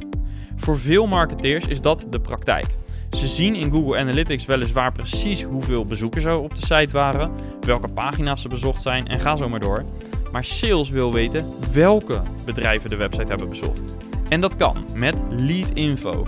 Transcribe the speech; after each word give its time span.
Voor 0.56 0.78
veel 0.78 1.06
marketeers 1.06 1.66
is 1.66 1.80
dat 1.80 2.06
de 2.10 2.20
praktijk. 2.20 2.66
Ze 3.10 3.27
zien 3.27 3.55
in 3.55 3.70
Google 3.70 3.98
Analytics 3.98 4.45
weliswaar 4.45 4.92
precies 4.92 5.42
hoeveel 5.42 5.84
bezoekers 5.84 6.24
er 6.24 6.41
op 6.41 6.55
de 6.55 6.66
site 6.66 6.92
waren, 6.92 7.30
welke 7.60 7.92
pagina's 7.92 8.42
ze 8.42 8.48
bezocht 8.48 8.82
zijn 8.82 9.06
en 9.06 9.20
ga 9.20 9.37
zo 9.37 9.48
maar 9.48 9.60
door. 9.60 9.84
Maar 10.32 10.45
sales 10.45 10.91
wil 10.91 11.12
weten 11.12 11.46
welke 11.73 12.23
bedrijven 12.45 12.91
de 12.91 12.96
website 12.96 13.29
hebben 13.29 13.48
bezocht. 13.48 13.95
En 14.29 14.41
dat 14.41 14.56
kan 14.56 14.84
met 14.95 15.15
Lead 15.30 15.70
Info. 15.70 16.27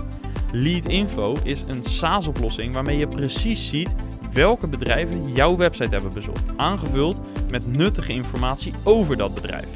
Lead 0.51 0.87
Info 0.87 1.35
is 1.43 1.63
een 1.67 1.83
SaaS-oplossing 1.83 2.73
waarmee 2.73 2.97
je 2.97 3.07
precies 3.07 3.67
ziet 3.67 3.95
welke 4.37 4.67
bedrijven 4.67 5.33
jouw 5.33 5.55
website 5.55 5.89
hebben 5.89 6.13
bezocht, 6.13 6.51
aangevuld 6.55 7.21
met 7.49 7.67
nuttige 7.67 8.13
informatie 8.13 8.73
over 8.83 9.17
dat 9.17 9.33
bedrijf. 9.33 9.67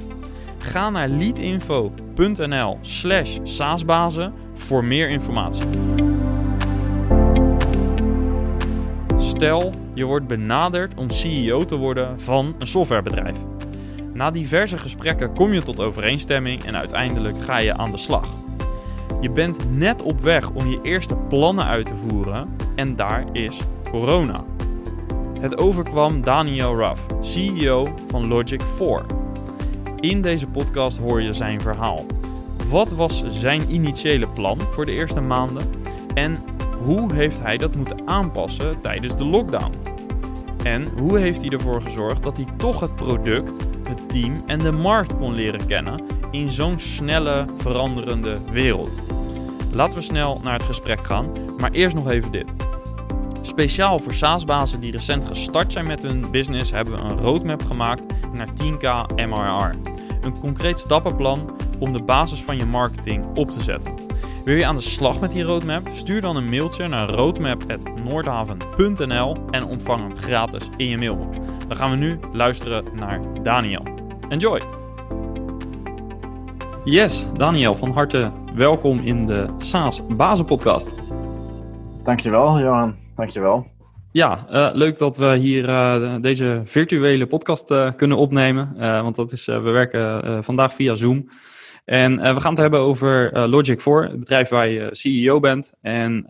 Ga 0.57 0.89
naar 0.89 1.07
leadinfo.nl/slash 1.07 3.37
saasbazen 3.43 4.33
voor 4.53 4.83
meer 4.83 5.09
informatie. 5.09 5.65
Stel, 9.17 9.73
je 9.93 10.05
wordt 10.05 10.27
benaderd 10.27 10.95
om 10.95 11.09
CEO 11.09 11.65
te 11.65 11.75
worden 11.75 12.19
van 12.19 12.55
een 12.59 12.67
softwarebedrijf. 12.67 13.37
Na 14.13 14.31
diverse 14.31 14.77
gesprekken 14.77 15.33
kom 15.33 15.53
je 15.53 15.63
tot 15.63 15.79
overeenstemming 15.79 16.63
en 16.63 16.75
uiteindelijk 16.75 17.41
ga 17.41 17.57
je 17.57 17.77
aan 17.77 17.91
de 17.91 17.97
slag. 17.97 18.29
Je 19.21 19.29
bent 19.29 19.71
net 19.71 20.01
op 20.01 20.21
weg 20.21 20.49
om 20.49 20.67
je 20.67 20.79
eerste 20.81 21.15
plannen 21.15 21.65
uit 21.65 21.85
te 21.85 21.95
voeren 22.07 22.55
en 22.75 22.95
daar 22.95 23.25
is 23.31 23.61
corona. 23.91 24.50
Het 25.41 25.57
overkwam 25.57 26.23
Daniel 26.23 26.75
Ruff, 26.75 27.05
CEO 27.21 27.87
van 28.07 28.27
Logic 28.27 28.61
4. 28.61 29.05
In 29.99 30.21
deze 30.21 30.47
podcast 30.47 30.97
hoor 30.97 31.21
je 31.21 31.33
zijn 31.33 31.61
verhaal. 31.61 32.05
Wat 32.69 32.91
was 32.91 33.23
zijn 33.31 33.73
initiële 33.73 34.27
plan 34.27 34.59
voor 34.71 34.85
de 34.85 34.91
eerste 34.91 35.21
maanden 35.21 35.69
en 36.13 36.37
hoe 36.83 37.13
heeft 37.13 37.41
hij 37.41 37.57
dat 37.57 37.75
moeten 37.75 38.07
aanpassen 38.07 38.81
tijdens 38.81 39.17
de 39.17 39.25
lockdown? 39.25 39.73
En 40.63 40.87
hoe 40.97 41.19
heeft 41.19 41.41
hij 41.41 41.49
ervoor 41.49 41.81
gezorgd 41.81 42.23
dat 42.23 42.37
hij 42.37 42.45
toch 42.57 42.79
het 42.79 42.95
product, 42.95 43.61
het 43.89 44.09
team 44.09 44.43
en 44.45 44.59
de 44.59 44.71
markt 44.71 45.15
kon 45.15 45.33
leren 45.33 45.65
kennen 45.65 46.01
in 46.31 46.49
zo'n 46.49 46.79
snelle, 46.79 47.45
veranderende 47.57 48.37
wereld? 48.51 48.91
Laten 49.71 49.99
we 49.99 50.03
snel 50.03 50.39
naar 50.43 50.53
het 50.53 50.63
gesprek 50.63 51.05
gaan, 51.05 51.31
maar 51.57 51.71
eerst 51.71 51.95
nog 51.95 52.09
even 52.09 52.31
dit. 52.31 52.53
Speciaal 53.51 53.99
voor 53.99 54.13
SaaS-bazen 54.13 54.79
die 54.79 54.91
recent 54.91 55.25
gestart 55.25 55.71
zijn 55.71 55.87
met 55.87 56.01
hun 56.01 56.31
business 56.31 56.71
hebben 56.71 56.93
we 56.93 56.99
een 56.99 57.17
roadmap 57.17 57.63
gemaakt 57.63 58.05
naar 58.33 58.47
10k 58.47 59.15
MRR. 59.15 59.75
Een 60.21 60.39
concreet 60.39 60.79
stappenplan 60.79 61.55
om 61.79 61.93
de 61.93 62.01
basis 62.01 62.41
van 62.41 62.57
je 62.57 62.65
marketing 62.65 63.37
op 63.37 63.49
te 63.49 63.61
zetten. 63.61 63.93
Wil 64.45 64.55
je 64.55 64.65
aan 64.65 64.75
de 64.75 64.81
slag 64.81 65.19
met 65.19 65.31
die 65.31 65.43
roadmap? 65.43 65.87
Stuur 65.93 66.21
dan 66.21 66.35
een 66.35 66.49
mailtje 66.49 66.87
naar 66.87 67.09
roadmap.noordhaven.nl 67.09 69.37
en 69.49 69.65
ontvang 69.65 70.01
hem 70.01 70.17
gratis 70.17 70.63
in 70.77 70.87
je 70.87 70.97
mailbox. 70.97 71.37
Dan 71.67 71.77
gaan 71.77 71.89
we 71.89 71.95
nu 71.95 72.19
luisteren 72.33 72.85
naar 72.95 73.21
Daniel. 73.43 73.83
Enjoy! 74.29 74.61
Yes, 76.83 77.27
Daniel, 77.37 77.75
van 77.75 77.91
harte 77.91 78.31
welkom 78.55 78.99
in 78.99 79.25
de 79.25 79.45
SaaS 79.57 80.01
Bazen 80.15 80.45
Podcast. 80.45 80.91
Dankjewel, 82.03 82.59
Johan. 82.59 83.00
Dankjewel. 83.21 83.65
Ja, 84.11 84.45
uh, 84.51 84.69
leuk 84.73 84.97
dat 84.97 85.17
we 85.17 85.35
hier 85.35 85.69
uh, 85.69 86.15
deze 86.21 86.61
virtuele 86.65 87.27
podcast 87.27 87.71
uh, 87.71 87.91
kunnen 87.95 88.17
opnemen. 88.17 88.75
want 88.77 89.15
dat 89.15 89.31
is, 89.31 89.45
we 89.45 89.59
werken 89.59 90.43
vandaag 90.43 90.73
via 90.73 90.95
Zoom. 90.95 91.29
En 91.85 92.17
we 92.17 92.41
gaan 92.41 92.51
het 92.51 92.59
hebben 92.59 92.79
over 92.79 93.39
Logic 93.49 93.81
4, 93.81 94.03
het 94.03 94.19
bedrijf 94.19 94.49
waar 94.49 94.67
je 94.67 94.89
CEO 94.91 95.39
bent. 95.39 95.73
En, 95.81 96.25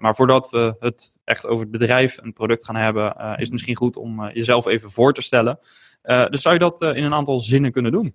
maar 0.00 0.14
voordat 0.14 0.50
we 0.50 0.76
het 0.78 1.18
echt 1.24 1.46
over 1.46 1.62
het 1.62 1.70
bedrijf 1.70 2.18
en 2.18 2.24
het 2.24 2.34
product 2.34 2.64
gaan 2.64 2.76
hebben, 2.76 3.14
is 3.16 3.42
het 3.42 3.50
misschien 3.50 3.76
goed 3.76 3.96
om 3.96 4.30
jezelf 4.32 4.66
even 4.66 4.90
voor 4.90 5.12
te 5.12 5.22
stellen. 5.22 5.58
dus 6.02 6.42
zou 6.42 6.54
je 6.54 6.60
dat 6.60 6.80
in 6.80 7.04
een 7.04 7.14
aantal 7.14 7.40
zinnen 7.40 7.72
kunnen 7.72 7.92
doen? 7.92 8.14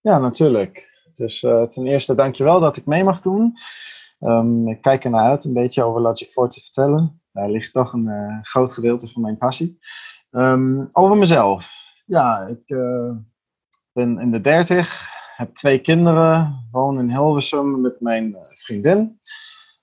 Ja, 0.00 0.18
natuurlijk. 0.18 0.88
Dus 1.14 1.40
ten 1.40 1.86
eerste 1.86 2.14
dankjewel 2.14 2.60
dat 2.60 2.76
ik 2.76 2.86
mee 2.86 3.04
mag 3.04 3.20
doen. 3.20 3.56
Um, 4.20 4.68
ik 4.68 4.82
kijk 4.82 5.04
ernaar 5.04 5.30
uit 5.30 5.44
een 5.44 5.52
beetje 5.52 5.82
over 5.82 6.00
Logic 6.00 6.30
4 6.32 6.48
te 6.48 6.60
vertellen. 6.60 7.20
Daar 7.38 7.50
ligt 7.50 7.72
toch 7.72 7.92
een 7.92 8.08
uh, 8.08 8.38
groot 8.42 8.72
gedeelte 8.72 9.08
van 9.08 9.22
mijn 9.22 9.36
passie. 9.36 9.78
Um, 10.30 10.88
over 10.92 11.16
mezelf. 11.16 11.72
Ja, 12.06 12.46
ik 12.46 12.62
uh, 12.66 13.10
ben 13.92 14.18
in 14.18 14.30
de 14.30 14.40
dertig, 14.40 15.10
heb 15.36 15.54
twee 15.54 15.78
kinderen, 15.78 16.66
woon 16.70 16.98
in 16.98 17.10
Hilversum 17.10 17.80
met 17.80 18.00
mijn 18.00 18.34
eh, 18.34 18.40
vriendin. 18.46 19.20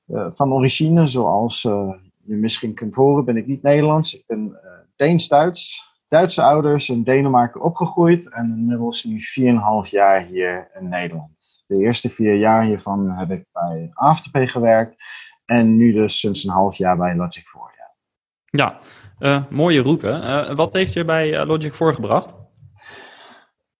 Van 0.07 0.53
origine, 0.53 1.07
zoals 1.07 1.61
je 1.61 2.35
misschien 2.35 2.73
kunt 2.73 2.95
horen, 2.95 3.25
ben 3.25 3.38
ik 3.38 3.47
niet 3.47 3.61
Nederlands. 3.61 4.16
Ik 4.16 4.23
ben 4.27 4.59
Deens-Duits. 4.95 5.93
Duitse 6.07 6.41
ouders 6.41 6.89
in 6.89 7.03
Denemarken 7.03 7.61
opgegroeid 7.61 8.33
en 8.33 8.55
inmiddels 8.57 9.03
nu 9.03 9.19
4,5 9.85 9.89
jaar 9.89 10.22
hier 10.22 10.69
in 10.73 10.89
Nederland. 10.89 11.63
De 11.67 11.77
eerste 11.77 12.09
vier 12.09 12.35
jaar 12.35 12.63
hiervan 12.63 13.09
heb 13.09 13.31
ik 13.31 13.45
bij 13.51 13.89
Afterpay 13.93 14.47
gewerkt 14.47 14.95
en 15.45 15.75
nu 15.75 15.94
dus 15.94 16.19
sinds 16.19 16.44
een 16.44 16.53
half 16.53 16.75
jaar 16.75 16.97
bij 16.97 17.16
Logic 17.16 17.47
4. 17.47 17.61
Ja, 17.75 17.91
ja 18.50 18.79
uh, 19.19 19.44
mooie 19.50 19.81
route. 19.81 20.07
Uh, 20.07 20.56
wat 20.56 20.73
heeft 20.73 20.94
je 20.94 21.06
bij 21.06 21.39
uh, 21.39 21.47
Logic 21.47 21.73
4 21.73 21.94
gebracht? 21.94 22.33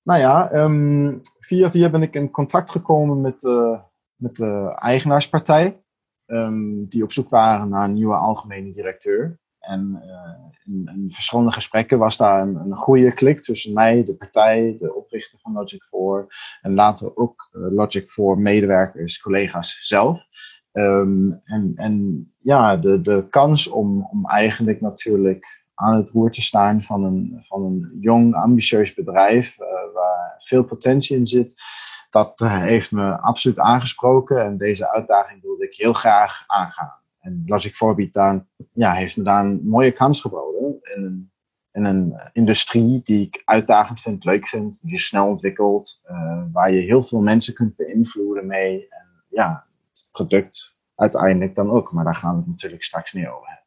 Nou 0.04 0.20
ja, 0.20 0.54
um, 0.54 1.22
via 1.40 1.72
via 1.72 1.90
ben 1.90 2.02
ik 2.02 2.14
in 2.14 2.32
contact 2.32 2.72
gekomen 2.72 3.22
met, 3.22 3.44
met 4.16 4.36
de 4.36 4.76
eigenaarspartij. 4.76 5.84
Um, 6.26 6.90
die 6.90 7.04
op 7.04 7.14
zoek 7.14 7.30
waren 7.30 7.70
naar 7.70 7.84
een 7.84 7.94
nieuwe 7.94 8.16
algemene 8.16 8.74
directeur. 8.74 9.40
En 9.60 10.04
in, 10.64 10.92
in, 10.94 11.12
verschillende 11.14 11.52
gesprekken 11.52 12.00
was 12.00 12.18
daar 12.18 12.42
een, 12.42 12.56
een 12.56 12.76
goede 12.76 13.14
klik 13.14 13.44
tussen 13.44 13.74
mij, 13.74 14.04
de 14.04 14.16
partij, 14.16 14.76
de 14.80 14.96
oprichter 14.96 15.40
van 15.40 15.54
Logic 15.54 15.84
4 15.84 16.28
en 16.62 16.74
later 16.74 17.16
ook 17.18 17.50
Logic 17.52 18.10
4 18.10 18.38
medewerkers, 18.38 19.22
collega's 19.22 19.78
zelf. 19.82 20.20
Um, 20.78 21.42
en, 21.44 21.72
en 21.76 22.26
ja, 22.40 22.78
de, 22.78 23.02
de 23.02 23.28
kans 23.30 23.68
om, 23.68 24.08
om 24.12 24.26
eigenlijk 24.26 24.82
natuurlijk 24.82 25.66
aan 25.74 25.96
het 25.96 26.10
roer 26.10 26.32
te 26.32 26.42
staan 26.42 26.82
van 26.82 27.04
een, 27.04 27.44
van 27.48 27.64
een 27.64 27.98
jong, 28.00 28.36
ambitieus 28.36 28.94
bedrijf 28.94 29.60
uh, 29.60 29.68
waar 29.94 30.36
veel 30.38 30.64
potentie 30.64 31.18
in 31.18 31.28
zit, 31.28 31.56
dat 32.10 32.42
uh, 32.42 32.62
heeft 32.62 32.92
me 32.92 33.18
absoluut 33.20 33.60
aangesproken 33.60 34.46
en 34.46 34.58
deze 34.58 34.92
uitdaging 34.92 35.42
wilde 35.42 35.66
ik 35.66 35.76
heel 35.76 35.94
graag 35.94 36.44
aangaan. 36.48 36.94
En 37.20 37.44
Logic 37.46 37.76
4 37.76 37.96
biedt 37.96 38.14
daar, 38.14 38.46
ja, 38.74 38.94
heeft 38.94 39.18
me 39.18 39.24
daar 39.24 39.46
een 39.46 39.62
mooie 39.64 39.92
kans 39.92 40.22
geboden 40.22 40.80
in 40.96 41.04
een, 41.04 41.32
in 41.72 41.84
een 41.84 42.30
industrie 42.34 43.02
die 43.04 43.26
ik 43.26 43.42
uitdagend 43.46 44.02
vind, 44.02 44.24
leuk 44.24 44.48
vind, 44.48 44.80
die 44.82 45.00
snel 45.00 45.28
ontwikkelt, 45.28 46.02
uh, 46.10 46.44
waar 46.52 46.72
je 46.72 46.82
heel 46.82 47.04
veel 47.04 47.22
mensen 47.22 47.54
kunt 47.54 47.76
beïnvloeden 47.76 48.48
mee. 48.48 48.88
En 48.90 49.24
ja, 49.30 49.65
product 50.16 50.80
uiteindelijk 50.96 51.56
dan 51.56 51.70
ook. 51.70 51.92
Maar 51.92 52.04
daar 52.04 52.16
gaan 52.16 52.32
we 52.32 52.38
het 52.38 52.48
natuurlijk 52.48 52.84
straks 52.84 53.14
meer 53.14 53.30
over 53.30 53.48
hebben. 53.48 53.64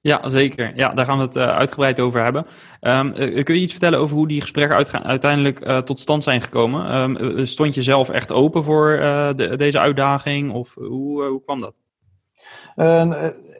Ja, 0.00 0.28
zeker. 0.28 0.76
Ja, 0.76 0.88
daar 0.94 1.04
gaan 1.04 1.18
we 1.18 1.24
het 1.24 1.36
uh, 1.36 1.42
uitgebreid 1.42 2.00
over 2.00 2.22
hebben. 2.22 2.46
Um, 2.80 3.06
uh, 3.16 3.44
kun 3.44 3.54
je 3.54 3.60
iets 3.60 3.72
vertellen 3.72 3.98
over 3.98 4.16
hoe 4.16 4.28
die 4.28 4.40
gesprekken 4.40 5.02
uiteindelijk 5.04 5.84
tot 5.84 6.00
stand 6.00 6.22
zijn 6.22 6.40
gekomen? 6.40 6.94
Um, 6.94 7.46
stond 7.46 7.74
je 7.74 7.82
zelf 7.82 8.08
echt 8.08 8.32
open 8.32 8.64
voor 8.64 8.96
de, 9.36 9.56
deze 9.56 9.78
uitdaging 9.78 10.52
of 10.52 10.74
hoe, 10.74 11.24
hoe 11.24 11.42
kwam 11.44 11.60
dat? 11.60 11.74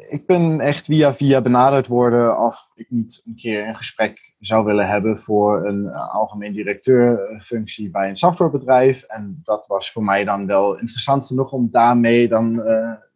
Ik 0.08 0.26
ben 0.26 0.60
echt 0.60 0.84
via 0.84 1.14
via 1.14 1.40
benaderd 1.40 1.86
worden 1.86 2.38
of 2.38 2.70
ik 2.74 2.90
niet 2.90 3.22
een 3.26 3.36
keer 3.36 3.68
een 3.68 3.76
gesprek 3.76 4.34
zou 4.38 4.64
willen 4.64 4.88
hebben 4.88 5.20
voor 5.20 5.66
een 5.66 5.92
algemeen 5.92 6.52
directeurfunctie 6.52 7.90
bij 7.90 8.08
een 8.08 8.16
softwarebedrijf. 8.16 9.02
En 9.02 9.40
dat 9.44 9.66
was 9.66 9.92
voor 9.92 10.04
mij 10.04 10.24
dan 10.24 10.46
wel 10.46 10.78
interessant 10.78 11.24
genoeg 11.24 11.52
om 11.52 11.68
daarmee 11.70 12.28
dan 12.28 12.62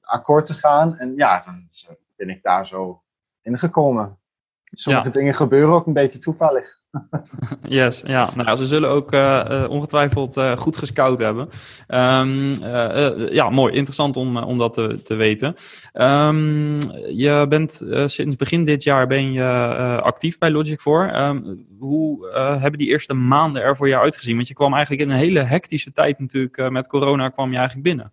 akkoord 0.00 0.46
te 0.46 0.54
gaan. 0.54 0.96
En 0.96 1.14
ja, 1.14 1.42
dan 1.44 1.68
ben 2.16 2.28
ik 2.28 2.42
daar 2.42 2.66
zo 2.66 3.02
in 3.42 3.58
gekomen. 3.58 4.18
sommige 4.64 5.10
dingen 5.10 5.34
gebeuren 5.34 5.74
ook 5.74 5.86
een 5.86 5.92
beetje 5.92 6.18
toevallig. 6.18 6.84
yes, 7.68 8.02
ja. 8.06 8.30
Nou, 8.34 8.56
ze 8.56 8.66
zullen 8.66 8.90
ook 8.90 9.12
uh, 9.12 9.64
ongetwijfeld 9.68 10.36
uh, 10.36 10.56
goed 10.56 10.76
gescout 10.76 11.18
hebben. 11.18 11.48
Um, 11.88 12.54
ja, 13.32 13.50
mooi. 13.50 13.74
Interessant 13.74 14.16
om, 14.16 14.36
om 14.36 14.58
dat 14.58 14.74
te, 14.74 15.02
te 15.02 15.14
weten. 15.14 15.54
Um, 15.92 16.78
je 17.12 17.46
bent 17.48 17.82
sinds 18.06 18.36
begin 18.36 18.64
dit 18.64 18.82
jaar 18.82 19.06
ben 19.06 19.32
je 19.32 19.44
actief 20.02 20.38
bij 20.38 20.50
Logic 20.50 20.80
4. 20.80 21.22
Um, 21.22 21.66
hoe 21.78 22.30
hebben 22.34 22.78
die 22.78 22.88
eerste 22.88 23.14
maanden 23.14 23.62
er 23.62 23.76
voor 23.76 23.88
jou 23.88 24.02
uitgezien? 24.02 24.36
Want 24.36 24.48
je 24.48 24.54
kwam 24.54 24.74
eigenlijk 24.74 25.02
in 25.02 25.10
een 25.10 25.18
hele 25.18 25.42
hectische 25.42 25.92
tijd 25.92 26.18
natuurlijk. 26.18 26.70
met 26.70 26.86
corona 26.86 27.28
kwam 27.28 27.50
je 27.50 27.56
eigenlijk 27.56 27.88
binnen. 27.88 28.12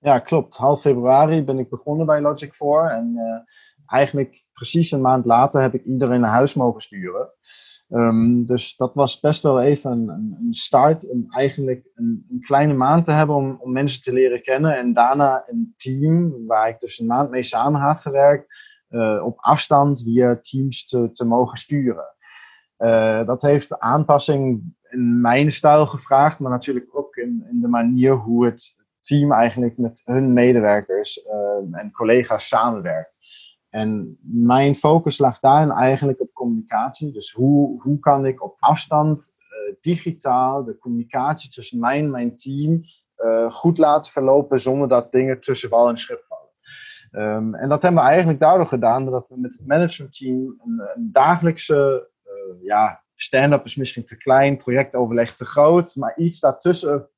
Ja, 0.00 0.18
klopt. 0.18 0.56
Half 0.56 0.80
februari 0.80 1.42
ben 1.42 1.58
ik 1.58 1.68
begonnen 1.68 2.06
bij 2.06 2.20
Logic 2.20 2.54
4. 2.54 2.90
En 2.90 3.18
eigenlijk 3.86 4.46
precies 4.52 4.90
een 4.90 5.00
maand 5.00 5.24
later 5.24 5.60
heb 5.60 5.74
ik 5.74 5.84
iedereen 5.84 6.20
naar 6.20 6.30
huis 6.30 6.54
mogen 6.54 6.80
sturen. 6.80 7.28
Um, 7.90 8.46
dus 8.46 8.76
dat 8.76 8.94
was 8.94 9.20
best 9.20 9.42
wel 9.42 9.60
even 9.60 9.90
een, 9.90 10.36
een 10.40 10.54
start 10.54 11.08
om 11.08 11.26
eigenlijk 11.28 11.84
een, 11.94 12.24
een, 12.28 12.40
kleine 12.40 12.74
maand 12.74 13.04
te 13.04 13.12
hebben 13.12 13.36
om, 13.36 13.56
om, 13.60 13.72
mensen 13.72 14.02
te 14.02 14.12
leren 14.12 14.42
kennen. 14.42 14.76
En 14.76 14.92
daarna 14.92 15.44
een 15.46 15.74
team 15.76 16.46
waar 16.46 16.68
ik 16.68 16.80
dus 16.80 16.98
een 16.98 17.06
maand 17.06 17.30
mee 17.30 17.42
samen 17.42 17.80
had 17.80 18.00
gewerkt, 18.00 18.46
uh, 18.90 19.22
op 19.24 19.38
afstand 19.38 20.02
via 20.02 20.38
Teams 20.40 20.84
te, 20.84 21.12
te 21.12 21.24
mogen 21.24 21.58
sturen. 21.58 22.14
Uh, 22.78 23.26
dat 23.26 23.42
heeft 23.42 23.78
aanpassing 23.78 24.62
in 24.90 25.20
mijn 25.20 25.50
stijl 25.50 25.86
gevraagd, 25.86 26.38
maar 26.38 26.50
natuurlijk 26.50 26.96
ook 26.96 27.16
in, 27.16 27.46
in 27.50 27.60
de 27.60 27.68
manier 27.68 28.12
hoe 28.14 28.44
het 28.44 28.76
team 29.00 29.32
eigenlijk 29.32 29.78
met 29.78 30.02
hun 30.04 30.32
medewerkers 30.32 31.26
uh, 31.26 31.80
en 31.80 31.90
collega's 31.92 32.48
samenwerkt. 32.48 33.17
En 33.70 34.18
mijn 34.20 34.74
focus 34.74 35.18
lag 35.18 35.40
daarin 35.40 35.70
eigenlijk 35.70 36.20
op 36.20 36.32
communicatie. 36.32 37.12
Dus 37.12 37.32
hoe, 37.32 37.82
hoe 37.82 37.98
kan 37.98 38.26
ik 38.26 38.42
op 38.42 38.56
afstand 38.58 39.34
uh, 39.38 39.74
digitaal 39.80 40.64
de 40.64 40.78
communicatie 40.78 41.50
tussen 41.50 41.78
mij 41.78 41.98
en 41.98 42.10
mijn 42.10 42.36
team 42.36 42.82
uh, 43.18 43.52
goed 43.52 43.78
laten 43.78 44.12
verlopen 44.12 44.60
zonder 44.60 44.88
dat 44.88 45.12
dingen 45.12 45.40
tussen 45.40 45.70
wal 45.70 45.88
en 45.88 45.98
schip 45.98 46.24
vallen. 46.28 46.46
Um, 47.12 47.54
en 47.54 47.68
dat 47.68 47.82
hebben 47.82 48.02
we 48.02 48.08
eigenlijk 48.08 48.40
daardoor 48.40 48.66
gedaan 48.66 49.04
dat 49.04 49.28
we 49.28 49.40
met 49.40 49.56
het 49.58 49.66
managementteam 49.66 50.60
een, 50.64 51.08
dagelijkse, 51.12 52.08
uh, 52.24 52.64
ja, 52.66 53.02
stand-up 53.14 53.64
is 53.64 53.76
misschien 53.76 54.04
te 54.04 54.16
klein, 54.16 54.56
projectoverleg 54.56 55.34
te 55.34 55.44
groot, 55.44 55.96
maar 55.96 56.16
iets 56.16 56.40
daartussen 56.40 57.08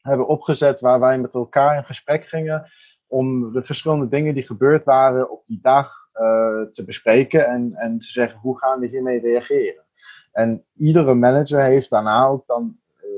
hebben 0.00 0.28
opgezet 0.28 0.80
waar 0.80 1.00
wij 1.00 1.18
met 1.18 1.34
elkaar 1.34 1.76
in 1.76 1.84
gesprek 1.84 2.24
gingen 2.24 2.70
om 3.08 3.52
de 3.52 3.62
verschillende 3.62 4.08
dingen 4.08 4.34
die 4.34 4.42
gebeurd 4.42 4.84
waren 4.84 5.30
op 5.30 5.46
die 5.46 5.58
dag 5.62 5.92
uh, 6.14 6.62
te 6.70 6.84
bespreken 6.84 7.46
en, 7.46 7.74
en 7.74 7.98
te 7.98 8.06
zeggen 8.06 8.38
hoe 8.38 8.58
gaan 8.58 8.80
we 8.80 8.86
hiermee 8.86 9.20
reageren. 9.20 9.84
En 10.32 10.64
iedere 10.76 11.14
manager 11.14 11.62
heeft 11.62 11.90
daarna 11.90 12.26
ook 12.26 12.46
dan 12.46 12.78
uh, 12.96 13.10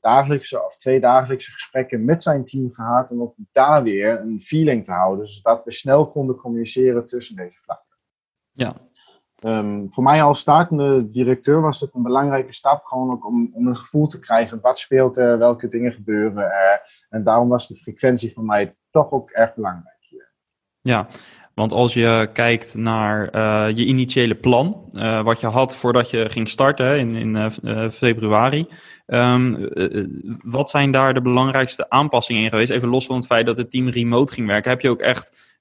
dagelijkse 0.00 0.64
of 0.64 0.76
twee 0.76 1.00
dagelijkse 1.00 1.50
gesprekken 1.50 2.04
met 2.04 2.22
zijn 2.22 2.44
team 2.44 2.72
gehad 2.72 3.10
om 3.10 3.22
ook 3.22 3.34
daar 3.52 3.82
weer 3.82 4.20
een 4.20 4.40
feeling 4.40 4.84
te 4.84 4.92
houden, 4.92 5.28
zodat 5.28 5.64
we 5.64 5.72
snel 5.72 6.08
konden 6.08 6.36
communiceren 6.36 7.04
tussen 7.04 7.36
deze 7.36 7.58
vlakken. 7.62 7.96
Ja. 8.52 8.76
Um, 9.46 9.92
voor 9.92 10.02
mij 10.02 10.22
als 10.22 10.40
startende 10.40 11.10
directeur 11.10 11.60
was 11.60 11.80
het 11.80 11.94
een 11.94 12.02
belangrijke 12.02 12.52
stap, 12.52 12.84
gewoon 12.84 13.10
ook 13.10 13.26
om, 13.26 13.50
om 13.52 13.66
een 13.66 13.76
gevoel 13.76 14.06
te 14.06 14.18
krijgen 14.18 14.60
wat 14.60 14.78
speelt 14.78 15.16
er, 15.16 15.38
welke 15.38 15.68
dingen 15.68 15.92
gebeuren 15.92 16.44
er. 16.44 17.06
En 17.08 17.24
daarom 17.24 17.48
was 17.48 17.68
de 17.68 17.76
frequentie 17.76 18.32
voor 18.32 18.44
mij 18.44 18.76
toch 18.90 19.10
ook 19.10 19.30
erg 19.30 19.54
belangrijk 19.54 19.96
hier. 20.00 20.32
Ja, 20.80 21.06
want 21.58 21.72
als 21.72 21.94
je 21.94 22.28
kijkt 22.32 22.74
naar 22.74 23.34
uh, 23.34 23.76
je 23.76 23.84
initiële 23.84 24.34
plan, 24.34 24.90
uh, 24.92 25.22
wat 25.22 25.40
je 25.40 25.46
had 25.46 25.76
voordat 25.76 26.10
je 26.10 26.28
ging 26.28 26.48
starten 26.48 26.98
in, 26.98 27.14
in 27.14 27.52
uh, 27.64 27.88
februari, 27.90 28.66
um, 29.06 29.68
wat 30.42 30.70
zijn 30.70 30.90
daar 30.90 31.14
de 31.14 31.22
belangrijkste 31.22 31.90
aanpassingen 31.90 32.42
in 32.42 32.48
geweest? 32.48 32.70
Even 32.70 32.88
los 32.88 33.06
van 33.06 33.16
het 33.16 33.26
feit 33.26 33.46
dat 33.46 33.58
het 33.58 33.70
team 33.70 33.88
remote 33.88 34.32
ging 34.32 34.46
werken. 34.46 34.70
Heb 34.70 34.80
je 34.80 34.90
ook 34.90 35.00
echt 35.00 35.56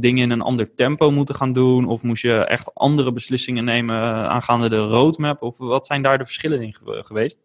dingen 0.00 0.22
in 0.22 0.30
een 0.30 0.40
ander 0.40 0.74
tempo 0.74 1.10
moeten 1.10 1.34
gaan 1.34 1.52
doen? 1.52 1.86
Of 1.86 2.02
moest 2.02 2.22
je 2.22 2.34
echt 2.34 2.74
andere 2.74 3.12
beslissingen 3.12 3.64
nemen 3.64 4.28
aangaande 4.28 4.68
de 4.68 4.78
roadmap? 4.78 5.42
Of 5.42 5.58
wat 5.58 5.86
zijn 5.86 6.02
daar 6.02 6.18
de 6.18 6.24
verschillen 6.24 6.62
in 6.62 6.76
geweest? 6.80 7.40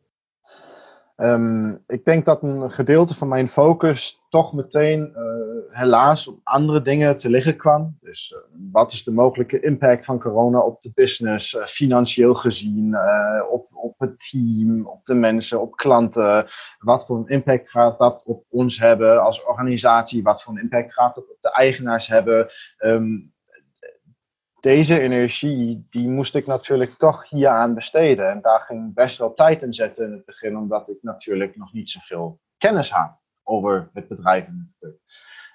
Um, 1.24 1.84
ik 1.88 2.06
denk 2.06 2.26
dat 2.26 2.44
een 2.44 2.72
gedeelte 2.72 3.16
van 3.16 3.28
mijn 3.28 3.48
focus 3.48 4.22
toch 4.30 4.54
meteen 4.54 5.14
uh, 5.16 5.78
helaas 5.78 6.28
op 6.28 6.40
andere 6.44 6.82
dingen 6.82 7.18
te 7.18 7.30
liggen 7.30 7.58
kwam. 7.58 7.98
Dus 8.02 8.36
uh, 8.36 8.60
wat 8.72 8.92
is 8.92 9.04
de 9.04 9.12
mogelijke 9.12 9.60
impact 9.60 10.06
van 10.06 10.20
corona 10.20 10.60
op 10.60 10.82
de 10.82 10.92
business, 10.94 11.54
uh, 11.54 11.66
financieel 11.66 12.34
gezien, 12.34 12.98
op, 13.52 13.68
op 13.72 14.00
het 14.00 14.30
team, 14.30 14.88
op 14.88 15.06
de 15.06 15.14
mensen, 15.14 15.62
op 15.62 15.76
klanten? 15.76 16.46
Wat 16.80 17.06
voor 17.06 17.18
een 17.18 17.28
impact 17.28 17.70
gaat 17.70 18.00
dat 18.00 18.26
op 18.26 18.46
ons 18.50 18.80
hebben 18.80 19.24
als 19.24 19.46
organisatie? 19.46 20.24
Wat 20.24 20.44
voor 20.44 20.54
een 20.54 20.62
impact 20.62 20.94
gaat 20.94 21.16
dat 21.16 21.30
op 21.30 21.42
de 21.42 21.52
eigenaars 21.52 22.08
hebben? 22.08 22.50
Um, 22.80 23.34
deze 24.62 25.00
energie, 25.00 25.88
die 25.90 26.10
moest 26.10 26.36
ik 26.36 26.48
natuurlijk 26.48 26.98
toch 26.98 27.30
hier 27.30 27.48
aan 27.48 27.74
besteden. 27.74 28.30
En 28.30 28.42
daar 28.42 28.60
ging 28.60 28.94
best 28.94 29.18
wel 29.18 29.34
tijd 29.34 29.62
in 29.62 29.74
zetten 29.74 30.06
in 30.06 30.12
het 30.12 30.26
begin, 30.26 30.58
omdat 30.58 30.90
ik 30.90 30.98
natuurlijk 31.02 31.56
nog 31.56 31.74
niet 31.74 31.90
zoveel 31.90 32.40
kennis 32.58 32.92
had 32.92 33.28
over 33.44 33.90
het 33.94 34.08
bedrijf 34.08 34.46
en 34.46 34.76
het. 34.80 35.00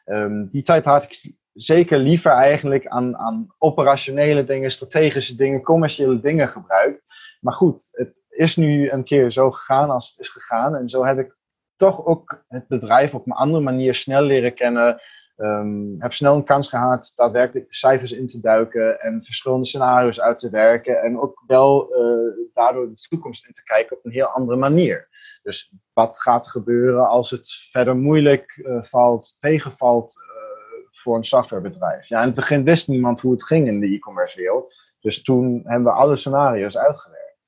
Um, 0.04 0.48
die 0.48 0.62
tijd 0.62 0.84
had 0.84 1.02
ik 1.02 1.34
zeker 1.52 1.98
liever 1.98 2.30
eigenlijk 2.30 2.86
aan, 2.86 3.16
aan 3.16 3.54
operationele 3.58 4.44
dingen, 4.44 4.70
strategische 4.70 5.34
dingen, 5.34 5.62
commerciële 5.62 6.20
dingen 6.20 6.48
gebruikt. 6.48 7.02
Maar 7.40 7.54
goed, 7.54 7.88
het 7.92 8.22
is 8.28 8.56
nu 8.56 8.90
een 8.90 9.04
keer 9.04 9.32
zo 9.32 9.50
gegaan 9.50 9.90
als 9.90 10.08
het 10.08 10.18
is 10.18 10.28
gegaan. 10.28 10.76
En 10.76 10.88
zo 10.88 11.04
heb 11.04 11.18
ik 11.18 11.36
toch 11.76 12.04
ook 12.04 12.44
het 12.48 12.68
bedrijf 12.68 13.14
op 13.14 13.26
een 13.26 13.32
andere 13.32 13.62
manier 13.62 13.94
snel 13.94 14.22
leren 14.22 14.54
kennen. 14.54 15.00
Um, 15.38 15.96
heb 15.98 16.12
snel 16.12 16.36
een 16.36 16.44
kans 16.44 16.68
gehad 16.68 17.12
daadwerkelijk 17.16 17.68
de 17.68 17.74
cijfers 17.74 18.12
in 18.12 18.26
te 18.26 18.40
duiken 18.40 19.00
en 19.00 19.24
verschillende 19.24 19.66
scenario's 19.66 20.20
uit 20.20 20.38
te 20.38 20.50
werken. 20.50 21.02
En 21.02 21.20
ook 21.20 21.42
wel 21.46 21.96
uh, 21.96 22.48
daardoor 22.52 22.88
de 22.88 23.06
toekomst 23.08 23.46
in 23.46 23.52
te 23.52 23.62
kijken 23.62 23.96
op 23.96 24.04
een 24.04 24.12
heel 24.12 24.26
andere 24.26 24.58
manier. 24.58 25.08
Dus 25.42 25.72
wat 25.92 26.20
gaat 26.20 26.44
er 26.44 26.50
gebeuren 26.50 27.08
als 27.08 27.30
het 27.30 27.50
verder 27.70 27.96
moeilijk 27.96 28.56
uh, 28.56 28.82
valt, 28.82 29.36
tegenvalt 29.38 30.14
uh, 30.16 30.86
voor 30.90 31.16
een 31.16 31.24
softwarebedrijf? 31.24 32.06
Ja, 32.08 32.20
in 32.20 32.26
het 32.26 32.34
begin 32.34 32.64
wist 32.64 32.88
niemand 32.88 33.20
hoe 33.20 33.32
het 33.32 33.44
ging 33.44 33.66
in 33.66 33.80
de 33.80 33.86
e-commerce 33.86 34.40
wereld. 34.40 34.92
Dus 35.00 35.22
toen 35.22 35.62
hebben 35.64 35.92
we 35.92 35.98
alle 35.98 36.16
scenario's 36.16 36.76
uitgewerkt. 36.76 37.38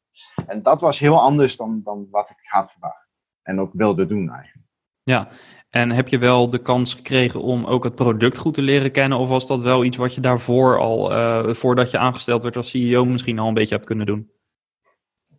En 0.46 0.62
dat 0.62 0.80
was 0.80 0.98
heel 0.98 1.20
anders 1.20 1.56
dan, 1.56 1.80
dan 1.84 2.08
wat 2.10 2.30
ik 2.30 2.38
had 2.42 2.70
verwacht. 2.70 3.08
En 3.42 3.60
ook 3.60 3.72
wilde 3.72 4.06
doen 4.06 4.30
eigenlijk. 4.30 4.67
Ja, 5.08 5.28
en 5.70 5.90
heb 5.90 6.08
je 6.08 6.18
wel 6.18 6.50
de 6.50 6.58
kans 6.58 6.94
gekregen 6.94 7.42
om 7.42 7.64
ook 7.64 7.84
het 7.84 7.94
product 7.94 8.38
goed 8.38 8.54
te 8.54 8.62
leren 8.62 8.90
kennen? 8.90 9.18
Of 9.18 9.28
was 9.28 9.46
dat 9.46 9.60
wel 9.60 9.84
iets 9.84 9.96
wat 9.96 10.14
je 10.14 10.20
daarvoor 10.20 10.78
al, 10.78 11.12
uh, 11.12 11.54
voordat 11.54 11.90
je 11.90 11.98
aangesteld 11.98 12.42
werd 12.42 12.56
als 12.56 12.70
CEO, 12.70 13.04
misschien 13.04 13.38
al 13.38 13.48
een 13.48 13.54
beetje 13.54 13.74
hebt 13.74 13.86
kunnen 13.86 14.06
doen? 14.06 14.30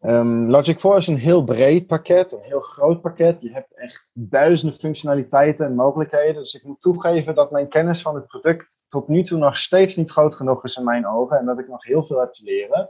Um, 0.02 0.50
Logic 0.50 0.80
4 0.80 0.98
is 0.98 1.08
een 1.08 1.18
heel 1.18 1.44
breed 1.44 1.88
pakket, 1.88 2.32
een 2.32 2.44
heel 2.44 2.60
groot 2.60 3.02
pakket. 3.02 3.42
Je 3.42 3.52
hebt 3.52 3.76
echt 3.76 4.12
duizenden 4.16 4.80
functionaliteiten 4.80 5.66
en 5.66 5.76
mogelijkheden. 5.76 6.42
Dus 6.42 6.54
ik 6.54 6.64
moet 6.64 6.82
toegeven 6.82 7.36
dat 7.36 7.52
mijn 7.52 7.70
kennis 7.70 8.02
van 8.02 8.16
het 8.16 8.28
product 8.28 8.86
tot 8.88 9.08
nu 9.08 9.24
toe 9.24 9.38
nog 9.38 9.58
steeds 9.58 9.96
niet 9.96 10.12
groot 10.12 10.36
genoeg 10.36 10.64
is 10.64 10.76
in 10.76 10.84
mijn 10.84 11.08
ogen. 11.08 11.38
En 11.38 11.46
dat 11.46 11.60
ik 11.60 11.68
nog 11.68 11.84
heel 11.84 12.06
veel 12.06 12.20
heb 12.20 12.34
te 12.34 12.44
leren. 12.44 12.90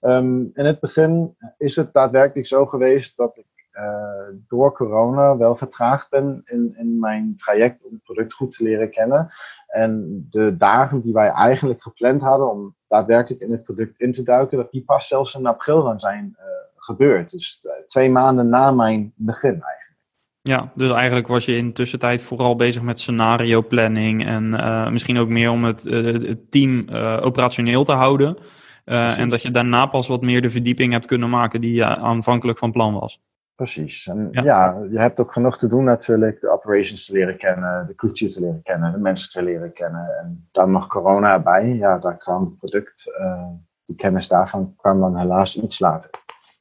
Um, 0.00 0.50
in 0.54 0.64
het 0.64 0.80
begin 0.80 1.36
is 1.56 1.76
het 1.76 1.92
daadwerkelijk 1.92 2.48
zo 2.48 2.66
geweest 2.66 3.16
dat 3.16 3.36
ik 3.36 3.59
uh, 3.80 4.36
door 4.46 4.72
corona 4.72 5.36
wel 5.36 5.56
vertraagd 5.56 6.10
ben 6.10 6.42
in, 6.44 6.74
in 6.78 6.98
mijn 6.98 7.36
traject 7.36 7.84
om 7.84 7.92
het 7.92 8.02
product 8.02 8.32
goed 8.32 8.52
te 8.52 8.62
leren 8.62 8.90
kennen. 8.90 9.28
En 9.66 10.26
de 10.30 10.56
dagen 10.56 11.00
die 11.00 11.12
wij 11.12 11.28
eigenlijk 11.28 11.82
gepland 11.82 12.22
hadden 12.22 12.50
om 12.50 12.74
daadwerkelijk 12.88 13.42
in 13.42 13.50
het 13.50 13.62
product 13.62 14.00
in 14.00 14.12
te 14.12 14.22
duiken, 14.22 14.56
dat 14.56 14.70
die 14.70 14.84
pas 14.84 15.08
zelfs 15.08 15.34
in 15.34 15.46
april 15.46 15.82
van 15.82 16.00
zijn 16.00 16.36
uh, 16.38 16.44
gebeurd. 16.76 17.30
Dus 17.30 17.60
uh, 17.62 17.72
twee 17.86 18.10
maanden 18.10 18.48
na 18.48 18.72
mijn 18.72 19.12
begin 19.16 19.50
eigenlijk. 19.50 19.98
Ja, 20.42 20.72
dus 20.74 20.92
eigenlijk 20.92 21.26
was 21.26 21.44
je 21.44 21.56
in 21.56 21.66
de 21.66 21.72
tussentijd 21.72 22.22
vooral 22.22 22.56
bezig 22.56 22.82
met 22.82 22.98
scenario 22.98 23.62
planning 23.62 24.26
en 24.26 24.50
misschien 24.92 25.18
ook 25.18 25.28
meer 25.28 25.50
om 25.50 25.64
het, 25.64 25.82
het 25.84 26.50
team 26.50 26.88
operationeel 27.20 27.84
te 27.84 27.92
houden. 27.92 28.36
en 28.84 29.28
dat 29.28 29.42
je 29.42 29.50
daarna 29.50 29.86
pas 29.86 30.08
wat 30.08 30.22
meer 30.22 30.42
de 30.42 30.50
verdieping 30.50 30.92
hebt 30.92 31.06
kunnen 31.06 31.30
maken 31.30 31.60
die 31.60 31.84
aanvankelijk 31.84 32.58
van 32.58 32.72
plan 32.72 32.94
was. 32.94 33.20
Precies. 33.60 34.06
En 34.06 34.28
ja. 34.30 34.86
je 34.90 34.98
hebt 34.98 35.20
ook 35.20 35.32
genoeg 35.32 35.58
te 35.58 35.68
doen 35.68 35.84
natuurlijk. 35.84 36.40
De 36.40 36.50
operations 36.50 37.06
te 37.06 37.12
leren 37.12 37.36
kennen, 37.36 37.86
de 37.86 37.94
cultuur 37.94 38.30
te 38.30 38.40
leren 38.40 38.62
kennen, 38.62 38.92
de 38.92 38.98
mensen 38.98 39.30
te 39.30 39.42
leren 39.42 39.72
kennen. 39.72 40.18
En 40.20 40.48
dan 40.52 40.70
nog 40.70 40.86
corona 40.86 41.32
erbij. 41.32 41.74
Ja, 41.74 41.98
daar 41.98 42.16
kwam 42.16 42.44
het 42.44 42.58
product, 42.58 43.12
uh, 43.20 43.46
die 43.84 43.96
kennis 43.96 44.28
daarvan 44.28 44.74
kwam 44.76 45.00
dan 45.00 45.18
helaas 45.18 45.56
iets 45.56 45.80
later. 45.80 46.10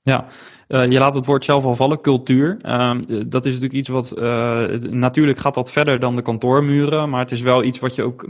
Ja, 0.01 0.25
uh, 0.67 0.91
je 0.91 0.99
laat 0.99 1.15
het 1.15 1.25
woord 1.25 1.43
zelf 1.43 1.65
al 1.65 1.75
vallen, 1.75 2.01
cultuur. 2.01 2.57
Uh, 2.61 2.97
dat 3.27 3.45
is 3.45 3.53
natuurlijk 3.53 3.73
iets 3.73 3.89
wat, 3.89 4.13
uh, 4.17 4.67
natuurlijk 4.79 5.37
gaat 5.37 5.53
dat 5.53 5.71
verder 5.71 5.99
dan 5.99 6.15
de 6.15 6.21
kantoormuren, 6.21 7.09
maar 7.09 7.19
het 7.19 7.31
is 7.31 7.41
wel 7.41 7.63
iets 7.63 7.79
wat 7.79 7.95
je 7.95 8.03
ook 8.03 8.25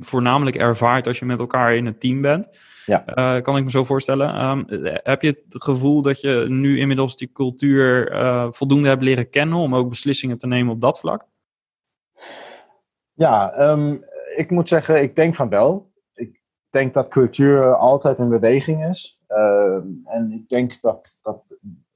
voornamelijk 0.00 0.56
ervaart 0.56 1.06
als 1.06 1.18
je 1.18 1.24
met 1.24 1.38
elkaar 1.38 1.76
in 1.76 1.86
een 1.86 1.98
team 1.98 2.20
bent. 2.20 2.58
Ja. 2.86 3.40
kan 3.40 3.56
ik 3.56 3.64
me 3.64 3.70
zo 3.70 3.84
voorstellen. 3.84 4.44
Um, 4.44 4.64
heb 5.02 5.22
je 5.22 5.42
het 5.48 5.62
gevoel 5.62 6.02
dat 6.02 6.20
je 6.20 6.44
nu 6.48 6.78
inmiddels 6.78 7.16
die 7.16 7.30
cultuur 7.32 8.12
voldoende 8.50 8.88
hebt 8.88 9.02
leren 9.02 9.30
kennen 9.30 9.58
om 9.58 9.74
ook 9.74 9.88
beslissingen 9.88 10.38
te 10.38 10.46
nemen 10.46 10.72
op 10.72 10.80
dat 10.80 10.98
vlak? 10.98 11.26
Ja, 13.12 13.70
um, 13.70 14.00
ik 14.36 14.50
moet 14.50 14.68
zeggen, 14.68 15.02
ik 15.02 15.16
denk 15.16 15.34
van 15.34 15.48
wel. 15.48 15.90
Ik 16.14 16.40
denk 16.70 16.94
dat 16.94 17.08
cultuur 17.08 17.76
altijd 17.76 18.18
in 18.18 18.28
beweging 18.28 18.84
is. 18.84 19.17
Uh, 19.28 19.74
en 20.04 20.32
ik 20.32 20.48
denk 20.48 20.80
dat, 20.80 21.18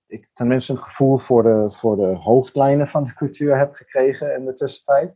ik 0.06 0.28
tenminste 0.32 0.72
een 0.72 0.82
gevoel 0.82 1.18
voor 1.18 1.42
de, 1.42 1.70
voor 1.72 1.96
de 1.96 2.16
hoofdlijnen 2.16 2.88
van 2.88 3.04
de 3.04 3.14
cultuur 3.14 3.58
heb 3.58 3.74
gekregen 3.74 4.34
in 4.34 4.44
de 4.44 4.52
tussentijd. 4.52 5.14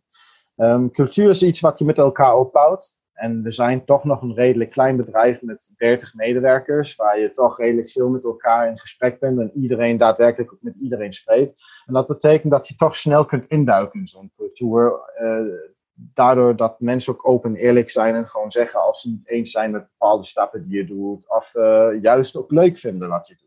Um, 0.56 0.90
cultuur 0.90 1.30
is 1.30 1.42
iets 1.42 1.60
wat 1.60 1.78
je 1.78 1.84
met 1.84 1.98
elkaar 1.98 2.36
opbouwt. 2.36 2.98
En 3.12 3.42
we 3.42 3.52
zijn 3.52 3.84
toch 3.84 4.04
nog 4.04 4.22
een 4.22 4.34
redelijk 4.34 4.70
klein 4.70 4.96
bedrijf 4.96 5.42
met 5.42 5.74
30 5.76 6.14
medewerkers, 6.14 6.94
waar 6.94 7.20
je 7.20 7.32
toch 7.32 7.58
redelijk 7.58 7.90
veel 7.90 8.08
met 8.08 8.24
elkaar 8.24 8.68
in 8.68 8.78
gesprek 8.78 9.20
bent 9.20 9.40
en 9.40 9.50
iedereen 9.54 9.96
daadwerkelijk 9.96 10.56
met 10.60 10.76
iedereen 10.76 11.12
spreekt. 11.12 11.60
En 11.86 11.94
dat 11.94 12.06
betekent 12.06 12.52
dat 12.52 12.68
je 12.68 12.74
toch 12.74 12.96
snel 12.96 13.24
kunt 13.24 13.46
induiken 13.46 14.00
in 14.00 14.06
zo'n 14.06 14.32
cultuur. 14.36 15.00
Uh, 15.22 15.74
daardoor 15.96 16.56
dat 16.56 16.80
mensen 16.80 17.12
ook 17.12 17.28
open 17.28 17.50
en 17.50 17.56
eerlijk 17.56 17.90
zijn 17.90 18.14
en 18.14 18.28
gewoon 18.28 18.52
zeggen 18.52 18.80
als 18.80 19.00
ze 19.00 19.08
niet 19.08 19.28
eens 19.28 19.50
zijn 19.50 19.70
met 19.70 19.88
bepaalde 19.88 20.24
stappen 20.24 20.62
die 20.68 20.76
je 20.76 20.86
doet, 20.86 21.30
of 21.30 21.54
uh, 21.54 21.88
juist 22.02 22.36
ook 22.36 22.50
leuk 22.50 22.78
vinden 22.78 23.08
wat 23.08 23.26
je 23.26 23.34
doet. 23.34 23.46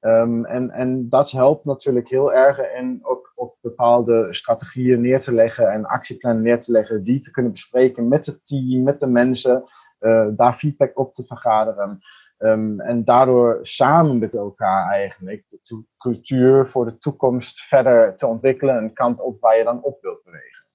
Um, 0.00 0.44
en, 0.44 0.70
en 0.70 1.08
dat 1.08 1.30
helpt 1.30 1.64
natuurlijk 1.64 2.08
heel 2.08 2.32
erg 2.32 2.74
in 2.74 3.00
ook, 3.02 3.32
ook 3.34 3.56
bepaalde 3.60 4.34
strategieën 4.34 5.00
neer 5.00 5.20
te 5.20 5.34
leggen 5.34 5.72
en 5.72 5.84
actieplannen 5.84 6.42
neer 6.42 6.60
te 6.60 6.72
leggen, 6.72 7.04
die 7.04 7.20
te 7.20 7.30
kunnen 7.30 7.52
bespreken 7.52 8.08
met 8.08 8.26
het 8.26 8.46
team, 8.46 8.82
met 8.82 9.00
de 9.00 9.06
mensen, 9.06 9.64
uh, 10.00 10.26
daar 10.36 10.54
feedback 10.54 10.98
op 10.98 11.14
te 11.14 11.24
vergaderen. 11.24 11.98
Um, 12.38 12.80
en 12.80 13.04
daardoor 13.04 13.58
samen 13.62 14.18
met 14.18 14.34
elkaar 14.34 14.90
eigenlijk 14.90 15.44
de 15.48 15.84
cultuur 15.98 16.66
voor 16.66 16.84
de 16.84 16.98
toekomst 16.98 17.60
verder 17.60 18.16
te 18.16 18.26
ontwikkelen, 18.26 18.76
een 18.76 18.92
kant 18.92 19.20
op 19.20 19.40
waar 19.40 19.56
je 19.56 19.64
dan 19.64 19.82
op 19.82 20.02
wilt 20.02 20.22
bewegen. 20.24 20.65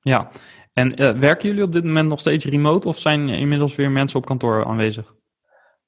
Ja, 0.00 0.30
en 0.72 1.02
uh, 1.02 1.18
werken 1.18 1.48
jullie 1.48 1.64
op 1.64 1.72
dit 1.72 1.84
moment 1.84 2.08
nog 2.08 2.20
steeds 2.20 2.44
remote 2.44 2.88
of 2.88 2.98
zijn 2.98 3.28
inmiddels 3.28 3.76
weer 3.76 3.90
mensen 3.90 4.18
op 4.18 4.26
kantoor 4.26 4.64
aanwezig? 4.64 5.14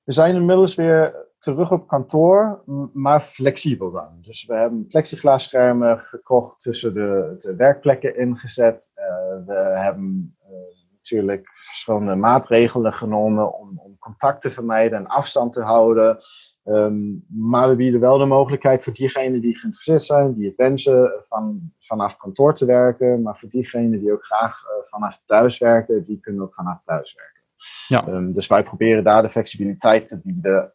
We 0.05 0.13
zijn 0.13 0.35
inmiddels 0.35 0.75
weer 0.75 1.31
terug 1.39 1.71
op 1.71 1.89
kantoor, 1.89 2.63
maar 2.93 3.21
flexibel 3.21 3.93
dan. 3.93 4.19
Dus 4.21 4.45
we 4.47 4.55
hebben 4.55 4.87
plexiglasschermen 4.87 5.99
gekocht 5.99 6.61
tussen 6.61 6.95
de, 6.95 7.35
de 7.39 7.57
werkplekken 7.57 8.17
ingezet. 8.17 8.93
Uh, 8.95 9.47
we 9.47 9.79
hebben 9.79 10.37
uh, 10.43 10.57
natuurlijk 10.97 11.49
verschillende 11.49 12.17
maatregelen 12.17 12.93
genomen 12.93 13.59
om, 13.59 13.79
om 13.79 13.99
contact 13.99 14.43
te 14.43 14.51
vermijden 14.51 14.99
en 14.99 15.07
afstand 15.07 15.53
te 15.53 15.63
houden. 15.63 16.19
Um, 16.65 17.25
maar 17.29 17.69
we 17.69 17.77
bieden 17.77 18.01
wel 18.01 18.19
de 18.19 18.25
mogelijkheid 18.25 18.85
voor 18.85 18.93
diegenen 18.93 19.41
die 19.41 19.59
geïnteresseerd 19.59 20.05
zijn, 20.05 20.35
die 20.35 20.47
het 20.47 20.57
wensen, 20.57 21.25
van, 21.29 21.73
vanaf 21.79 22.17
kantoor 22.17 22.55
te 22.55 22.65
werken. 22.65 23.23
Maar 23.23 23.39
voor 23.39 23.49
diegenen 23.49 24.01
die 24.01 24.13
ook 24.13 24.25
graag 24.25 24.63
uh, 24.65 24.89
vanaf 24.91 25.21
thuis 25.25 25.59
werken, 25.59 26.05
die 26.05 26.21
kunnen 26.21 26.43
ook 26.43 26.55
vanaf 26.55 26.83
thuis 26.85 27.15
werken. 27.15 27.43
Ja. 27.89 28.15
Um, 28.15 28.33
dus 28.33 28.47
wij 28.47 28.63
proberen 28.63 29.05
daar 29.05 29.23
de 29.23 29.31
flexibiliteit 29.31 30.09
te 30.09 30.21
bieden, 30.25 30.73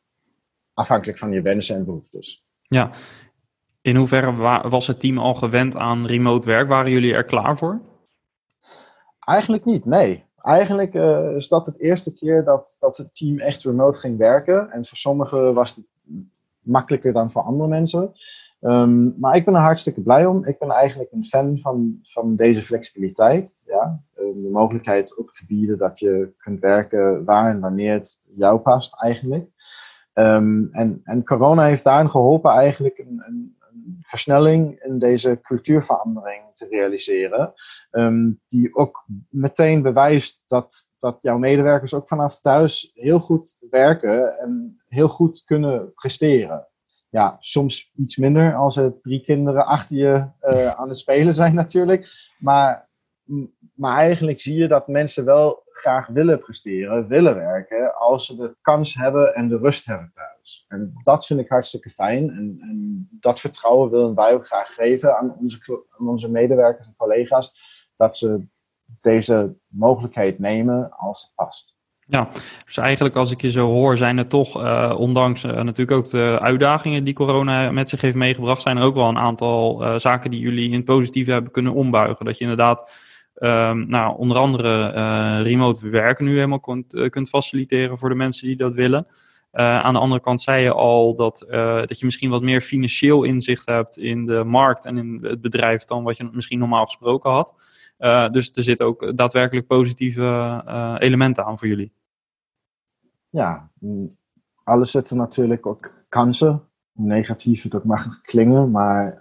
afhankelijk 0.73 1.17
van 1.17 1.31
je 1.31 1.41
wensen 1.41 1.75
en 1.75 1.85
behoeftes. 1.85 2.51
Ja. 2.61 2.89
In 3.81 3.95
hoeverre 3.95 4.35
was 4.69 4.87
het 4.87 4.99
team 4.99 5.17
al 5.17 5.35
gewend 5.35 5.77
aan 5.77 6.05
remote 6.05 6.47
werk? 6.47 6.67
Waren 6.67 6.91
jullie 6.91 7.13
er 7.13 7.25
klaar 7.25 7.57
voor? 7.57 7.81
Eigenlijk 9.19 9.65
niet, 9.65 9.85
nee 9.85 10.26
eigenlijk 10.41 10.93
uh, 10.93 11.35
is 11.35 11.47
dat 11.47 11.65
het 11.65 11.79
eerste 11.79 12.13
keer 12.13 12.43
dat, 12.43 12.77
dat 12.79 12.97
het 12.97 13.15
team 13.15 13.39
echt 13.39 13.63
remote 13.63 13.99
ging 13.99 14.17
werken. 14.17 14.71
En 14.71 14.85
voor 14.85 14.97
sommigen 14.97 15.53
was 15.53 15.75
het 15.75 15.85
makkelijker 16.61 17.13
dan 17.13 17.31
voor 17.31 17.41
andere 17.41 17.69
mensen. 17.69 18.13
Um, 18.61 19.15
maar 19.19 19.35
ik 19.35 19.45
ben 19.45 19.53
er 19.53 19.61
hartstikke 19.61 20.01
blij 20.01 20.25
om. 20.25 20.45
Ik 20.45 20.59
ben 20.59 20.69
eigenlijk 20.69 21.11
een 21.11 21.25
fan 21.25 21.57
van, 21.57 21.99
van 22.03 22.35
deze 22.35 22.61
flexibiliteit. 22.61 23.63
Ja? 23.65 24.01
Um, 24.19 24.41
de 24.41 24.49
mogelijkheid 24.49 25.17
ook 25.17 25.33
te 25.33 25.45
bieden 25.47 25.77
dat 25.77 25.99
je 25.99 26.33
kunt 26.37 26.59
werken 26.59 27.25
waar 27.25 27.51
en 27.51 27.59
wanneer 27.59 27.93
het 27.93 28.19
jou 28.21 28.59
past 28.59 29.01
eigenlijk. 29.01 29.49
Um, 30.13 30.69
en, 30.71 31.01
en 31.03 31.23
corona 31.23 31.65
heeft 31.65 31.83
daarin 31.83 32.09
geholpen 32.09 32.51
eigenlijk 32.51 32.97
een, 32.97 33.23
een, 33.27 33.55
versnelling 34.01 34.83
in 34.83 34.99
deze 34.99 35.39
cultuurverandering 35.41 36.43
te 36.53 36.67
realiseren. 36.67 37.53
Um, 37.91 38.41
die 38.47 38.75
ook 38.75 39.05
meteen 39.29 39.81
bewijst 39.81 40.43
dat, 40.47 40.89
dat 40.99 41.21
jouw 41.21 41.37
medewerkers 41.37 41.93
ook 41.93 42.07
vanaf 42.07 42.39
thuis 42.41 42.91
heel 42.93 43.19
goed 43.19 43.57
werken 43.69 44.39
en 44.39 44.81
heel 44.87 45.09
goed 45.09 45.43
kunnen 45.43 45.93
presteren. 45.93 46.67
Ja, 47.09 47.35
soms 47.39 47.91
iets 47.95 48.17
minder 48.17 48.55
als 48.55 48.77
er 48.77 49.01
drie 49.01 49.21
kinderen 49.21 49.65
achter 49.65 49.97
je 49.97 50.29
uh, 50.41 50.69
aan 50.69 50.89
het 50.89 50.97
spelen 50.97 51.33
zijn 51.33 51.53
natuurlijk. 51.53 52.33
Maar, 52.39 52.89
maar 53.73 53.97
eigenlijk 53.97 54.41
zie 54.41 54.55
je 54.55 54.67
dat 54.67 54.87
mensen 54.87 55.25
wel 55.25 55.63
graag 55.65 56.07
willen 56.07 56.39
presteren, 56.39 57.07
willen 57.07 57.35
werken, 57.35 57.95
als 57.95 58.25
ze 58.25 58.35
de 58.35 58.55
kans 58.61 58.95
hebben 58.95 59.35
en 59.35 59.47
de 59.49 59.57
rust 59.57 59.85
hebben 59.85 60.11
thuis. 60.13 60.36
En 60.67 60.93
dat 61.03 61.25
vind 61.25 61.39
ik 61.39 61.49
hartstikke 61.49 61.89
fijn. 61.89 62.29
En, 62.29 62.57
en 62.59 63.07
dat 63.19 63.39
vertrouwen 63.39 63.89
willen 63.89 64.15
wij 64.15 64.33
ook 64.33 64.45
graag 64.45 64.73
geven 64.73 65.17
aan 65.17 65.35
onze, 65.39 65.83
aan 65.97 66.07
onze 66.07 66.31
medewerkers 66.31 66.87
en 66.87 66.93
collega's, 66.97 67.53
dat 67.97 68.17
ze 68.17 68.41
deze 69.01 69.55
mogelijkheid 69.67 70.39
nemen 70.39 70.91
als 70.91 71.21
het 71.21 71.31
past. 71.35 71.75
Ja, 71.99 72.29
dus 72.65 72.77
eigenlijk 72.77 73.15
als 73.15 73.31
ik 73.31 73.41
je 73.41 73.51
zo 73.51 73.67
hoor, 73.67 73.97
zijn 73.97 74.17
er 74.17 74.27
toch, 74.27 74.63
uh, 74.63 74.95
ondanks 74.97 75.43
uh, 75.43 75.51
natuurlijk 75.51 75.97
ook 75.97 76.09
de 76.09 76.37
uitdagingen 76.41 77.03
die 77.03 77.13
corona 77.13 77.71
met 77.71 77.89
zich 77.89 78.01
heeft 78.01 78.15
meegebracht, 78.15 78.61
zijn 78.61 78.77
er 78.77 78.83
ook 78.83 78.95
wel 78.95 79.09
een 79.09 79.17
aantal 79.17 79.83
uh, 79.83 79.97
zaken 79.97 80.31
die 80.31 80.39
jullie 80.39 80.69
in 80.69 80.75
het 80.75 80.85
positieve 80.85 81.31
hebben 81.31 81.51
kunnen 81.51 81.73
ombuigen. 81.73 82.25
Dat 82.25 82.37
je 82.37 82.43
inderdaad 82.43 83.05
Um, 83.39 83.89
nou, 83.89 84.17
onder 84.17 84.37
andere 84.37 85.41
remote 85.41 85.89
werken 85.89 86.25
nu 86.25 86.35
helemaal 86.35 86.59
kunt, 86.59 87.09
kunt 87.09 87.29
faciliteren 87.29 87.97
voor 87.97 88.09
de 88.09 88.15
mensen 88.15 88.47
die 88.47 88.55
dat 88.55 88.73
willen. 88.73 89.07
Uh, 89.57 89.79
aan 89.79 89.93
de 89.93 89.99
andere 89.99 90.21
kant 90.21 90.41
zei 90.41 90.63
je 90.63 90.73
al 90.73 91.15
dat, 91.15 91.45
dat 91.87 91.99
je 91.99 92.05
misschien 92.05 92.29
wat 92.29 92.41
meer 92.41 92.61
financieel 92.61 93.23
inzicht 93.23 93.65
hebt 93.65 93.97
in 93.97 94.25
de 94.25 94.43
markt 94.43 94.85
en 94.85 94.97
in 94.97 95.19
het 95.21 95.41
bedrijf 95.41 95.85
dan 95.85 96.03
wat 96.03 96.17
je 96.17 96.29
misschien 96.31 96.59
normaal 96.59 96.85
gesproken 96.85 97.31
had. 97.31 97.53
dus 98.31 98.51
er 98.53 98.63
zitten 98.63 98.85
ook 98.85 99.17
daadwerkelijk 99.17 99.67
positieve 99.67 100.61
elementen 100.99 101.45
aan 101.45 101.57
voor 101.59 101.67
jullie. 101.67 101.91
Ja, 103.29 103.69
mm, 103.79 104.17
alles 104.63 104.91
zitten 104.91 105.17
natuurlijk 105.17 105.65
ook 105.65 105.91
kansen. 106.09 106.61
Negatief 106.93 107.63
het 107.63 107.75
ook 107.75 107.83
mag 107.83 108.21
klingen, 108.21 108.71
maar 108.71 109.19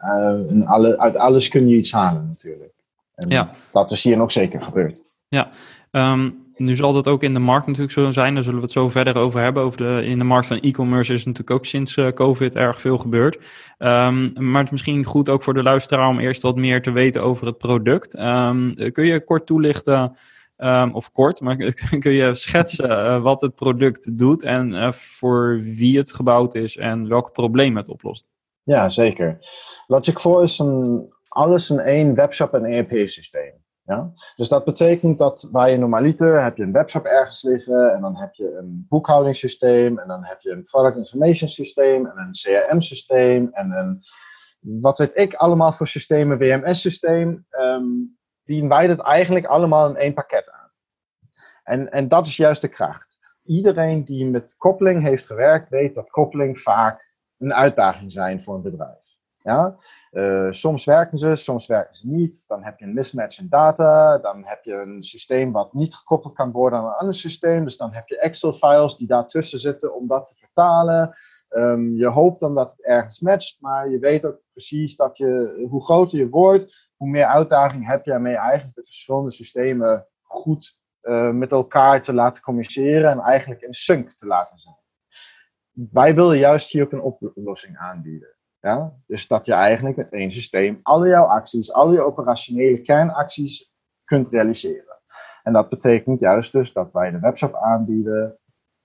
alle, 0.64 0.98
uit 0.98 1.16
alles 1.16 1.48
kun 1.48 1.68
je 1.68 1.76
iets 1.76 1.92
halen 1.92 2.26
natuurlijk. 2.26 2.74
En 3.14 3.28
ja. 3.28 3.50
dat 3.72 3.90
is 3.90 4.04
hier 4.04 4.16
nog 4.16 4.32
zeker 4.32 4.62
gebeurd. 4.62 5.06
Ja, 5.28 5.50
um, 5.90 6.45
nu 6.56 6.76
zal 6.76 6.92
dat 6.92 7.08
ook 7.08 7.22
in 7.22 7.34
de 7.34 7.40
markt 7.40 7.66
natuurlijk 7.66 7.92
zo 7.92 8.10
zijn. 8.10 8.34
Daar 8.34 8.42
zullen 8.42 8.58
we 8.58 8.64
het 8.64 8.74
zo 8.74 8.88
verder 8.88 9.16
over 9.16 9.40
hebben. 9.40 9.62
Over 9.62 9.78
de, 9.78 10.02
in 10.04 10.18
de 10.18 10.24
markt 10.24 10.46
van 10.46 10.60
e-commerce 10.60 11.12
is 11.12 11.24
natuurlijk 11.24 11.50
ook 11.50 11.66
sinds 11.66 11.96
uh, 11.96 12.08
COVID 12.08 12.54
erg 12.54 12.80
veel 12.80 12.98
gebeurd. 12.98 13.36
Um, 13.78 14.32
maar 14.34 14.58
het 14.60 14.64
is 14.64 14.70
misschien 14.70 15.04
goed 15.04 15.28
ook 15.28 15.42
voor 15.42 15.54
de 15.54 15.62
luisteraar 15.62 16.08
om 16.08 16.18
eerst 16.18 16.42
wat 16.42 16.56
meer 16.56 16.82
te 16.82 16.90
weten 16.90 17.22
over 17.22 17.46
het 17.46 17.58
product. 17.58 18.18
Um, 18.18 18.74
kun 18.92 19.06
je 19.06 19.24
kort 19.24 19.46
toelichten, 19.46 20.16
of 20.92 21.12
kort, 21.12 21.40
maar 21.40 21.56
kun 21.98 22.12
je 22.12 22.34
schetsen 22.34 22.90
uh, 22.90 23.22
wat 23.22 23.40
het 23.40 23.54
product 23.54 24.18
doet 24.18 24.42
en 24.42 24.94
voor 24.94 25.60
wie 25.62 25.98
het 25.98 26.12
gebouwd 26.12 26.54
is 26.54 26.76
en 26.76 27.08
welke 27.08 27.30
problemen 27.30 27.76
het 27.76 27.88
oplost? 27.88 28.26
Ja, 28.62 28.88
zeker. 28.88 29.38
Logic 29.86 30.20
4 30.20 30.42
is 30.42 30.58
een 30.58 31.14
alles 31.28 31.70
in 31.70 31.78
één 31.78 32.14
webshop 32.14 32.54
en 32.54 32.64
ERP-systeem. 32.64 33.52
Ja? 33.86 34.12
Dus 34.36 34.48
dat 34.48 34.64
betekent 34.64 35.18
dat 35.18 35.48
waar 35.50 35.70
je 35.70 35.76
normaliter 35.76 36.42
heb 36.42 36.56
je 36.56 36.62
een 36.62 36.72
webshop 36.72 37.04
ergens 37.04 37.42
liggen 37.42 37.92
en 37.92 38.00
dan 38.00 38.16
heb 38.16 38.34
je 38.34 38.56
een 38.56 38.86
boekhoudingssysteem 38.88 39.98
en 39.98 40.08
dan 40.08 40.24
heb 40.24 40.40
je 40.40 40.50
een 40.50 40.64
product 40.64 40.96
information 40.96 41.48
systeem 41.48 42.06
en 42.06 42.18
een 42.18 42.32
CRM-systeem 42.32 43.48
en 43.52 43.70
een 43.70 44.04
wat 44.66 44.98
weet 44.98 45.16
ik 45.16 45.34
allemaal 45.34 45.72
voor 45.72 45.88
systemen, 45.88 46.38
WMS-systeem. 46.38 47.28
Um, 47.28 47.44
ehm, 47.50 47.84
bieden 48.44 48.68
wij 48.68 48.86
dat 48.86 49.00
eigenlijk 49.00 49.46
allemaal 49.46 49.88
in 49.88 49.96
één 49.96 50.14
pakket 50.14 50.50
aan. 50.50 50.70
En, 51.62 51.90
en 51.90 52.08
dat 52.08 52.26
is 52.26 52.36
juist 52.36 52.60
de 52.60 52.68
kracht. 52.68 53.18
Iedereen 53.44 54.04
die 54.04 54.30
met 54.30 54.56
koppeling 54.56 55.02
heeft 55.02 55.26
gewerkt, 55.26 55.68
weet 55.68 55.94
dat 55.94 56.10
koppeling 56.10 56.58
vaak 56.58 57.14
een 57.38 57.54
uitdaging 57.54 58.12
zijn 58.12 58.42
voor 58.42 58.54
een 58.54 58.62
bedrijf. 58.62 59.05
Ja? 59.46 59.76
Uh, 60.12 60.52
soms 60.52 60.84
werken 60.84 61.18
ze, 61.18 61.36
soms 61.36 61.66
werken 61.66 61.94
ze 61.94 62.08
niet. 62.08 62.44
Dan 62.48 62.64
heb 62.64 62.78
je 62.78 62.84
een 62.84 62.94
mismatch 62.94 63.38
in 63.38 63.48
data. 63.48 64.18
Dan 64.18 64.44
heb 64.44 64.64
je 64.64 64.72
een 64.72 65.02
systeem 65.02 65.52
wat 65.52 65.72
niet 65.72 65.94
gekoppeld 65.94 66.34
kan 66.34 66.52
worden 66.52 66.78
aan 66.78 66.84
een 66.84 66.92
ander 66.92 67.14
systeem. 67.14 67.64
Dus 67.64 67.76
dan 67.76 67.92
heb 67.92 68.08
je 68.08 68.18
Excel-files 68.18 68.96
die 68.96 69.06
daartussen 69.06 69.58
zitten 69.58 69.94
om 69.94 70.08
dat 70.08 70.26
te 70.26 70.34
vertalen. 70.34 71.16
Ehm, 71.48 71.94
je 71.94 72.06
hoopt 72.06 72.40
dan 72.40 72.54
dat 72.54 72.70
het 72.70 72.84
ergens 72.84 73.20
matcht, 73.20 73.56
maar 73.60 73.90
je 73.90 73.98
weet 73.98 74.26
ook 74.26 74.40
precies 74.52 74.96
dat 74.96 75.16
je, 75.16 75.64
hoe 75.70 75.84
groter 75.84 76.18
je 76.18 76.28
wordt, 76.28 76.90
hoe 76.96 77.08
meer 77.08 77.26
uitdaging 77.26 77.86
heb 77.86 78.04
je 78.04 78.12
ermee 78.12 78.36
eigenlijk 78.36 78.76
de 78.76 78.84
verschillende 78.84 79.30
systemen 79.30 80.06
goed 80.22 80.80
uh, 81.02 81.30
met 81.30 81.50
elkaar 81.50 82.02
te 82.02 82.12
laten 82.12 82.42
communiceren 82.42 83.10
en 83.10 83.20
eigenlijk 83.20 83.62
in 83.62 83.74
sync 83.74 84.10
te 84.10 84.26
laten 84.26 84.58
zijn. 84.58 84.76
Wij 85.70 86.14
willen 86.14 86.38
juist 86.38 86.70
hier 86.70 86.82
ook 86.82 86.92
een 86.92 87.30
oplossing 87.34 87.76
aanbieden. 87.76 88.35
Ja? 88.66 88.92
Dus 89.06 89.26
dat 89.26 89.46
je 89.46 89.52
eigenlijk 89.52 89.96
met 89.96 90.12
één 90.12 90.32
systeem 90.32 90.80
alle 90.82 91.08
jouw 91.08 91.24
acties, 91.24 91.72
alle 91.72 91.92
je 91.92 92.00
operationele 92.00 92.82
kernacties 92.82 93.72
kunt 94.04 94.28
realiseren. 94.28 94.98
En 95.42 95.52
dat 95.52 95.68
betekent 95.68 96.20
juist 96.20 96.52
dus 96.52 96.72
dat 96.72 96.92
wij 96.92 97.10
de 97.10 97.18
webshop 97.18 97.54
aanbieden, 97.54 98.38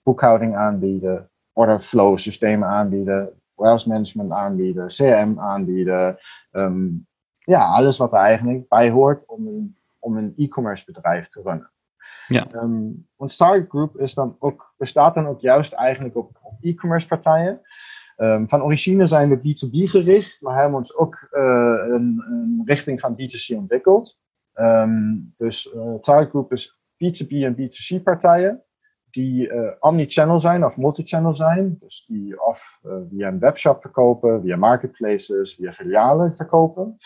boekhouding 0.03 0.55
aanbieden, 0.55 1.29
order 1.53 1.79
flow 1.79 2.17
systemen 2.17 2.67
aanbieden, 2.67 3.41
warehouse 3.53 3.87
management 3.87 4.31
aanbieden, 4.31 4.87
CRM 4.87 5.39
aanbieden. 5.39 6.17
Um, 6.51 7.07
ja, 7.37 7.65
alles 7.65 7.97
wat 7.97 8.13
er 8.13 8.19
eigenlijk 8.19 8.67
bij 8.67 8.89
hoort 8.89 9.25
om 9.27 9.47
een, 9.47 9.77
om 9.99 10.17
een 10.17 10.33
e-commerce 10.35 10.85
bedrijf 10.85 11.27
te 11.27 11.41
runnen. 11.41 11.71
Ja. 12.27 12.47
Um, 12.53 13.07
want 13.15 13.31
Startup 13.31 13.69
Group 13.69 13.97
is 13.97 14.13
dan 14.13 14.35
ook, 14.39 14.73
bestaat 14.77 15.13
dan 15.13 15.27
ook 15.27 15.39
juist 15.39 15.73
eigenlijk 15.73 16.15
op, 16.15 16.39
op 16.41 16.57
e-commerce 16.59 17.07
partijen. 17.07 17.61
Um, 18.21 18.49
van 18.49 18.61
origine 18.61 19.05
zijn 19.05 19.29
we 19.29 19.37
B2B 19.37 19.89
gericht, 19.89 20.41
maar 20.41 20.59
hebben 20.59 20.77
ons 20.77 20.95
ook 20.95 21.27
uh, 21.31 21.41
een, 21.87 22.23
een, 22.27 22.61
richting 22.65 22.99
van 22.99 23.13
B2C 23.13 23.57
ontwikkeld. 23.57 24.19
Um, 24.53 25.33
dus 25.35 25.73
uh, 25.75 25.95
Target 25.95 26.29
Group 26.29 26.51
is 26.51 26.79
B2B 26.93 27.29
en 27.29 27.55
B2C 27.55 28.03
partijen 28.03 28.63
die 29.11 29.51
uh, 29.51 29.71
omni-channel 29.79 30.39
zijn 30.39 30.65
of 30.65 30.77
multi-channel 30.77 31.33
zijn. 31.33 31.77
Dus 31.79 32.05
die 32.07 32.43
of 32.43 32.79
via 33.09 33.27
een 33.27 33.39
webshop 33.39 33.81
verkopen, 33.81 34.41
via 34.41 34.57
marketplaces, 34.57 35.55
via 35.55 35.71
filialen 35.71 36.35
verkopen. 36.35 36.97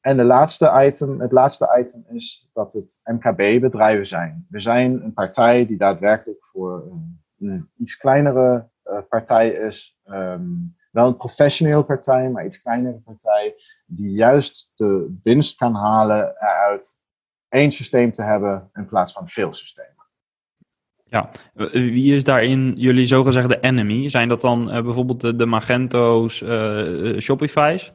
En 0.00 0.16
de 0.16 0.24
laatste 0.24 0.86
item, 0.86 1.20
het 1.20 1.32
laatste 1.32 1.84
item 1.84 2.04
is 2.08 2.50
dat 2.52 2.72
het 2.72 3.00
MKB-bedrijven 3.04 4.06
zijn. 4.06 4.46
We 4.48 4.60
zijn 4.60 5.02
een 5.02 5.12
partij 5.12 5.66
die 5.66 5.78
daadwerkelijk 5.78 6.44
voor 6.44 6.90
een, 6.90 7.20
een 7.38 7.70
iets 7.76 7.96
kleinere 7.96 8.68
partij 9.08 9.48
is. 9.48 9.98
Um, 10.04 10.76
wel 10.90 11.06
een 11.06 11.16
professioneel 11.16 11.84
partij, 11.84 12.30
maar 12.30 12.44
iets 12.44 12.62
kleinere 12.62 13.00
partij. 13.04 13.54
Die 13.86 14.10
juist 14.10 14.72
de 14.74 15.18
winst 15.22 15.56
kan 15.56 15.74
halen 15.74 16.36
uit 16.38 17.00
één 17.48 17.72
systeem 17.72 18.12
te 18.12 18.22
hebben 18.22 18.70
in 18.72 18.86
plaats 18.86 19.12
van 19.12 19.28
veel 19.28 19.52
systemen. 19.52 19.96
Ja, 21.04 21.28
wie 21.70 22.14
is 22.14 22.24
daarin 22.24 22.74
jullie 22.76 23.06
zogezegde 23.06 23.60
enemy? 23.60 24.08
Zijn 24.08 24.28
dat 24.28 24.40
dan 24.40 24.76
uh, 24.76 24.82
bijvoorbeeld 24.82 25.20
de, 25.20 25.36
de 25.36 25.46
Magento's, 25.46 26.40
uh, 26.40 27.18
Shopify's? 27.18 27.92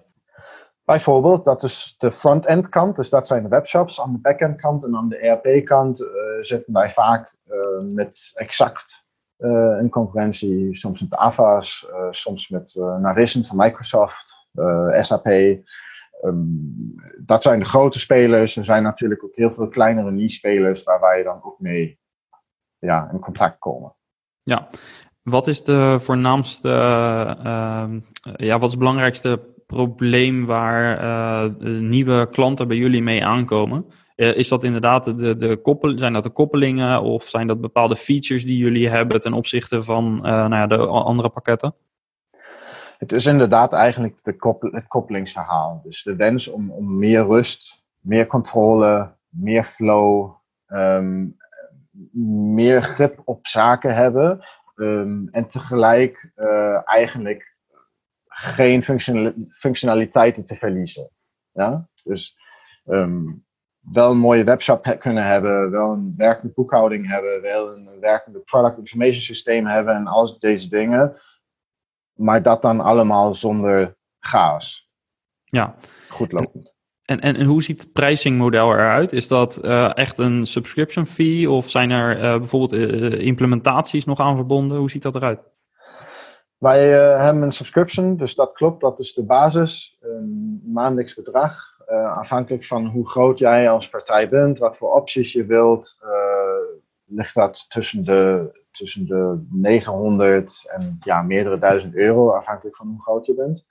Bijvoorbeeld, 0.86 1.46
dat 1.46 1.64
is 1.64 1.96
de 1.98 2.12
front-end 2.12 2.70
kant, 2.70 2.96
dus 2.96 3.10
dat 3.10 3.28
zijn 3.28 3.44
de 3.44 3.50
webshops. 3.50 4.02
Aan 4.02 4.12
de 4.12 4.20
back-end 4.20 4.62
kant 4.62 4.84
en 4.84 4.96
aan 4.96 5.10
de 5.10 5.18
ERP-kant 5.18 6.02
uh, 6.02 6.08
zitten 6.42 6.74
wij 6.74 6.92
vaak 6.92 7.36
met 7.94 8.32
exact 8.34 9.03
in 9.80 9.90
concurrentie. 9.90 10.76
Soms 10.76 11.02
met 11.02 11.16
AVA's, 11.16 11.88
soms 12.12 12.50
met 12.50 12.76
Navision 13.00 13.44
van 13.44 13.58
Microsoft, 13.58 14.48
SAP. 15.02 15.28
Um, 16.26 16.96
dat 17.26 17.44
zijn 17.44 17.60
de 17.60 17.66
grote 17.66 18.00
spelers. 18.00 18.56
Er 18.56 18.66
zijn 18.66 18.84
natuurlijk 18.84 19.24
ook 19.24 19.36
heel 19.36 19.52
veel 19.52 19.68
kleinere 19.68 20.12
niche-spelers 20.12 20.84
waar 20.84 21.00
wij 21.00 21.24
dan 21.24 21.44
ook 21.44 21.60
mee 21.60 22.00
ja, 22.78 23.10
in 23.12 23.20
contact 23.20 23.60
komen. 23.60 23.96
Ja, 24.44 24.68
wat 25.22 25.48
is 25.48 25.64
de 25.64 25.98
voornaamste, 26.00 26.70
ja, 28.36 28.54
wat 28.54 28.64
is 28.64 28.70
het 28.70 28.80
belangrijkste 28.80 29.54
probleem 29.66 30.46
waar 30.46 31.52
nieuwe 31.64 32.30
klanten 32.30 32.68
bij 32.68 32.78
jullie 32.78 33.04
mee 33.04 33.26
aankomen? 33.26 33.86
Uh, 34.16 34.38
is 34.38 34.48
dat 34.48 34.64
inderdaad 34.64 35.06
de, 35.06 35.38
de 35.38 35.58
koppel, 35.58 35.98
zijn 35.98 36.14
dat 36.14 36.24
de 36.24 36.30
koppelingen 36.30 37.02
of 37.02 37.24
zijn 37.24 37.48
dat 37.48 37.62
bepaalde 37.62 37.96
features 37.96 38.44
die 38.44 38.58
jullie 38.58 38.90
hebben 38.90 39.20
ten 39.20 39.34
opzichte 39.34 39.84
van 39.84 40.16
uh, 40.16 40.22
nou 40.22 40.56
ja, 40.56 40.68
de 40.68 40.88
andere 40.88 41.30
pakketten? 41.30 41.76
Het 42.98 43.12
is 43.12 43.26
inderdaad 43.26 43.74
eigenlijk 43.74 44.24
de 44.24 44.36
koppel, 44.36 44.72
het 44.72 44.88
koppelingsverhaal. 44.88 45.82
Dus 45.84 46.04
de 46.04 46.16
wens 46.16 46.48
om, 46.48 46.72
om 46.72 46.98
meer 47.00 47.26
rust, 47.26 47.84
meer 48.00 48.28
controle, 48.28 49.16
meer 49.30 49.64
flow, 49.64 50.36
um, 50.68 51.38
meer 52.54 52.82
grip 52.82 53.22
op 53.26 53.48
zaken 53.48 53.96
hebben. 53.96 54.46
Um, 54.76 55.28
en 55.32 55.48
tegelijk 55.48 56.32
eigenlijk 56.86 57.58
geen 58.28 58.84
functionaliteiten 59.54 60.46
te 60.46 60.56
verliezen. 60.56 61.10
Ja? 61.52 61.90
Dus 62.04 62.38
um, 62.86 63.46
wel 63.92 64.12
een 64.12 64.18
mooie 64.18 64.44
webshop 64.44 64.96
kunnen 65.00 65.26
hebben, 65.26 65.72
wel 65.72 65.92
een 65.92 66.14
werkende 66.18 66.54
boekhouding 66.54 67.08
hebben, 67.08 67.42
wel 67.42 67.76
een 67.76 68.00
werkende 68.00 68.40
product 68.40 68.78
information 68.78 69.22
systeem 69.22 69.66
hebben 69.66 69.96
en 69.96 70.08
al 70.08 70.40
deze 70.40 70.70
dingen. 70.70 71.22
Maar 72.14 72.44
dat 72.44 72.62
dan 72.62 72.80
allemaal 72.80 73.36
zonder 73.36 73.98
chaos. 74.20 74.88
Ja. 75.44 75.76
Goed 76.10 76.32
lopend. 76.32 76.74
En, 77.04 77.20
en, 77.20 77.36
en 77.36 77.46
hoe 77.46 77.64
ziet 77.64 77.82
het 77.82 77.92
pricingmodel 77.92 78.72
eruit? 78.72 79.12
Is 79.12 79.28
dat 79.28 79.60
uh, 79.64 79.98
echt 79.98 80.20
een 80.20 80.46
subscription 80.46 81.06
fee 81.06 81.50
of 81.50 81.70
zijn 81.70 81.92
er 81.92 82.18
uh, 82.18 82.38
bijvoorbeeld 82.38 82.74
uh, 82.74 83.26
implementaties 83.26 84.06
nog 84.06 84.20
aan 84.20 84.36
verbonden? 84.36 84.78
Hoe 84.78 84.90
ziet 84.90 85.02
dat 85.02 85.16
eruit? 85.16 85.40
Wij 86.58 86.90
hebben 87.24 87.44
een 87.44 87.52
subscription, 87.52 88.18
dus 88.18 88.36
dat 88.36 88.54
klopt, 88.54 88.82
dat 88.82 89.00
is 89.00 89.14
de 89.14 89.24
basis. 89.24 89.98
Een 90.02 90.62
maandelijks 90.66 91.14
bedrag, 91.14 91.73
uh, 91.94 92.18
afhankelijk 92.18 92.66
van 92.66 92.86
hoe 92.86 93.10
groot 93.10 93.40
jij 93.40 93.70
als 93.70 93.90
partij 93.90 94.30
bent, 94.30 94.60
wat 94.60 94.78
voor 94.78 94.94
opties 94.94 95.34
je 95.34 95.46
wilt, 95.46 96.00
uh, 96.04 96.80
ligt 97.06 97.36
dat 97.36 97.66
tussen 97.70 98.04
de, 98.04 98.52
tussen 98.72 99.08
de 99.08 99.46
900 99.50 100.70
en 100.72 100.98
ja, 101.00 101.22
meerdere 101.22 101.60
duizend 101.60 101.96
euro, 101.96 102.30
afhankelijk 102.30 102.76
van 102.76 102.88
hoe 102.88 103.02
groot 103.02 103.26
je 103.26 103.34
bent. 103.34 103.66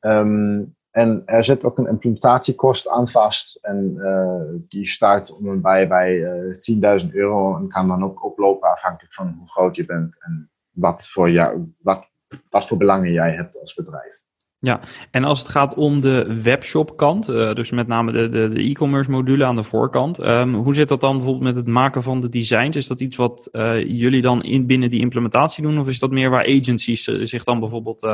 Um, 0.00 0.76
en 0.90 1.22
er 1.24 1.44
zit 1.44 1.64
ook 1.64 1.78
een 1.78 1.88
implementatiekost 1.88 2.88
aan 2.88 3.08
vast. 3.08 3.58
En 3.62 3.94
uh, 3.96 4.60
die 4.68 4.88
start 4.88 5.32
om 5.32 5.60
bij 5.60 5.88
bij 5.88 6.12
uh, 6.12 7.00
10.000 7.02 7.08
euro 7.10 7.56
en 7.56 7.68
kan 7.68 7.88
dan 7.88 8.04
ook 8.04 8.24
oplopen 8.24 8.70
afhankelijk 8.70 9.14
van 9.14 9.34
hoe 9.38 9.50
groot 9.50 9.76
je 9.76 9.84
bent 9.84 10.22
en 10.22 10.50
wat 10.70 11.08
voor 11.08 11.30
jou, 11.30 11.74
wat 11.78 12.10
wat 12.50 12.66
voor 12.66 12.76
belangen 12.76 13.12
jij 13.12 13.32
hebt 13.32 13.60
als 13.60 13.74
bedrijf. 13.74 14.21
Ja, 14.64 14.80
en 15.10 15.24
als 15.24 15.38
het 15.38 15.48
gaat 15.48 15.74
om 15.74 16.00
de 16.00 16.40
webshop-kant, 16.42 17.28
uh, 17.28 17.52
dus 17.52 17.70
met 17.70 17.86
name 17.86 18.12
de, 18.12 18.28
de, 18.28 18.48
de 18.48 18.60
e-commerce 18.62 19.10
module 19.10 19.44
aan 19.44 19.56
de 19.56 19.62
voorkant, 19.62 20.18
um, 20.18 20.54
hoe 20.54 20.74
zit 20.74 20.88
dat 20.88 21.00
dan 21.00 21.16
bijvoorbeeld 21.16 21.44
met 21.44 21.56
het 21.56 21.66
maken 21.66 22.02
van 22.02 22.20
de 22.20 22.28
designs? 22.28 22.76
Is 22.76 22.86
dat 22.86 23.00
iets 23.00 23.16
wat 23.16 23.48
uh, 23.52 23.84
jullie 23.84 24.22
dan 24.22 24.42
in, 24.42 24.66
binnen 24.66 24.90
die 24.90 25.00
implementatie 25.00 25.62
doen, 25.62 25.78
of 25.78 25.88
is 25.88 25.98
dat 25.98 26.10
meer 26.10 26.30
waar 26.30 26.46
agencies 26.46 27.06
uh, 27.06 27.24
zich 27.24 27.44
dan 27.44 27.60
bijvoorbeeld 27.60 28.06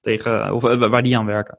tegen, 0.00 0.54
of 0.54 0.62
waar 0.62 1.02
die 1.02 1.18
aan 1.18 1.26
werken? 1.26 1.58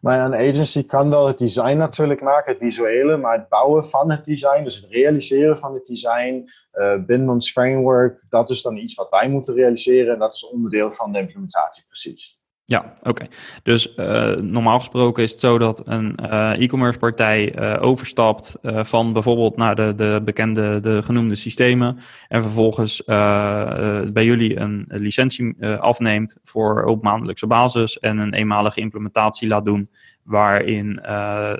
Maar 0.00 0.24
een 0.24 0.50
agency 0.50 0.86
kan 0.86 1.10
wel 1.10 1.26
het 1.26 1.38
design 1.38 1.76
natuurlijk 1.76 2.20
maken, 2.20 2.52
het 2.52 2.62
visuele, 2.62 3.16
maar 3.16 3.38
het 3.38 3.48
bouwen 3.48 3.88
van 3.88 4.10
het 4.10 4.24
design, 4.24 4.64
dus 4.64 4.76
het 4.76 4.90
realiseren 4.90 5.58
van 5.58 5.74
het 5.74 5.86
design 5.86 6.44
uh, 6.74 7.04
binnen 7.04 7.28
ons 7.28 7.50
framework, 7.50 8.24
dat 8.28 8.50
is 8.50 8.62
dan 8.62 8.76
iets 8.76 8.94
wat 8.94 9.10
wij 9.10 9.28
moeten 9.28 9.54
realiseren 9.54 10.12
en 10.12 10.18
dat 10.18 10.34
is 10.34 10.48
onderdeel 10.48 10.92
van 10.92 11.12
de 11.12 11.18
implementatie 11.18 11.84
precies. 11.86 12.42
Ja, 12.66 12.94
oké. 13.02 13.26
Dus 13.62 13.96
uh, 13.96 14.36
normaal 14.36 14.78
gesproken 14.78 15.22
is 15.22 15.30
het 15.30 15.40
zo 15.40 15.58
dat 15.58 15.82
een 15.84 16.18
uh, 16.22 16.62
e-commerce 16.62 16.98
partij 16.98 17.58
uh, 17.58 17.82
overstapt 17.82 18.56
van 18.62 19.12
bijvoorbeeld 19.12 19.56
naar 19.56 19.76
de, 19.76 19.94
de 19.96 20.20
bekende, 20.24 20.80
de 20.80 21.02
genoemde 21.02 21.34
systemen 21.34 21.98
en 22.28 22.42
vervolgens 22.42 23.02
bij 23.04 24.24
jullie 24.24 24.56
een 24.56 24.84
licentie 24.88 25.66
afneemt 25.66 26.36
voor 26.42 26.84
op 26.84 27.02
maandelijkse 27.02 27.46
basis 27.46 27.98
en 27.98 28.18
een 28.18 28.34
eenmalige 28.34 28.80
implementatie 28.80 29.48
laat 29.48 29.64
doen 29.64 29.90
waarin 30.22 30.92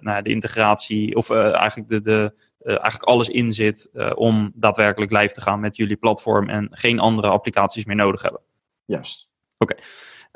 nou, 0.00 0.22
de 0.22 0.30
integratie 0.30 1.16
of 1.16 1.30
eigenlijk, 1.30 1.88
de, 1.88 2.00
de, 2.00 2.32
eigenlijk 2.64 3.02
alles 3.02 3.28
in 3.28 3.52
zit 3.52 3.90
om 4.14 4.52
daadwerkelijk 4.54 5.12
live 5.12 5.34
te 5.34 5.40
gaan 5.40 5.60
met 5.60 5.76
jullie 5.76 5.96
platform 5.96 6.48
en 6.48 6.68
geen 6.70 6.98
andere 6.98 7.28
applicaties 7.28 7.84
meer 7.84 7.96
nodig 7.96 8.22
hebben. 8.22 8.40
Juist. 8.84 9.32
Oké. 9.58 9.74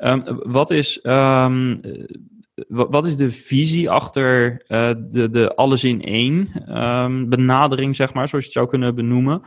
Um, 0.03 0.23
wat, 0.43 0.71
is, 0.71 0.99
um, 1.03 1.81
wat 2.67 3.05
is 3.05 3.15
de 3.15 3.31
visie 3.31 3.89
achter 3.89 4.51
uh, 4.67 4.89
de, 4.97 5.29
de 5.29 5.55
alles 5.55 5.83
in 5.83 6.01
één 6.01 6.49
um, 6.79 7.29
benadering, 7.29 7.95
zeg 7.95 8.13
maar, 8.13 8.27
zoals 8.27 8.43
je 8.45 8.49
het 8.49 8.59
zou 8.59 8.67
kunnen 8.69 8.95
benoemen? 8.95 9.41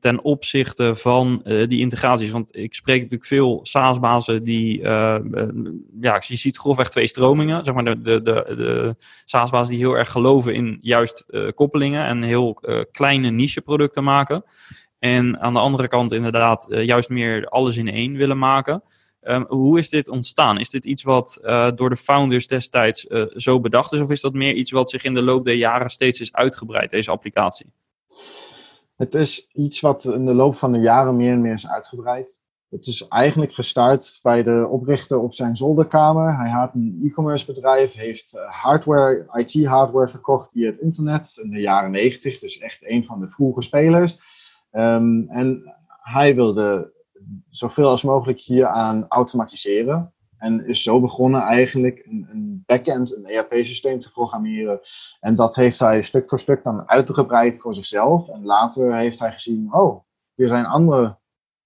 ten 0.00 0.18
opzichte 0.22 0.94
van 0.94 1.40
uh, 1.44 1.68
die 1.68 1.80
integraties. 1.80 2.30
Want 2.30 2.56
ik 2.56 2.74
spreek 2.74 2.96
natuurlijk 2.96 3.28
veel 3.28 3.60
SaaS-bazen 3.62 4.44
die, 4.44 4.80
uh, 4.80 5.16
ja, 6.00 6.22
je 6.26 6.36
ziet 6.36 6.58
grofweg 6.58 6.90
twee 6.90 7.06
stromingen. 7.06 7.64
Zeg 7.64 7.74
maar 7.74 7.84
de, 7.84 8.00
de, 8.00 8.22
de, 8.22 8.54
de 8.56 8.96
SaaS-bazen 9.24 9.74
die 9.74 9.84
heel 9.84 9.96
erg 9.98 10.10
geloven 10.10 10.54
in 10.54 10.78
juist 10.80 11.24
koppelingen 11.54 12.06
en 12.06 12.22
heel 12.22 12.60
kleine 12.92 13.30
niche 13.30 13.60
producten 13.60 14.04
maken. 14.04 14.44
En 14.98 15.40
aan 15.40 15.52
de 15.52 15.60
andere 15.60 15.88
kant 15.88 16.12
inderdaad 16.12 16.66
juist 16.68 17.08
meer 17.08 17.46
alles 17.46 17.76
in 17.76 17.88
één 17.88 18.16
willen 18.16 18.38
maken. 18.38 18.82
Ehm, 19.20 19.44
hoe 19.48 19.78
is 19.78 19.88
dit 19.88 20.08
ontstaan? 20.08 20.58
Is 20.58 20.70
dit 20.70 20.84
iets 20.84 21.02
wat 21.02 21.38
door 21.74 21.88
de 21.90 21.96
founders 21.96 22.46
destijds 22.46 23.06
zo 23.34 23.60
bedacht 23.60 23.92
is? 23.92 24.00
Of 24.00 24.10
is 24.10 24.20
dat 24.20 24.32
meer 24.32 24.54
iets 24.54 24.70
wat 24.70 24.90
zich 24.90 25.04
in 25.04 25.14
de 25.14 25.22
loop 25.22 25.44
der 25.44 25.54
jaren 25.54 25.90
steeds 25.90 26.20
is 26.20 26.32
uitgebreid, 26.32 26.90
deze 26.90 27.10
applicatie? 27.10 27.72
Het 28.96 29.14
is 29.14 29.48
iets 29.52 29.80
wat 29.80 30.04
in 30.04 30.24
de 30.24 30.34
loop 30.34 30.56
van 30.56 30.72
de 30.72 30.78
jaren 30.78 31.16
meer 31.16 31.32
en 31.32 31.40
meer 31.40 31.54
is 31.54 31.68
uitgebreid. 31.68 32.40
Het 32.70 32.86
is 32.86 33.08
eigenlijk 33.08 33.52
gestart 33.52 34.18
bij 34.22 34.42
de 34.42 34.66
oprichter 34.70 35.18
op 35.18 35.34
zijn 35.34 35.56
zolderkamer. 35.56 36.36
Hij 36.36 36.50
had 36.50 36.74
een 36.74 37.00
e-commerce 37.04 37.46
bedrijf, 37.46 37.92
heeft 37.92 38.34
eh, 38.34 38.42
hardware, 38.62 39.26
IT-hardware 39.32 40.08
verkocht 40.08 40.50
via 40.52 40.66
het 40.66 40.78
internet 40.78 41.40
in 41.42 41.50
de 41.50 41.60
jaren 41.60 41.90
90, 41.90 42.38
dus 42.38 42.58
echt 42.58 42.78
een 42.80 43.04
van 43.04 43.20
de 43.20 43.26
vroege 43.26 43.62
spelers. 43.62 44.20
Um, 44.72 45.28
en 45.28 45.74
hij 46.02 46.34
wilde 46.34 46.92
zoveel 47.48 47.88
als 47.88 48.02
mogelijk 48.02 48.40
hieraan 48.40 49.06
automatiseren. 49.08 50.12
En 50.36 50.66
is 50.66 50.82
zo 50.82 51.00
begonnen 51.00 51.40
eigenlijk 51.40 52.02
een, 52.06 52.28
een 52.30 52.62
backend, 52.66 53.16
een 53.16 53.26
ERP-systeem 53.26 54.00
te 54.00 54.12
programmeren. 54.12 54.80
En 55.20 55.34
dat 55.34 55.54
heeft 55.54 55.78
hij 55.78 56.02
stuk 56.02 56.28
voor 56.28 56.38
stuk 56.38 56.62
dan 56.62 56.88
uitgebreid 56.88 57.60
voor 57.60 57.74
zichzelf. 57.74 58.28
En 58.28 58.44
later 58.44 58.94
heeft 58.94 59.18
hij 59.18 59.32
gezien, 59.32 59.74
oh, 59.74 60.04
er 60.34 60.48
zijn 60.48 60.66
andere 60.66 61.18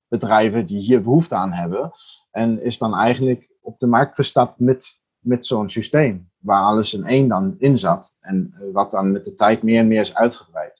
bedrijven 0.08 0.66
die 0.66 0.78
hier 0.78 1.02
behoefte 1.02 1.34
aan 1.34 1.52
hebben. 1.52 1.90
En 2.30 2.62
is 2.62 2.78
dan 2.78 2.94
eigenlijk 2.94 3.50
op 3.60 3.78
de 3.78 3.86
markt 3.86 4.14
gestapt 4.14 4.58
met, 4.58 5.00
met 5.18 5.46
zo'n 5.46 5.70
systeem. 5.70 6.30
Waar 6.38 6.62
alles 6.62 6.94
in 6.94 7.04
één 7.04 7.28
dan 7.28 7.56
in 7.58 7.78
zat. 7.78 8.16
En 8.20 8.54
uh, 8.54 8.74
wat 8.74 8.90
dan 8.90 9.12
met 9.12 9.24
de 9.24 9.34
tijd 9.34 9.62
meer 9.62 9.78
en 9.78 9.88
meer 9.88 10.00
is 10.00 10.14
uitgebreid. 10.14 10.73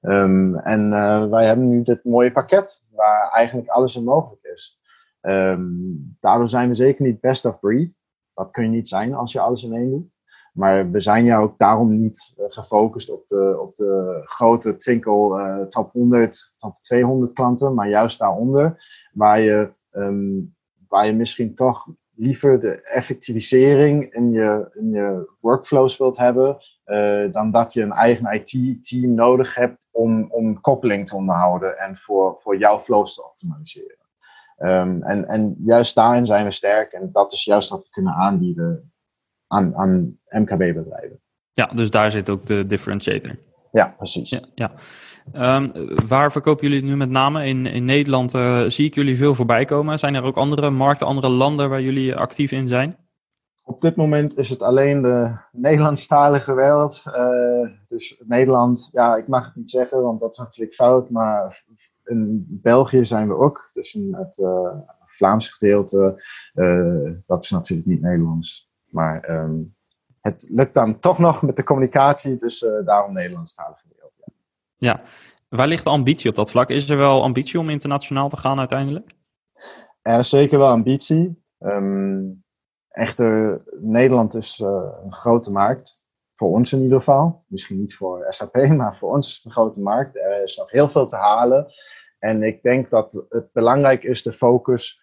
Um, 0.00 0.56
en 0.56 0.92
uh, 0.92 1.28
wij 1.28 1.46
hebben 1.46 1.68
nu 1.68 1.82
dit 1.82 2.04
mooie 2.04 2.32
pakket 2.32 2.84
waar 2.90 3.30
eigenlijk 3.30 3.68
alles 3.68 3.96
in 3.96 4.04
mogelijk 4.04 4.42
is. 4.42 4.80
Um, 5.20 6.16
daardoor 6.20 6.48
zijn 6.48 6.68
we 6.68 6.74
zeker 6.74 7.04
niet 7.04 7.20
best 7.20 7.44
of 7.44 7.60
breed. 7.60 7.98
Dat 8.34 8.50
kun 8.50 8.64
je 8.64 8.70
niet 8.70 8.88
zijn 8.88 9.14
als 9.14 9.32
je 9.32 9.40
alles 9.40 9.62
in 9.62 9.72
één 9.72 9.90
doet. 9.90 10.10
Maar 10.52 10.90
we 10.90 11.00
zijn 11.00 11.24
ja 11.24 11.38
ook 11.38 11.58
daarom 11.58 12.00
niet 12.00 12.34
uh, 12.38 12.44
gefocust 12.48 13.10
op 13.10 13.28
de, 13.28 13.58
op 13.60 13.76
de 13.76 14.20
grote 14.24 14.76
Tinkel 14.76 15.38
uh, 15.38 15.62
top 15.62 15.92
100, 15.92 16.54
top 16.58 16.76
200 16.80 17.32
klanten, 17.32 17.74
maar 17.74 17.88
juist 17.88 18.18
daaronder, 18.18 18.84
waar 19.12 19.40
je, 19.40 19.72
um, 19.90 20.54
waar 20.88 21.06
je 21.06 21.12
misschien 21.12 21.54
toch 21.54 21.86
liever 22.20 22.60
de 22.60 22.82
effectivisering 22.82 24.14
in 24.14 24.30
je, 24.30 24.68
in 24.72 24.90
je 24.90 25.30
workflows 25.40 25.96
wilt 25.96 26.16
hebben, 26.16 26.56
uh, 26.86 27.32
dan 27.32 27.50
dat 27.50 27.72
je 27.72 27.82
een 27.82 27.92
eigen 27.92 28.32
IT-team 28.32 29.14
nodig 29.14 29.54
hebt 29.54 29.88
om, 29.90 30.32
om 30.32 30.60
koppeling 30.60 31.08
te 31.08 31.16
onderhouden 31.16 31.78
en 31.78 31.96
voor, 31.96 32.38
voor 32.40 32.58
jouw 32.58 32.78
flows 32.78 33.14
te 33.14 33.24
optimaliseren. 33.24 33.98
Um, 34.58 35.02
en, 35.02 35.28
en 35.28 35.56
juist 35.58 35.94
daarin 35.94 36.26
zijn 36.26 36.44
we 36.44 36.50
sterk 36.50 36.92
en 36.92 37.08
dat 37.12 37.32
is 37.32 37.44
juist 37.44 37.68
wat 37.68 37.82
we 37.82 37.90
kunnen 37.90 38.12
aanbieden 38.12 38.92
aan, 39.46 39.74
aan 39.74 40.18
MKB-bedrijven. 40.28 41.20
Ja, 41.52 41.66
dus 41.66 41.90
daar 41.90 42.10
zit 42.10 42.30
ook 42.30 42.46
de 42.46 42.66
differentiator. 42.66 43.36
Ja, 43.72 43.94
precies. 43.96 44.30
Ja, 44.30 44.40
ja. 44.54 44.70
Um, 45.56 45.72
waar 46.08 46.32
verkopen 46.32 46.68
jullie 46.68 46.84
nu 46.84 46.96
met 46.96 47.10
name? 47.10 47.46
In, 47.46 47.66
in 47.66 47.84
Nederland 47.84 48.34
uh, 48.34 48.64
zie 48.66 48.86
ik 48.86 48.94
jullie 48.94 49.16
veel 49.16 49.34
voorbij 49.34 49.64
komen. 49.64 49.98
Zijn 49.98 50.14
er 50.14 50.22
ook 50.22 50.36
andere 50.36 50.70
markten, 50.70 51.06
andere 51.06 51.28
landen 51.28 51.68
waar 51.68 51.82
jullie 51.82 52.16
actief 52.16 52.52
in 52.52 52.66
zijn? 52.66 52.96
Op 53.62 53.80
dit 53.80 53.96
moment 53.96 54.36
is 54.36 54.48
het 54.48 54.62
alleen 54.62 55.02
de 55.02 55.38
Nederlandstalige 55.52 56.54
wereld. 56.54 57.02
Uh, 57.06 57.68
dus 57.88 58.22
Nederland, 58.26 58.88
ja, 58.92 59.16
ik 59.16 59.28
mag 59.28 59.44
het 59.44 59.54
niet 59.54 59.70
zeggen, 59.70 60.02
want 60.02 60.20
dat 60.20 60.32
is 60.32 60.38
natuurlijk 60.38 60.74
fout. 60.74 61.10
Maar 61.10 61.64
in 62.04 62.46
België 62.48 63.04
zijn 63.04 63.28
we 63.28 63.34
ook. 63.34 63.70
Dus 63.72 63.94
in 63.94 64.14
het 64.14 64.38
uh, 64.38 64.72
Vlaamse 65.04 65.52
gedeelte, 65.52 66.22
dat 67.26 67.42
is 67.42 67.50
natuurlijk 67.50 67.88
niet 67.88 68.00
Nederlands. 68.00 68.70
Maar 68.88 69.30
um, 69.30 69.74
het 70.20 70.46
lukt 70.48 70.74
dan 70.74 70.98
toch 70.98 71.18
nog 71.18 71.42
met 71.42 71.56
de 71.56 71.64
communicatie, 71.64 72.38
dus 72.38 72.62
uh, 72.62 72.86
daarom 72.86 73.12
Nederlandstalige 73.12 73.84
wereld. 73.94 74.16
Ja. 74.16 74.32
ja, 74.76 75.02
waar 75.48 75.68
ligt 75.68 75.84
de 75.84 75.90
ambitie 75.90 76.30
op 76.30 76.36
dat 76.36 76.50
vlak? 76.50 76.68
Is 76.68 76.90
er 76.90 76.96
wel 76.96 77.22
ambitie 77.22 77.58
om 77.58 77.70
internationaal 77.70 78.28
te 78.28 78.36
gaan 78.36 78.58
uiteindelijk? 78.58 79.10
Er 80.02 80.18
is 80.18 80.28
zeker 80.28 80.58
wel 80.58 80.68
ambitie. 80.68 81.42
Um, 81.58 82.44
echter, 82.88 83.62
Nederland 83.80 84.34
is 84.34 84.58
uh, 84.58 84.68
een 85.02 85.12
grote 85.12 85.50
markt. 85.50 85.98
Voor 86.34 86.50
ons 86.50 86.72
in 86.72 86.82
ieder 86.82 86.98
geval. 86.98 87.44
Misschien 87.46 87.78
niet 87.78 87.94
voor 87.94 88.26
SAP, 88.28 88.56
maar 88.76 88.96
voor 88.98 89.10
ons 89.10 89.28
is 89.28 89.36
het 89.36 89.44
een 89.44 89.50
grote 89.50 89.80
markt. 89.80 90.16
Er 90.16 90.42
is 90.42 90.56
nog 90.56 90.70
heel 90.70 90.88
veel 90.88 91.06
te 91.06 91.16
halen. 91.16 91.66
En 92.18 92.42
ik 92.42 92.62
denk 92.62 92.90
dat 92.90 93.26
het 93.28 93.52
belangrijk 93.52 94.02
is 94.02 94.22
de 94.22 94.32
focus 94.32 95.00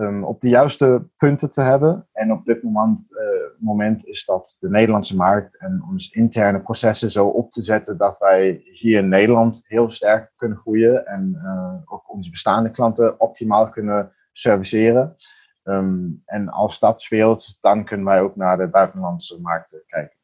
um, 0.00 0.24
op 0.24 0.40
de 0.40 0.48
juiste 0.48 1.08
punten 1.16 1.50
te 1.50 1.60
hebben. 1.60 2.08
En 2.12 2.32
op 2.32 2.44
dit 2.44 2.62
moment, 2.62 3.06
uh, 3.10 3.18
moment 3.58 4.06
is 4.06 4.24
dat 4.24 4.56
de 4.60 4.70
Nederlandse 4.70 5.16
markt 5.16 5.58
en 5.58 5.84
onze 5.90 6.14
interne 6.14 6.60
processen 6.60 7.10
zo 7.10 7.26
op 7.26 7.50
te 7.50 7.62
zetten 7.62 7.98
dat 7.98 8.18
wij 8.18 8.62
hier 8.64 8.98
in 8.98 9.08
Nederland 9.08 9.62
heel 9.66 9.90
sterk 9.90 10.32
kunnen 10.36 10.58
groeien 10.58 11.06
en 11.06 11.38
uh, 11.42 11.74
ook 11.84 12.12
onze 12.12 12.30
bestaande 12.30 12.70
klanten 12.70 13.20
optimaal 13.20 13.70
kunnen 13.70 14.12
serviceren. 14.32 15.16
Um, 15.64 16.22
en 16.24 16.48
als 16.48 16.78
dat 16.78 17.02
speelt, 17.02 17.58
dan 17.60 17.84
kunnen 17.84 18.06
wij 18.06 18.20
ook 18.20 18.36
naar 18.36 18.56
de 18.56 18.68
buitenlandse 18.68 19.40
markten 19.40 19.82
kijken. 19.86 20.19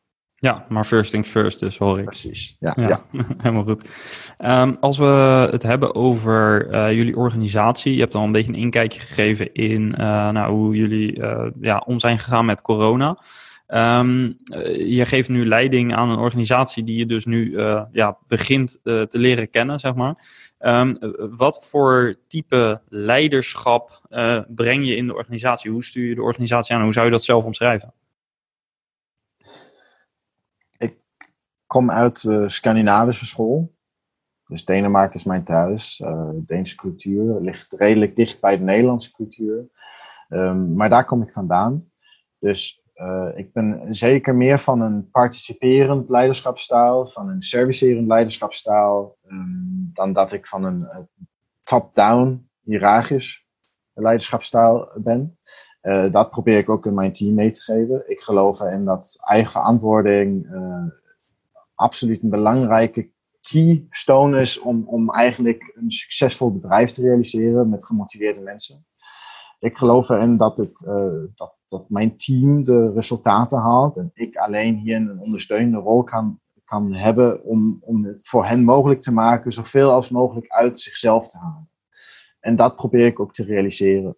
Ja, 0.46 0.64
maar 0.68 0.84
first 0.84 1.10
things 1.10 1.28
first, 1.28 1.60
dus 1.60 1.78
hoor 1.78 1.98
ik. 1.98 2.04
Precies, 2.04 2.56
ja. 2.60 2.72
ja, 2.76 3.04
helemaal 3.42 3.64
goed. 3.64 3.88
Um, 4.38 4.76
als 4.80 4.98
we 4.98 5.48
het 5.50 5.62
hebben 5.62 5.94
over 5.94 6.68
uh, 6.70 6.92
jullie 6.92 7.16
organisatie, 7.16 7.94
je 7.94 8.00
hebt 8.00 8.14
al 8.14 8.24
een 8.24 8.32
beetje 8.32 8.52
een 8.52 8.58
inkijkje 8.58 9.00
gegeven 9.00 9.52
in 9.52 9.82
uh, 9.82 10.30
nou, 10.30 10.52
hoe 10.52 10.76
jullie 10.76 11.18
uh, 11.18 11.46
ja, 11.60 11.82
om 11.86 12.00
zijn 12.00 12.18
gegaan 12.18 12.44
met 12.44 12.62
corona. 12.62 13.18
Um, 13.68 14.38
je 14.86 15.04
geeft 15.04 15.28
nu 15.28 15.46
leiding 15.46 15.94
aan 15.94 16.10
een 16.10 16.18
organisatie 16.18 16.84
die 16.84 16.98
je 16.98 17.06
dus 17.06 17.24
nu 17.24 17.58
ja, 17.92 18.18
begint 18.26 18.78
te 18.82 19.08
leren 19.10 19.50
kennen, 19.50 19.80
zeg 19.80 19.94
maar. 19.94 20.14
Um, 20.58 20.98
wat 21.36 21.66
voor 21.70 22.16
type 22.28 22.80
leiderschap 22.88 24.00
breng 24.48 24.86
je 24.86 24.96
in 24.96 25.06
de 25.06 25.14
organisatie? 25.14 25.70
Hoe 25.70 25.84
stuur 25.84 26.08
je 26.08 26.14
de 26.14 26.22
organisatie 26.22 26.74
aan? 26.74 26.82
Hoe 26.82 26.92
zou 26.92 27.04
je 27.04 27.12
dat 27.12 27.24
zelf 27.24 27.44
omschrijven? 27.44 27.94
Kom 31.66 31.90
uit 31.90 32.22
de 32.22 32.48
Scandinavische 32.48 33.26
school. 33.26 33.74
Dus 34.48 34.64
Denemarken 34.64 35.18
is 35.18 35.24
mijn 35.24 35.44
thuis. 35.44 36.00
Uh, 36.00 36.28
Deense 36.34 36.76
cultuur 36.76 37.40
ligt 37.40 37.72
redelijk 37.72 38.16
dicht 38.16 38.40
bij 38.40 38.58
de 38.58 38.64
Nederlandse 38.64 39.12
cultuur. 39.12 39.64
Um, 40.28 40.74
maar 40.74 40.88
daar 40.88 41.04
kom 41.04 41.22
ik 41.22 41.32
vandaan. 41.32 41.90
Dus 42.38 42.82
uh, 42.94 43.28
ik 43.34 43.52
ben 43.52 43.94
zeker 43.94 44.34
meer 44.34 44.58
van 44.58 44.80
een 44.80 45.10
participerend 45.10 46.08
leiderschapsstijl, 46.08 47.06
van 47.06 47.28
een 47.28 47.42
servicerend 47.42 48.06
leiderschapsstijl, 48.06 49.16
um, 49.28 49.90
dan 49.92 50.12
dat 50.12 50.32
ik 50.32 50.46
van 50.46 50.64
een 50.64 51.08
top-down, 51.62 52.48
hiërarchisch 52.62 53.46
leiderschapsstijl 53.92 54.88
ben. 55.02 55.38
Dat 56.10 56.30
probeer 56.30 56.58
ik 56.58 56.68
ook 56.68 56.86
in 56.86 56.94
mijn 56.94 57.12
team 57.12 57.34
mee 57.34 57.50
te 57.50 57.62
geven. 57.62 58.10
Ik 58.10 58.20
geloof 58.20 58.60
erin 58.60 58.84
dat 58.84 59.16
eigen 59.24 59.50
verantwoording, 59.50 60.46
absoluut 61.76 62.22
een 62.22 62.30
belangrijke 62.30 63.10
keystone 63.40 64.40
is 64.40 64.58
om, 64.58 64.88
om 64.88 65.10
eigenlijk 65.10 65.72
een 65.74 65.90
succesvol 65.90 66.52
bedrijf 66.52 66.90
te 66.90 67.02
realiseren 67.02 67.68
met 67.68 67.84
gemotiveerde 67.84 68.40
mensen. 68.40 68.86
Ik 69.58 69.76
geloof 69.76 70.08
erin 70.08 70.36
dat, 70.36 70.58
ik, 70.58 70.80
uh, 70.80 71.24
dat, 71.34 71.56
dat 71.66 71.90
mijn 71.90 72.16
team 72.16 72.64
de 72.64 72.92
resultaten 72.92 73.58
haalt 73.58 73.96
en 73.96 74.10
ik 74.14 74.36
alleen 74.36 74.74
hier 74.74 74.96
een 74.96 75.18
ondersteunende 75.18 75.78
rol 75.78 76.02
kan, 76.02 76.40
kan 76.64 76.92
hebben 76.92 77.44
om, 77.44 77.78
om 77.80 78.04
het 78.04 78.28
voor 78.28 78.46
hen 78.46 78.64
mogelijk 78.64 79.00
te 79.00 79.12
maken 79.12 79.52
zoveel 79.52 79.90
als 79.90 80.08
mogelijk 80.08 80.48
uit 80.48 80.80
zichzelf 80.80 81.28
te 81.28 81.38
halen. 81.38 81.70
En 82.40 82.56
dat 82.56 82.76
probeer 82.76 83.06
ik 83.06 83.20
ook 83.20 83.32
te 83.32 83.44
realiseren. 83.44 84.16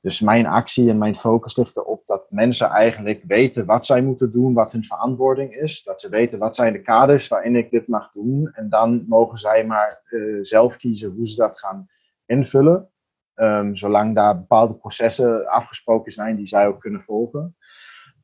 Dus 0.00 0.20
mijn 0.20 0.46
actie 0.46 0.90
en 0.90 0.98
mijn 0.98 1.14
focus 1.14 1.56
ligt 1.56 1.76
erop 1.76 2.06
dat 2.06 2.30
mensen 2.30 2.68
eigenlijk 2.68 3.22
weten 3.26 3.66
wat 3.66 3.86
zij 3.86 4.02
moeten 4.02 4.32
doen, 4.32 4.54
wat 4.54 4.72
hun 4.72 4.84
verantwoording 4.84 5.54
is. 5.54 5.82
Dat 5.82 6.00
ze 6.00 6.08
weten 6.08 6.38
wat 6.38 6.56
zijn 6.56 6.72
de 6.72 6.82
kaders 6.82 7.28
waarin 7.28 7.56
ik 7.56 7.70
dit 7.70 7.88
mag 7.88 8.12
doen. 8.12 8.50
En 8.52 8.68
dan 8.68 9.04
mogen 9.08 9.38
zij 9.38 9.66
maar 9.66 10.02
uh, 10.10 10.38
zelf 10.40 10.76
kiezen 10.76 11.10
hoe 11.10 11.26
ze 11.26 11.36
dat 11.36 11.58
gaan 11.58 11.86
invullen. 12.26 12.90
Um, 13.34 13.76
zolang 13.76 14.14
daar 14.14 14.38
bepaalde 14.38 14.74
processen 14.74 15.46
afgesproken 15.46 16.12
zijn 16.12 16.36
die 16.36 16.46
zij 16.46 16.66
ook 16.66 16.80
kunnen 16.80 17.02
volgen. 17.02 17.56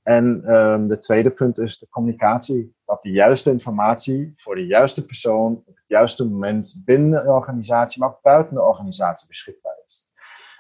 En 0.02 0.56
um, 0.56 0.88
de 0.88 0.98
tweede 0.98 1.30
punt 1.30 1.58
is 1.58 1.78
de 1.78 1.88
communicatie. 1.88 2.74
Dat 2.84 3.02
de 3.02 3.10
juiste 3.10 3.50
informatie 3.50 4.32
voor 4.36 4.54
de 4.54 4.66
juiste 4.66 5.06
persoon 5.06 5.62
op 5.66 5.76
het 5.76 5.84
juiste 5.86 6.24
moment 6.24 6.82
binnen 6.84 7.24
de 7.24 7.30
organisatie, 7.30 8.00
maar 8.00 8.08
ook 8.08 8.22
buiten 8.22 8.54
de 8.54 8.62
organisatie 8.62 9.28
beschikbaar 9.28 9.76
is. 9.86 10.08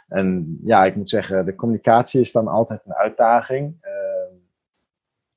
En 0.08 0.58
ja, 0.64 0.84
ik 0.84 0.96
moet 0.96 1.10
zeggen, 1.10 1.44
de 1.44 1.54
communicatie 1.54 2.20
is 2.20 2.32
dan 2.32 2.48
altijd 2.48 2.80
een 2.84 2.94
uitdaging. 2.94 3.76
Uh, 3.82 4.38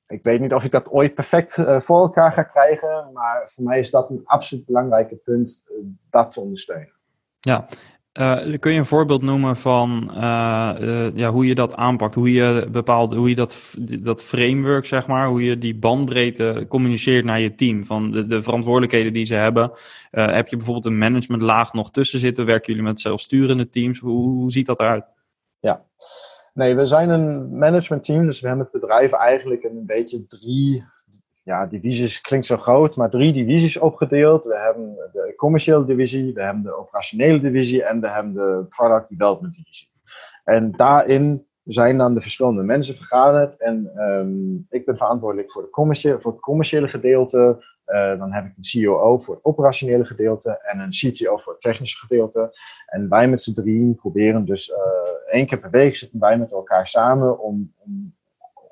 ik 0.06 0.22
weet 0.22 0.40
niet 0.40 0.52
of 0.52 0.64
ik 0.64 0.70
dat 0.70 0.90
ooit 0.90 1.14
perfect 1.14 1.56
uh, 1.56 1.80
voor 1.80 2.00
elkaar 2.00 2.32
ga 2.32 2.42
krijgen, 2.42 3.10
maar 3.12 3.50
voor 3.54 3.64
mij 3.64 3.78
is 3.78 3.90
dat 3.90 4.10
een 4.10 4.22
absoluut 4.24 4.66
belangrijke 4.66 5.16
punt, 5.16 5.64
uh, 5.70 5.76
dat 6.10 6.30
te 6.30 6.40
ondersteunen. 6.40 6.92
Ja, 7.40 7.66
uh, 8.12 8.58
kun 8.58 8.72
je 8.72 8.78
een 8.78 8.84
voorbeeld 8.84 9.22
noemen 9.22 9.56
van 9.56 10.10
uh, 10.14 10.74
uh, 10.80 11.16
ja, 11.16 11.30
hoe 11.30 11.46
je 11.46 11.54
dat 11.54 11.74
aanpakt? 11.74 12.14
Hoe 12.14 12.32
je, 12.32 12.68
bepaalt, 12.70 13.14
hoe 13.14 13.28
je 13.28 13.34
dat, 13.34 13.74
dat 14.00 14.22
framework, 14.22 14.84
zeg 14.84 15.06
maar, 15.06 15.28
hoe 15.28 15.42
je 15.42 15.58
die 15.58 15.78
bandbreedte 15.78 16.66
communiceert 16.68 17.24
naar 17.24 17.40
je 17.40 17.54
team? 17.54 17.84
Van 17.84 18.10
de, 18.10 18.26
de 18.26 18.42
verantwoordelijkheden 18.42 19.12
die 19.12 19.24
ze 19.24 19.34
hebben. 19.34 19.70
heb 20.10 20.48
je 20.48 20.56
bijvoorbeeld 20.56 20.86
een 20.86 20.98
managementlaag 20.98 21.72
nog 21.72 21.90
tussen 21.90 22.18
zitten? 22.18 22.46
Werken 22.46 22.72
jullie 22.72 22.88
met 22.88 23.00
zelfsturende 23.00 23.68
teams? 23.68 23.98
Hoe, 23.98 24.28
hoe 24.28 24.50
ziet 24.50 24.66
dat 24.66 24.80
eruit? 24.80 25.04
Ja, 25.60 25.84
nee, 26.54 26.74
we 26.74 26.86
zijn 26.86 27.10
een 27.10 27.58
managementteam, 27.58 28.26
dus 28.26 28.40
we 28.40 28.46
hebben 28.48 28.68
het 28.70 28.80
bedrijf 28.80 29.12
eigenlijk 29.12 29.64
een 29.64 29.86
beetje 29.86 30.26
drie 30.26 30.84
ja, 31.48 31.66
divisies 31.66 32.20
klinkt 32.20 32.46
zo 32.46 32.56
groot, 32.56 32.96
maar 32.96 33.10
drie 33.10 33.32
divisies 33.32 33.78
opgedeeld. 33.78 34.44
We 34.44 34.58
hebben 34.58 34.94
de 35.12 35.34
commerciële 35.36 35.84
divisie, 35.84 36.32
we 36.32 36.42
hebben 36.42 36.62
de 36.62 36.76
operationele 36.76 37.40
divisie 37.40 37.82
en 37.84 38.00
we 38.00 38.08
hebben 38.08 38.32
de 38.32 38.66
product 38.68 39.08
development 39.08 39.54
divisie. 39.54 39.90
En 40.44 40.72
daarin 40.72 41.46
zijn 41.64 41.98
dan 41.98 42.14
de 42.14 42.20
verschillende 42.20 42.62
mensen 42.62 42.96
vergaderd. 42.96 43.60
En 43.60 43.90
um, 43.96 44.66
ik 44.70 44.84
ben 44.84 44.96
verantwoordelijk 44.96 45.52
voor, 45.52 45.62
de 45.62 45.70
commerciële, 45.70 46.20
voor 46.20 46.32
het 46.32 46.40
commerciële 46.40 46.88
gedeelte. 46.88 47.64
Uh, 47.86 48.18
dan 48.18 48.32
heb 48.32 48.44
ik 48.44 48.52
een 48.56 48.84
COO 48.84 49.18
voor 49.18 49.34
het 49.34 49.44
operationele 49.44 50.04
gedeelte 50.04 50.60
en 50.62 50.78
een 50.78 50.90
CTO 50.90 51.36
voor 51.36 51.52
het 51.52 51.62
technische 51.62 51.98
gedeelte. 51.98 52.58
En 52.86 53.08
wij 53.08 53.28
met 53.28 53.42
z'n 53.42 53.52
drieën 53.52 53.94
proberen 53.94 54.44
dus 54.44 54.68
uh, 54.68 54.76
één 55.26 55.46
keer 55.46 55.60
per 55.60 55.70
week 55.70 55.96
zitten 55.96 56.20
wij 56.20 56.38
met 56.38 56.52
elkaar 56.52 56.86
samen 56.86 57.38
om, 57.38 57.72
om, 57.78 58.14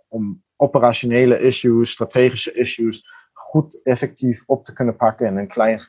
om 0.08 0.44
operationele 0.56 1.40
issues, 1.40 1.90
strategische 1.90 2.52
issues 2.52 3.06
goed 3.32 3.82
effectief 3.82 4.42
op 4.46 4.64
te 4.64 4.72
kunnen 4.72 4.96
pakken 4.96 5.26
in 5.26 5.36
een 5.36 5.48
klein 5.48 5.88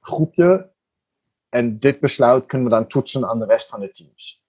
groepje. 0.00 0.70
En 1.48 1.78
dit 1.78 2.00
besluit 2.00 2.46
kunnen 2.46 2.68
we 2.68 2.74
dan 2.74 2.86
toetsen 2.86 3.28
aan 3.28 3.38
de 3.38 3.46
rest 3.46 3.68
van 3.68 3.80
de 3.80 3.90
teams. 3.90 4.42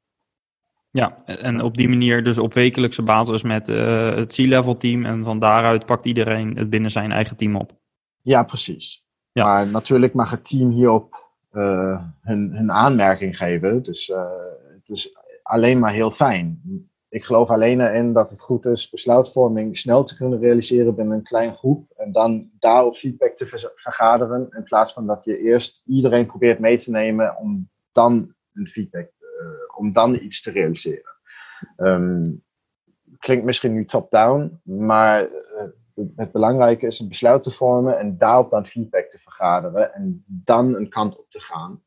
Ja, 0.92 1.26
en 1.26 1.62
op 1.62 1.78
die 1.78 1.90
manier 1.90 2.24
dus 2.24 2.38
op 2.38 2.54
wekelijkse 2.54 3.02
basis 3.04 3.44
met 3.44 3.70
uh, 3.70 4.16
het 4.16 4.34
C-level 4.34 4.78
team 4.78 5.06
en 5.06 5.24
van 5.24 5.40
daaruit 5.40 5.86
pakt 5.86 6.06
iedereen 6.06 6.58
het 6.58 6.70
binnen 6.70 6.92
zijn 6.92 7.12
eigen 7.12 7.36
team 7.36 7.56
op. 7.56 7.72
Ja, 8.22 8.44
precies. 8.44 9.06
Ja. 9.32 9.44
Maar 9.44 9.68
natuurlijk 9.68 10.14
mag 10.14 10.30
het 10.32 10.46
team 10.46 10.70
hierop 10.70 11.30
uh, 11.52 12.02
hun, 12.22 12.52
hun 12.52 12.72
aanmerking 12.72 13.38
geven. 13.38 13.84
Dus 13.84 14.10
uh, 14.10 14.24
het 14.74 14.90
is 14.90 15.18
alleen 15.44 15.80
maar 15.80 15.92
heel 15.92 16.12
fijn 16.12 16.62
ik 17.10 17.26
geloof 17.26 17.50
alleen 17.50 17.80
in 17.82 18.14
dat 18.14 18.30
het 18.30 18.42
goed 18.42 18.66
is 18.66 18.90
besluitvorming 18.90 19.78
snel 19.78 20.04
te 20.04 20.16
kunnen 20.16 20.40
realiseren 20.40 20.96
binnen 20.96 21.18
een 21.18 21.24
klein 21.24 21.56
groep. 21.56 21.92
En 21.96 22.12
dan 22.12 22.50
daarop 22.60 22.96
feedback 22.96 23.36
te 23.36 23.72
vergaderen. 23.76 24.48
In 24.52 24.64
plaats 24.64 24.94
van 24.94 25.08
dat 25.08 25.26
je 25.26 25.40
eerst 25.40 25.84
iedereen 25.86 26.28
probeert 26.28 26.60
mee 26.60 26.78
te 26.80 26.92
nemen 26.92 27.38
om 27.38 27.70
dan 27.92 28.34
een 28.54 28.68
feedback, 28.68 29.12
uh, 29.20 29.78
om 29.78 29.94
dan 29.94 30.16
iets 30.16 30.42
te 30.42 30.52
realiseren. 30.52 31.18
Um, 31.78 32.44
klinkt 33.18 33.46
misschien 33.46 33.74
nu 33.74 33.86
top-down, 33.86 34.60
maar 34.64 35.30
uh, 35.30 36.10
het 36.16 36.32
belangrijke 36.32 36.86
is 36.86 37.00
een 37.00 37.08
besluit 37.08 37.44
te 37.44 37.52
vormen 37.52 38.00
en 38.00 38.18
daarop 38.18 38.52
dan 38.52 38.66
feedback 38.66 39.10
te 39.10 39.20
vergaderen 39.20 39.94
en 39.94 40.24
dan 40.26 40.76
een 40.76 40.90
kant 40.90 41.20
op 41.20 41.30
te 41.30 41.42
gaan. 41.42 41.84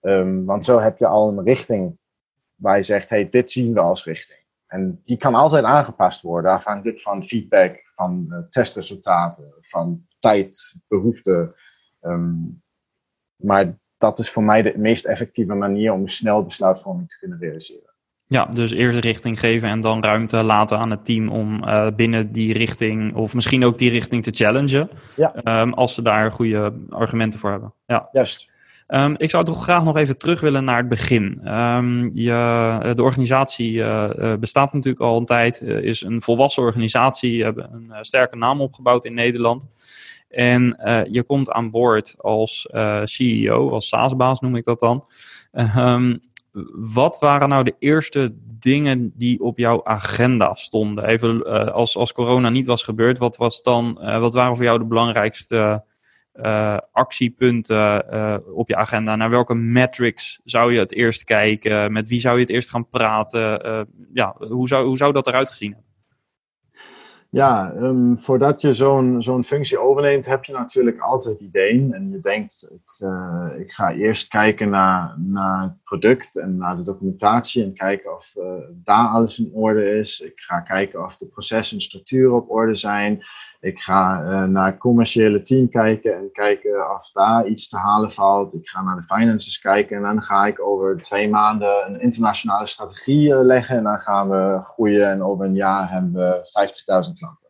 Um, 0.00 0.44
want 0.44 0.64
zo 0.64 0.78
heb 0.78 0.98
je 0.98 1.06
al 1.06 1.28
een 1.28 1.44
richting 1.44 1.98
waar 2.54 2.76
je 2.76 2.82
zegt, 2.82 3.08
hey, 3.08 3.28
dit 3.28 3.52
zien 3.52 3.74
we 3.74 3.80
als 3.80 4.04
richting. 4.04 4.46
En 4.68 5.02
die 5.04 5.16
kan 5.16 5.34
altijd 5.34 5.64
aangepast 5.64 6.22
worden 6.22 6.50
afhankelijk 6.50 7.00
van 7.00 7.24
feedback, 7.24 7.80
van 7.94 8.26
uh, 8.28 8.48
testresultaten, 8.48 9.54
van 9.60 10.06
tijd, 10.18 10.76
behoeften. 10.88 11.54
Um, 12.02 12.60
maar 13.36 13.78
dat 13.98 14.18
is 14.18 14.30
voor 14.30 14.42
mij 14.42 14.62
de 14.62 14.74
meest 14.76 15.04
effectieve 15.04 15.54
manier 15.54 15.92
om 15.92 16.08
snel 16.08 16.44
besluitvorming 16.44 17.08
te 17.08 17.18
kunnen 17.18 17.38
realiseren. 17.38 17.92
Ja, 18.26 18.46
dus 18.46 18.72
eerst 18.72 18.98
richting 18.98 19.40
geven 19.40 19.68
en 19.68 19.80
dan 19.80 20.02
ruimte 20.02 20.44
laten 20.44 20.78
aan 20.78 20.90
het 20.90 21.04
team 21.04 21.28
om 21.28 21.64
uh, 21.64 21.90
binnen 21.96 22.32
die 22.32 22.52
richting, 22.52 23.14
of 23.14 23.34
misschien 23.34 23.64
ook 23.64 23.78
die 23.78 23.90
richting 23.90 24.22
te 24.22 24.30
challengen. 24.30 24.88
Ja. 25.16 25.60
Um, 25.60 25.72
als 25.72 25.94
ze 25.94 26.02
daar 26.02 26.32
goede 26.32 26.72
argumenten 26.88 27.38
voor 27.38 27.50
hebben. 27.50 27.74
Ja. 27.86 28.08
Juist. 28.12 28.50
Um, 28.88 29.14
ik 29.18 29.30
zou 29.30 29.44
toch 29.44 29.62
graag 29.62 29.84
nog 29.84 29.96
even 29.96 30.18
terug 30.18 30.40
willen 30.40 30.64
naar 30.64 30.76
het 30.76 30.88
begin. 30.88 31.40
Um, 31.58 32.10
je, 32.14 32.30
eh, 32.30 32.94
de 32.94 33.02
organisatie 33.02 33.72
uh, 33.72 34.34
bestaat 34.40 34.72
natuurlijk 34.72 35.02
al 35.04 35.16
een 35.16 35.26
tijd, 35.26 35.60
is 35.62 36.02
een 36.02 36.22
volwassen 36.22 36.62
organisatie, 36.62 37.44
hebt 37.44 37.58
een 37.58 37.92
sterke 38.00 38.36
naam 38.36 38.60
opgebouwd 38.60 39.04
in 39.04 39.14
Nederland. 39.14 39.66
En 40.28 40.76
je 41.10 41.22
komt 41.26 41.50
aan 41.50 41.70
boord 41.70 42.14
als 42.18 42.68
CEO, 43.04 43.70
als 43.70 43.88
SaaS-baas 43.88 44.40
noem 44.40 44.56
ik 44.56 44.64
dat 44.64 44.80
dan. 44.80 45.04
Um, 45.76 46.20
wat 46.72 47.18
waren 47.20 47.48
nou 47.48 47.64
de 47.64 47.74
eerste 47.78 48.34
dingen 48.58 49.12
die 49.14 49.40
op 49.40 49.58
jouw 49.58 49.84
agenda 49.84 50.54
stonden? 50.54 51.04
Even 51.04 51.44
als, 51.72 51.96
als 51.96 52.12
corona 52.12 52.48
niet 52.48 52.66
was 52.66 52.82
gebeurd, 52.82 53.18
wat, 53.18 53.36
was 53.36 53.62
dan, 53.62 53.98
wat 54.20 54.34
waren 54.34 54.56
voor 54.56 54.64
jou 54.64 54.78
de 54.78 54.84
belangrijkste 54.84 55.84
uh, 56.42 56.78
actiepunten 56.92 58.04
uh, 58.12 58.36
op 58.52 58.68
je 58.68 58.76
agenda? 58.76 59.16
Naar 59.16 59.30
welke 59.30 59.54
metrics 59.54 60.40
zou 60.44 60.72
je 60.72 60.78
het 60.78 60.92
eerst 60.92 61.24
kijken? 61.24 61.92
Met 61.92 62.08
wie 62.08 62.20
zou 62.20 62.34
je 62.34 62.40
het 62.40 62.50
eerst 62.50 62.70
gaan 62.70 62.88
praten? 62.88 63.66
Uh, 63.66 63.80
ja, 64.12 64.34
hoe 64.38 64.68
zou, 64.68 64.86
hoe 64.86 64.96
zou 64.96 65.12
dat 65.12 65.26
eruit 65.26 65.48
gezien 65.48 65.72
hebben? 65.72 65.86
Ja, 67.30 67.74
um, 67.74 68.18
voordat 68.18 68.60
je 68.60 68.74
zo'n 68.74 69.22
zo'n 69.22 69.44
functie 69.44 69.78
overneemt, 69.78 70.26
heb 70.26 70.44
je 70.44 70.52
natuurlijk 70.52 71.00
altijd 71.00 71.40
ideeën. 71.40 71.92
En 71.92 72.10
je 72.10 72.20
denkt, 72.20 72.68
ik, 72.70 73.06
ik 73.60 73.72
ga 73.72 73.92
eerst 73.92 74.28
kijken 74.28 74.68
naar, 74.68 75.14
naar 75.18 75.62
het 75.62 75.82
product 75.84 76.36
en 76.36 76.56
naar 76.56 76.76
de 76.76 76.82
documentatie 76.82 77.62
en 77.62 77.74
kijken 77.74 78.16
of 78.16 78.32
daar 78.72 79.08
alles 79.08 79.38
in 79.38 79.50
orde 79.52 79.98
is. 79.98 80.20
Ik 80.20 80.40
ga 80.40 80.60
kijken 80.60 81.04
of 81.04 81.16
de 81.16 81.28
processen 81.28 81.76
en 81.76 81.82
structuren 81.82 82.34
op 82.36 82.50
orde 82.50 82.74
zijn. 82.74 83.24
Ik 83.60 83.80
ga 83.80 84.22
uh, 84.22 84.44
naar 84.44 84.66
het 84.66 84.78
commerciële 84.78 85.42
team 85.42 85.68
kijken 85.68 86.14
en 86.14 86.32
kijken 86.32 86.94
of 86.94 87.10
daar 87.12 87.46
iets 87.46 87.68
te 87.68 87.76
halen 87.76 88.12
valt. 88.12 88.54
Ik 88.54 88.68
ga 88.68 88.82
naar 88.82 88.96
de 88.96 89.14
finances 89.14 89.58
kijken 89.58 89.96
en 89.96 90.02
dan 90.02 90.22
ga 90.22 90.46
ik 90.46 90.60
over 90.60 90.96
twee 90.96 91.28
maanden 91.28 91.86
een 91.86 92.00
internationale 92.00 92.66
strategie 92.66 93.28
uh, 93.28 93.40
leggen. 93.42 93.76
En 93.76 93.82
dan 93.82 93.98
gaan 93.98 94.28
we 94.28 94.60
groeien 94.62 95.10
en 95.10 95.22
over 95.22 95.44
een 95.44 95.54
jaar 95.54 95.90
hebben 95.90 96.12
we 96.12 96.50
50.000 97.08 97.12
klanten. 97.18 97.48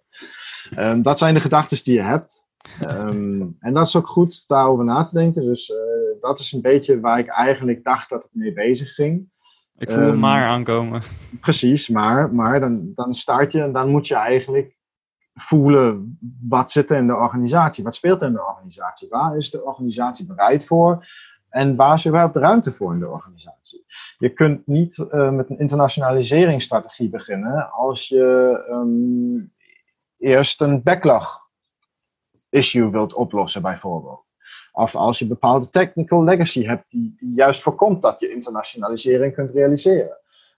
Um, 0.77 1.03
dat 1.03 1.19
zijn 1.19 1.35
de 1.35 1.41
gedachten 1.41 1.85
die 1.85 1.95
je 1.95 2.01
hebt. 2.01 2.47
Um, 2.83 3.57
en 3.61 3.75
dat 3.75 3.87
is 3.87 3.97
ook 3.97 4.07
goed 4.07 4.45
daarover 4.47 4.85
na 4.85 5.03
te 5.03 5.15
denken. 5.15 5.45
Dus 5.45 5.69
uh, 5.69 5.77
dat 6.21 6.39
is 6.39 6.53
een 6.53 6.63
beetje 6.63 7.01
waar 7.01 7.19
ik 7.19 7.29
eigenlijk 7.29 7.85
dacht 7.85 8.11
dat 8.11 8.25
ik 8.25 8.31
mee 8.33 8.53
bezig 8.53 8.95
ging. 8.95 9.31
Ik 9.79 9.91
voel 9.91 10.03
um, 10.03 10.19
maar 10.19 10.49
aankomen. 10.49 11.03
Precies, 11.41 11.89
maar, 11.89 12.35
maar 12.35 12.61
dan, 12.61 12.91
dan 12.95 13.15
start 13.15 13.53
je 13.53 13.63
en 13.63 13.73
dan 13.73 13.89
moet 13.89 14.07
je 14.07 14.15
eigenlijk 14.15 14.78
voelen 15.39 16.19
wat 16.49 16.73
zit 16.73 16.91
er 16.91 16.97
in 16.97 17.07
de 17.07 17.17
organisatie, 17.17 17.85
wat 17.85 17.95
speelt 17.95 18.21
er 18.21 18.27
in 18.27 18.33
de 18.33 18.47
organisatie, 18.47 19.09
waar 19.09 19.37
is 19.37 19.51
de 19.51 19.65
organisatie 19.65 20.27
bereid 20.27 20.65
voor 20.65 21.07
en 21.49 21.77
waar 21.77 21.95
is 21.95 22.03
er 22.03 22.09
überhaupt 22.09 22.37
ruimte 22.37 22.73
voor 22.73 22.93
in 22.93 22.99
de 22.99 23.09
organisatie. 23.09 23.85
Je 24.19 24.33
kunt 24.33 24.67
niet 24.67 24.99
uh, 24.99 25.31
met 25.31 25.51
een 25.51 25.59
internationaliseringsstrategie 25.59 27.09
beginnen 27.09 27.71
als 27.71 28.09
je 28.09 28.65
um, 28.71 29.53
eerst 30.19 30.61
een 30.61 30.83
backlog 30.83 31.49
issue 32.49 32.91
wilt 32.91 33.15
oplossen 33.15 33.63
bijvoorbeeld. 33.63 34.27
Of 34.73 34.95
als 34.95 35.19
je 35.19 35.27
bepaalde 35.27 35.71
technical 35.71 36.25
legacy 36.25 36.65
hebt 36.65 36.91
die, 36.91 37.15
die 37.19 37.35
juist 37.35 37.63
voorkomt 37.63 38.03
dat 38.03 38.21
je 38.21 38.33
internationalisering 38.33 39.35
kunt 39.35 39.51
realiseren. 39.51 40.17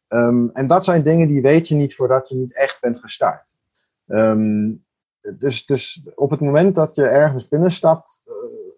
Um, 0.09 0.51
en 0.53 0.67
dat 0.67 0.85
zijn 0.85 1.03
dingen 1.03 1.29
die 1.29 1.43
weet 1.43 1.69
je 1.69 1.75
niet 1.75 1.95
voordat 1.95 2.29
je 2.29 2.35
niet 2.35 2.55
echt 2.55 2.81
bent 2.81 2.99
gestart. 2.99 3.60
Um, 4.11 4.85
dus, 5.39 5.67
dus 5.67 6.03
op 6.15 6.31
het 6.31 6.41
moment 6.41 6.75
dat 6.75 6.95
je 6.95 7.03
ergens 7.03 7.49
binnenstapt, 7.49 8.23
uh, 8.27 8.35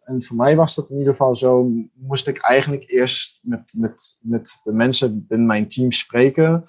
en 0.08 0.22
voor 0.22 0.36
mij 0.36 0.56
was 0.56 0.74
dat 0.74 0.90
in 0.90 0.98
ieder 0.98 1.12
geval 1.12 1.36
zo, 1.36 1.70
moest 1.94 2.26
ik 2.26 2.38
eigenlijk 2.38 2.90
eerst 2.90 3.38
met, 3.42 3.72
met, 3.72 4.18
met 4.20 4.60
de 4.64 4.72
mensen 4.72 5.24
in 5.28 5.46
mijn 5.46 5.68
team 5.68 5.92
spreken. 5.92 6.62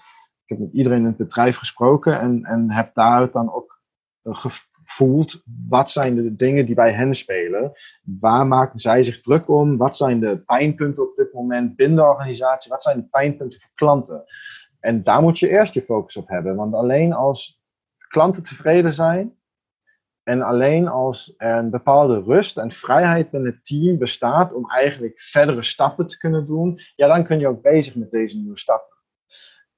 Ik 0.44 0.50
heb 0.50 0.60
met 0.60 0.74
iedereen 0.74 1.00
in 1.00 1.06
het 1.06 1.18
bedrijf 1.18 1.58
gesproken 1.58 2.20
en, 2.20 2.44
en 2.44 2.72
heb 2.72 2.94
daar 2.94 3.32
dan 3.32 3.54
ook 3.54 3.82
uh, 4.24 4.46
gevoeld 4.84 5.44
wat 5.68 5.90
zijn 5.90 6.16
de 6.16 6.36
dingen 6.36 6.66
die 6.66 6.76
bij 6.76 6.92
hen 6.92 7.16
spelen. 7.16 7.72
Waar 8.20 8.48
maken 8.48 8.80
zij 8.80 9.04
zich 9.04 9.22
druk 9.22 9.50
om? 9.50 9.78
Wat 9.78 9.98
zijn 9.98 10.20
de 10.20 10.44
pijnpunten 10.46 11.10
op 11.10 11.16
dit 11.16 11.34
moment 11.34 11.76
binnen 11.76 11.98
de 11.98 12.04
organisatie? 12.04 12.72
Wat 12.72 12.84
zijn 12.84 12.98
de 12.98 13.08
pijnpunten 13.10 13.60
voor 13.60 13.72
klanten? 13.76 14.24
En 14.80 15.04
daar 15.04 15.22
moet 15.22 15.40
je 15.40 15.50
eerst 15.50 15.74
je 15.74 15.82
focus 15.82 16.16
op 16.16 16.28
hebben. 16.28 16.56
Want 16.56 16.74
alleen 16.74 17.14
als 17.14 17.63
klanten 18.14 18.44
tevreden 18.44 18.94
zijn. 18.94 19.38
En 20.24 20.42
alleen 20.42 20.88
als 20.88 21.34
er 21.38 21.58
een 21.58 21.70
bepaalde 21.70 22.22
rust 22.22 22.58
en 22.58 22.72
vrijheid 22.72 23.30
binnen 23.30 23.52
het 23.52 23.66
team 23.66 23.98
bestaat 23.98 24.54
om 24.54 24.70
eigenlijk 24.70 25.22
verdere 25.22 25.64
stappen 25.64 26.06
te 26.06 26.18
kunnen 26.18 26.46
doen, 26.46 26.80
ja, 26.96 27.08
dan 27.08 27.24
kun 27.24 27.40
je 27.40 27.48
ook 27.48 27.62
bezig 27.62 27.96
met 27.96 28.12
deze 28.12 28.38
nieuwe 28.38 28.60
stappen. 28.60 28.98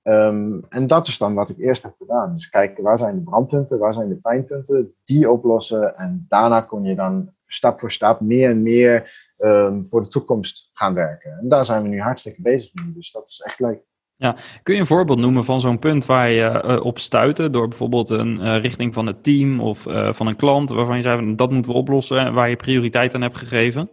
Um, 0.03 0.65
en 0.69 0.87
dat 0.87 1.07
is 1.07 1.17
dan 1.17 1.33
wat 1.33 1.49
ik 1.49 1.57
eerst 1.57 1.83
heb 1.83 1.95
gedaan. 1.97 2.33
Dus 2.33 2.49
kijken 2.49 2.83
waar 2.83 2.97
zijn 2.97 3.15
de 3.15 3.23
brandpunten, 3.23 3.79
waar 3.79 3.93
zijn 3.93 4.09
de 4.09 4.15
pijnpunten, 4.15 4.95
die 5.03 5.31
oplossen. 5.31 5.95
En 5.95 6.25
daarna 6.27 6.61
kun 6.61 6.83
je 6.83 6.95
dan 6.95 7.33
stap 7.45 7.79
voor 7.79 7.91
stap 7.91 8.19
meer 8.19 8.49
en 8.49 8.63
meer 8.63 9.11
ehm, 9.37 9.83
voor 9.83 10.03
de 10.03 10.09
toekomst 10.09 10.69
gaan 10.73 10.93
werken. 10.93 11.37
En 11.37 11.49
daar 11.49 11.65
zijn 11.65 11.83
we 11.83 11.87
nu 11.87 12.01
hartstikke 12.01 12.41
bezig 12.41 12.73
mee. 12.73 12.93
Dus 12.93 13.11
dat 13.11 13.29
is 13.29 13.41
echt 13.45 13.59
leuk. 13.59 13.83
Ja, 14.17 14.35
kun 14.63 14.73
je 14.73 14.79
een 14.79 14.85
voorbeeld 14.85 15.19
noemen 15.19 15.45
van 15.45 15.59
zo'n 15.59 15.79
punt 15.79 16.05
waar 16.05 16.29
je 16.29 16.63
uh, 16.65 16.85
op 16.85 16.99
stuitte 16.99 17.49
door 17.49 17.67
bijvoorbeeld 17.67 18.09
een 18.09 18.39
uh, 18.39 18.59
richting 18.61 18.93
van 18.93 19.05
het 19.05 19.23
team 19.23 19.59
of 19.59 19.85
uh, 19.85 20.13
van 20.13 20.27
een 20.27 20.35
klant 20.35 20.69
waarvan 20.69 20.95
je 20.95 21.01
zei 21.01 21.35
dat 21.35 21.51
moeten 21.51 21.71
we 21.71 21.77
oplossen 21.77 22.17
en 22.17 22.33
waar 22.33 22.49
je 22.49 22.55
prioriteit 22.55 23.15
aan 23.15 23.21
hebt 23.21 23.37
gegeven? 23.37 23.89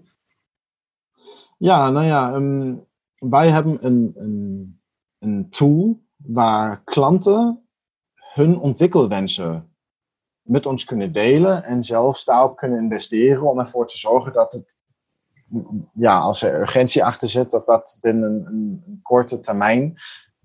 Ja, 1.58 1.90
nou 1.90 2.06
ja, 2.06 2.34
um, 2.34 2.86
wij 3.18 3.50
hebben 3.50 3.86
een, 3.86 4.14
een 5.18 5.46
tool 5.50 6.02
waar 6.16 6.82
klanten 6.84 7.62
hun 8.14 8.58
ontwikkelwensen 8.58 9.72
met 10.42 10.66
ons 10.66 10.84
kunnen 10.84 11.12
delen 11.12 11.64
en 11.64 11.84
zelfs 11.84 12.24
daarop 12.24 12.56
kunnen 12.56 12.82
investeren 12.82 13.50
om 13.50 13.58
ervoor 13.58 13.86
te 13.86 13.98
zorgen 13.98 14.32
dat 14.32 14.52
het, 14.52 14.76
ja, 15.92 16.18
als 16.18 16.42
er 16.42 16.60
urgentie 16.60 17.04
achter 17.04 17.28
zit, 17.28 17.50
dat 17.50 17.66
dat 17.66 17.98
binnen 18.00 18.46
een, 18.46 18.82
een 18.86 19.00
korte 19.02 19.40
termijn 19.40 19.94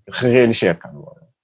gerealiseerd 0.04 0.78
kan 0.78 0.94
worden. 0.94 1.34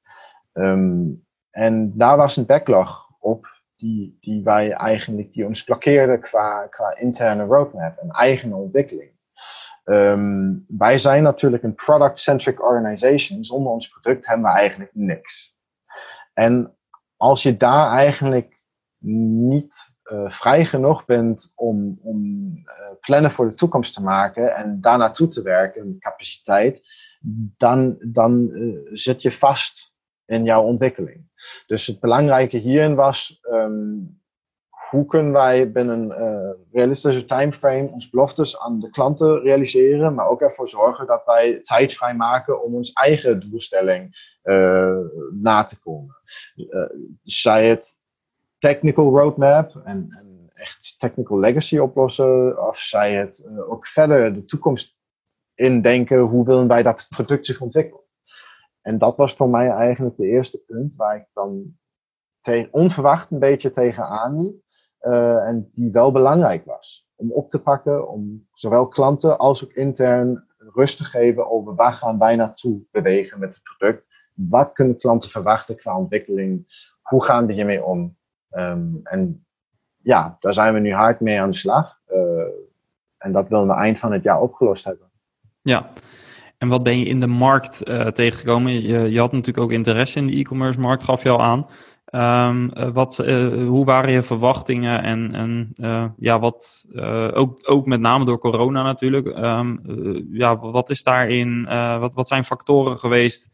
Um, 0.53 1.27
en 1.51 1.97
daar 1.97 2.17
was 2.17 2.37
een 2.37 2.47
backlog 2.47 3.07
op 3.21 3.47
die, 3.77 4.17
die 4.21 4.43
wij 4.43 4.73
eigenlijk, 4.73 5.33
die 5.33 5.47
ons 5.47 5.65
blokkeerde 5.65 6.19
qua, 6.19 6.67
qua 6.67 6.97
interne 6.97 7.45
roadmap 7.45 7.97
en 7.97 8.11
eigen 8.11 8.53
ontwikkeling. 8.53 9.13
Um, 9.85 10.65
wij 10.69 10.99
zijn 10.99 11.23
natuurlijk 11.23 11.63
een 11.63 11.75
product-centric 11.75 12.63
organization. 12.63 13.45
Zonder 13.45 13.73
ons 13.73 13.89
product 13.89 14.27
hebben 14.27 14.47
we 14.47 14.53
eigenlijk 14.53 14.91
niks. 14.95 15.57
En 16.33 16.77
als 17.17 17.43
je 17.43 17.57
daar 17.57 17.91
eigenlijk 17.91 18.59
niet 19.07 19.94
uh, 20.13 20.31
vrij 20.31 20.65
genoeg 20.65 21.05
bent 21.05 21.53
om, 21.55 21.99
om 22.03 22.47
uh, 22.57 22.63
plannen 23.01 23.31
voor 23.31 23.49
de 23.49 23.55
toekomst 23.55 23.95
te 23.95 24.03
maken 24.03 24.55
en 24.55 24.81
daar 24.81 24.99
naartoe 24.99 25.29
te 25.29 25.43
werken, 25.43 25.99
capaciteit, 25.99 26.83
dan, 27.57 27.97
dan 28.01 28.49
uh, 28.53 28.79
zit 28.93 29.23
je 29.23 29.33
vast 29.33 29.95
in 30.27 30.45
jouw 30.45 30.63
ontwikkeling. 30.63 31.31
Dus 31.67 31.87
het 31.87 32.01
belangrijke 32.01 32.57
hierin 32.57 32.95
was, 32.95 33.39
um, 33.43 34.23
hoe 34.91 35.07
kunnen 35.07 35.33
wij 35.33 35.73
binnen 35.73 36.23
een 36.23 36.57
realistische 36.73 37.25
timeframe 37.25 37.91
ons 37.91 38.11
beloftes 38.11 38.59
aan 38.59 38.81
de 38.81 38.91
klanten 38.91 39.41
realiseren, 39.41 40.15
maar 40.15 40.29
ook 40.29 40.41
ervoor 40.41 40.69
zorgen 40.69 41.07
dat 41.07 41.23
wij 41.25 41.61
tijd 41.63 41.93
vrijmaken 41.93 42.63
om 42.63 42.75
ons 42.75 42.93
eigen 42.93 43.41
doelstelling 43.41 44.33
na 45.33 45.65
te 45.65 45.81
komen. 45.81 46.17
zij 47.23 47.69
het 47.69 48.03
technical 48.65 49.19
roadmap 49.19 49.81
en, 49.85 50.09
echt 50.53 50.95
technical 50.99 51.39
legacy 51.39 51.79
oplossen, 51.79 52.67
of 52.69 52.79
zij 52.79 53.15
het 53.15 53.49
uh, 53.49 53.71
ook 53.71 53.87
verder 53.87 54.35
de 54.35 54.45
toekomst 54.45 54.97
indenken, 55.55 56.19
hoe 56.19 56.45
willen 56.45 56.69
wij 56.69 56.83
dat 56.83 57.07
product 57.09 57.47
zich 57.47 57.61
ontwikkelen. 57.61 58.03
En 58.81 58.99
dat 58.99 59.17
was 59.17 59.35
voor 59.35 59.49
mij 59.49 59.69
eigenlijk 59.69 60.17
de 60.17 60.27
eerste 60.27 60.59
punt 60.67 60.97
waar 60.97 61.17
ik 61.17 61.27
dan 61.33 61.77
onverwacht 62.71 63.31
een 63.31 63.39
beetje 63.39 63.71
tegenaan 63.71 64.43
liep. 64.43 64.63
Uh, 65.01 65.49
en 65.49 65.71
die 65.73 65.93
wel 65.93 66.13
belangrijk 66.13 66.65
was 66.65 67.09
om 67.15 67.33
op 67.33 67.49
te 67.49 67.63
pakken, 67.63 68.09
om 68.09 68.49
zowel 68.53 68.89
klanten 68.89 69.39
als 69.39 69.65
ook 69.65 69.73
intern 69.73 70.47
rust 70.59 70.97
te 70.97 71.05
geven 71.05 71.51
over 71.51 71.75
waar 71.75 71.93
gaan 71.93 72.19
wij 72.19 72.37
naartoe 72.37 72.83
bewegen 72.91 73.39
met 73.41 73.55
het 73.55 73.63
product. 73.63 74.07
Wat 74.35 74.73
kunnen 74.73 74.99
klanten 74.99 75.31
verwachten 75.31 75.77
qua 75.77 75.99
ontwikkeling? 75.99 76.67
Hoe 77.03 77.25
gaan 77.25 77.47
we 77.47 77.53
hiermee 77.53 77.85
om? 77.85 78.17
Um, 78.57 79.01
en 79.03 79.45
ja, 80.05 80.37
daar 80.41 80.55
zijn 80.55 80.75
we 80.75 80.81
nu 80.81 80.93
hard 80.93 81.21
mee 81.21 81.41
aan 81.41 81.51
de 81.51 81.57
slag. 81.57 82.01
Uh, 82.13 82.19
en 83.19 83.33
dat 83.33 83.49
willen 83.49 83.67
we 83.67 83.75
eind 83.75 83.99
van 83.99 84.13
het 84.13 84.23
jaar 84.23 84.41
opgelost 84.41 84.85
hebben. 84.85 85.11
Ja, 85.63 85.91
en 86.59 86.69
wat 86.69 86.83
ben 86.83 86.99
je 86.99 87.05
in 87.05 87.21
de 87.21 87.27
markt 87.27 87.89
uh, 87.89 88.07
tegengekomen? 88.07 88.83
Je, 88.83 89.11
je, 89.11 89.19
had 89.19 89.33
natuurlijk 89.33 89.65
ook 89.65 89.73
interesse 89.73 90.19
in 90.19 90.27
de 90.27 90.37
e-commerce 90.37 90.81
markt, 90.81 91.05
gaf 91.05 91.23
je 91.23 91.29
al 91.29 91.43
aan. 91.43 91.67
Um, 92.51 92.71
uh, 92.75 92.89
wat, 92.89 93.17
hoe 93.67 93.85
waren 93.85 94.11
je 94.11 94.23
verwachtingen 94.23 95.03
en, 95.03 95.35
en 95.35 95.73
ja, 96.17 96.39
wat, 96.39 96.87
ook, 97.33 97.59
ook 97.63 97.87
met 97.87 98.01
name 98.01 98.25
door 98.25 98.39
corona 98.39 98.83
natuurlijk. 98.83 99.27
Um, 99.27 99.81
ja, 100.33 100.59
wat 100.59 100.91
is 100.91 101.03
daarin, 101.03 101.65
wat, 102.01 102.15
wat 102.15 102.29
zijn 102.29 102.45
factoren 102.45 102.97
geweest 102.97 103.51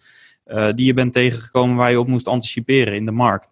die 0.74 0.86
je 0.86 0.94
bent 0.94 1.12
tegengekomen 1.12 1.76
waar 1.76 1.90
je 1.90 2.00
op 2.00 2.06
moest 2.06 2.26
anticiperen 2.26 2.94
in 2.94 3.04
de 3.04 3.12
markt? 3.12 3.50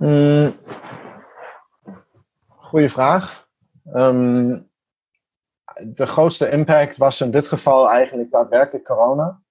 Mm, 0.00 0.52
goeie 2.46 2.90
vraag. 2.90 3.48
Um, 3.94 4.70
de 5.94 6.06
grootste 6.06 6.50
impact 6.50 6.96
was 6.96 7.20
in 7.20 7.30
dit 7.30 7.48
geval 7.48 7.90
eigenlijk 7.90 8.30
daadwerkelijk 8.30 8.84
corona. 8.84 9.42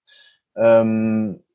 Um, 0.54 1.46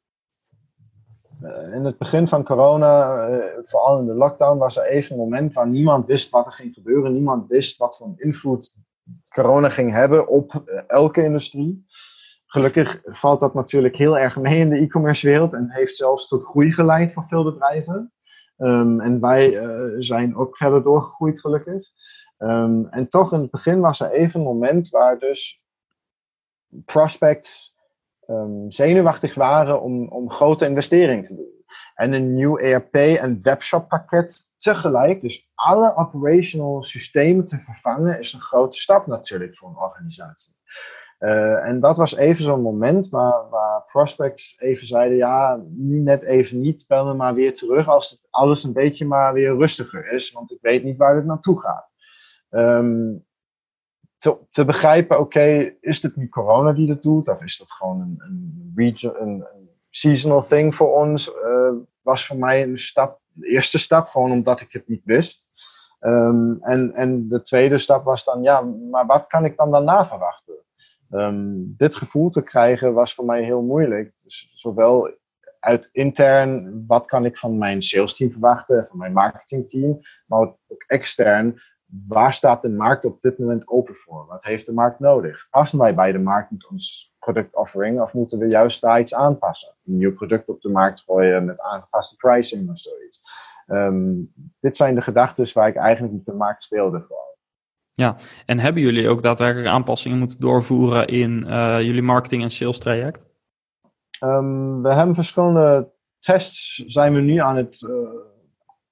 in 1.72 1.84
het 1.84 1.98
begin 1.98 2.28
van 2.28 2.44
corona, 2.44 3.28
uh, 3.28 3.44
vooral 3.64 3.98
in 3.98 4.06
de 4.06 4.14
lockdown, 4.14 4.58
was 4.58 4.76
er 4.76 4.84
even 4.84 5.12
een 5.12 5.18
moment 5.18 5.52
waar 5.52 5.68
niemand 5.68 6.06
wist 6.06 6.30
wat 6.30 6.46
er 6.46 6.52
ging 6.52 6.74
gebeuren. 6.74 7.12
Niemand 7.12 7.48
wist 7.48 7.76
wat 7.76 7.96
voor 7.96 8.12
invloed 8.16 8.76
corona 9.34 9.68
ging 9.68 9.92
hebben 9.92 10.28
op 10.28 10.62
elke 10.86 11.22
industrie. 11.22 11.86
Gelukkig 12.46 13.00
valt 13.04 13.40
dat 13.40 13.54
natuurlijk 13.54 13.96
heel 13.96 14.18
erg 14.18 14.36
mee 14.36 14.58
in 14.58 14.68
de 14.68 14.78
e-commerce 14.78 15.26
wereld 15.26 15.52
en 15.52 15.70
heeft 15.70 15.96
zelfs 15.96 16.26
tot 16.26 16.44
groei 16.44 16.72
geleid 16.72 17.12
voor 17.12 17.24
veel 17.24 17.44
bedrijven. 17.44 18.12
Um, 18.58 19.00
en 19.00 19.20
wij 19.20 19.62
uh, 19.62 19.94
zijn 19.98 20.36
ook 20.36 20.56
verder 20.56 20.82
doorgegroeid, 20.82 21.40
gelukkig. 21.40 21.88
Um, 22.38 22.86
en 22.88 23.08
toch 23.08 23.32
in 23.32 23.40
het 23.40 23.50
begin 23.50 23.80
was 23.80 24.00
er 24.00 24.10
even 24.10 24.40
een 24.40 24.46
moment 24.46 24.88
waar 24.88 25.18
dus 25.18 25.62
prospects 26.84 27.74
um, 28.26 28.70
zenuwachtig 28.70 29.34
waren 29.34 29.82
om, 29.82 30.08
om 30.08 30.30
grote 30.30 30.66
investeringen 30.66 31.24
te 31.24 31.36
doen. 31.36 31.64
En 31.94 32.12
een 32.12 32.34
nieuw 32.34 32.58
ERP 32.58 32.94
en 32.94 33.42
webshop 33.42 33.88
pakket 33.88 34.52
tegelijk, 34.58 35.20
dus 35.20 35.50
alle 35.54 35.96
operational 35.96 36.84
systemen 36.84 37.44
te 37.44 37.58
vervangen, 37.58 38.18
is 38.18 38.32
een 38.32 38.40
grote 38.40 38.78
stap 38.78 39.06
natuurlijk 39.06 39.56
voor 39.56 39.68
een 39.68 39.76
organisatie. 39.76 40.54
Uh, 41.22 41.66
en 41.66 41.80
dat 41.80 41.96
was 41.96 42.16
even 42.16 42.44
zo'n 42.44 42.62
moment 42.62 43.08
waar, 43.08 43.48
waar 43.50 43.82
prospects 43.84 44.56
even 44.58 44.86
zeiden: 44.86 45.16
ja, 45.16 45.62
nu 45.68 45.98
net 45.98 46.22
even 46.22 46.60
niet, 46.60 46.84
bel 46.88 47.04
me 47.04 47.14
maar 47.14 47.34
weer 47.34 47.54
terug 47.54 47.88
als 47.88 48.10
het 48.10 48.20
alles 48.30 48.64
een 48.64 48.72
beetje 48.72 49.04
maar 49.04 49.32
weer 49.32 49.56
rustiger 49.56 50.12
is, 50.12 50.32
want 50.32 50.52
ik 50.52 50.58
weet 50.60 50.84
niet 50.84 50.96
waar 50.96 51.16
het 51.16 51.24
naartoe 51.24 51.60
gaat. 51.60 51.88
Um, 52.50 53.24
te, 54.18 54.38
te, 54.50 54.64
begrijpen, 54.64 55.18
oké, 55.18 55.74
is 55.80 56.00
dit 56.00 56.16
nu 56.16 56.28
corona 56.28 56.72
die 56.72 56.86
dat 56.86 57.02
doet, 57.02 57.28
of 57.28 57.42
is 57.42 57.58
dat 57.58 57.72
gewoon 57.72 58.00
een, 58.00 58.22
een, 58.74 59.16
een, 59.20 59.46
seasonal 59.90 60.46
thing 60.46 60.74
voor 60.74 60.96
ons, 60.96 61.28
uh, 61.28 61.72
was 62.02 62.26
voor 62.26 62.36
mij 62.36 62.62
een 62.62 62.78
stap, 62.78 63.20
eerste 63.40 63.78
stap, 63.78 64.06
gewoon 64.06 64.30
omdat 64.30 64.60
ik 64.60 64.72
het 64.72 64.88
niet 64.88 65.04
wist. 65.04 65.50
Um, 66.00 66.58
en, 66.62 66.92
en 66.92 67.28
de 67.28 67.42
tweede 67.42 67.78
stap 67.78 68.04
was 68.04 68.24
dan, 68.24 68.42
ja, 68.42 68.60
maar 68.90 69.06
wat 69.06 69.26
kan 69.26 69.44
ik 69.44 69.56
dan 69.56 69.70
daarna 69.70 70.06
verwachten? 70.06 70.54
Um, 71.12 71.74
dit 71.76 71.96
gevoel 71.96 72.30
te 72.30 72.42
krijgen 72.42 72.94
was 72.94 73.14
voor 73.14 73.24
mij 73.24 73.42
heel 73.42 73.62
moeilijk. 73.62 74.12
Dus 74.22 74.52
zowel 74.54 75.16
uit 75.60 75.88
intern, 75.92 76.84
wat 76.86 77.06
kan 77.06 77.24
ik 77.24 77.38
van 77.38 77.58
mijn 77.58 77.82
sales 77.82 78.16
team 78.16 78.30
verwachten, 78.30 78.86
van 78.86 78.98
mijn 78.98 79.12
marketingteam, 79.12 80.00
maar 80.26 80.40
ook 80.40 80.84
extern, 80.86 81.60
waar 82.08 82.32
staat 82.32 82.62
de 82.62 82.68
markt 82.68 83.04
op 83.04 83.22
dit 83.22 83.38
moment 83.38 83.68
open 83.68 83.94
voor? 83.94 84.26
Wat 84.26 84.44
heeft 84.44 84.66
de 84.66 84.72
markt 84.72 84.98
nodig? 84.98 85.46
Passen 85.50 85.78
wij 85.78 85.94
bij 85.94 86.12
de 86.12 86.18
markt 86.18 86.50
met 86.50 86.68
ons 86.68 87.14
productoffering 87.18 88.00
of 88.00 88.12
moeten 88.12 88.38
we 88.38 88.46
juist 88.46 88.80
daar 88.80 89.00
iets 89.00 89.14
aanpassen? 89.14 89.74
Een 89.84 89.98
nieuw 89.98 90.14
product 90.14 90.48
op 90.48 90.60
de 90.60 90.68
markt 90.68 91.00
gooien 91.00 91.44
met 91.44 91.60
aangepaste 91.60 92.16
pricing 92.16 92.70
of 92.70 92.78
zoiets. 92.78 93.20
Um, 93.66 94.32
dit 94.60 94.76
zijn 94.76 94.94
de 94.94 95.02
gedachten 95.02 95.52
waar 95.52 95.68
ik 95.68 95.76
eigenlijk 95.76 96.14
met 96.14 96.24
de 96.24 96.34
markt 96.34 96.62
speelde 96.62 97.00
vooral. 97.00 97.31
Ja, 97.94 98.16
en 98.46 98.58
hebben 98.58 98.82
jullie 98.82 99.08
ook 99.08 99.22
daadwerkelijk 99.22 99.68
aanpassingen 99.68 100.18
moeten 100.18 100.40
doorvoeren 100.40 101.06
in 101.06 101.44
uh, 101.48 101.80
jullie 101.80 102.02
marketing- 102.02 102.42
en 102.42 102.50
sales 102.50 102.78
traject? 102.78 103.26
Um, 104.20 104.82
we 104.82 104.92
hebben 104.92 105.14
verschillende 105.14 105.92
tests 106.20 106.76
zijn 106.76 107.14
we 107.14 107.20
nu 107.20 107.36
aan 107.36 107.56
het 107.56 107.80
uh, 107.80 108.08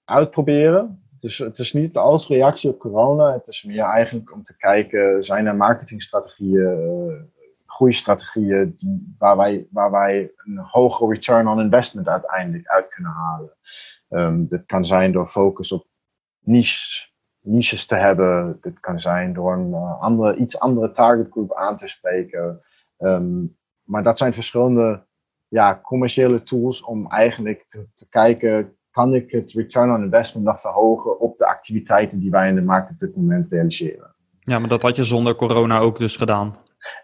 uitproberen. 0.05 1.05
Dus 1.21 1.39
het 1.39 1.59
is 1.59 1.73
niet 1.73 1.97
als 1.97 2.29
reactie 2.29 2.71
op 2.71 2.79
corona. 2.79 3.33
Het 3.33 3.47
is 3.47 3.63
meer 3.63 3.85
eigenlijk 3.85 4.33
om 4.33 4.43
te 4.43 4.57
kijken, 4.57 5.25
zijn 5.25 5.47
er 5.47 5.57
marketingstrategieën, 5.57 7.09
uh, 7.09 7.23
groeistrategieën 7.67 8.75
die, 8.77 9.15
waar, 9.19 9.37
wij, 9.37 9.67
waar 9.71 9.91
wij 9.91 10.33
een 10.37 10.59
hogere 10.59 11.13
return 11.13 11.49
on 11.49 11.61
investment 11.61 12.09
uiteindelijk 12.09 12.69
uit 12.69 12.89
kunnen 12.89 13.13
halen. 13.13 13.57
Um, 14.09 14.47
dit 14.47 14.67
kan 14.67 14.87
zijn 14.87 15.13
door 15.13 15.29
focus 15.29 15.73
op 15.73 15.87
niche 16.39 17.10
niches 17.41 17.87
te 17.87 17.95
hebben. 17.95 18.59
Dit 18.61 18.81
kan 18.81 19.01
zijn 19.01 19.33
door 19.33 19.53
een 19.53 19.69
uh, 19.69 20.01
andere, 20.01 20.37
iets 20.37 20.59
andere 20.59 20.91
targetgroep 20.91 21.55
aan 21.55 21.77
te 21.77 21.89
spreken. 21.89 22.59
Um, 22.99 23.59
maar 23.85 24.03
dat 24.03 24.19
zijn 24.19 24.33
verschillende 24.33 25.07
ja, 25.49 25.81
commerciële 25.83 26.43
tools 26.43 26.83
om 26.83 27.11
eigenlijk 27.11 27.65
te, 27.67 27.87
te, 27.95 28.09
kijken, 28.09 28.77
kan 28.91 29.15
ik 29.15 29.31
het 29.31 29.53
return 29.53 29.93
on 29.93 30.03
investment 30.03 30.47
nog 30.47 30.61
verhogen 30.61 31.21
op 31.21 31.39
de 31.39 31.47
activiteiten 31.47 32.21
die 32.21 32.31
wij 32.31 32.49
in 32.49 32.55
de 32.55 32.63
markt 32.63 32.91
op 32.91 32.99
dit 32.99 33.17
moment 33.17 33.49
realiseren. 33.49 34.15
Ja, 34.41 34.59
maar 34.59 34.69
dat 34.69 34.83
had 34.83 34.97
je 34.97 35.05
zonder 35.05 35.35
corona 35.35 35.79
ook 35.79 35.99
dus 35.99 36.17
gedaan. 36.17 36.57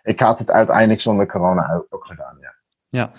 Ik 0.02 0.20
had 0.20 0.38
het 0.38 0.50
uiteindelijk 0.50 1.00
zonder 1.00 1.26
corona 1.26 1.84
ook 1.88 2.06
gedaan, 2.06 2.38
ja. 2.40 2.54
Ja. 2.88 3.12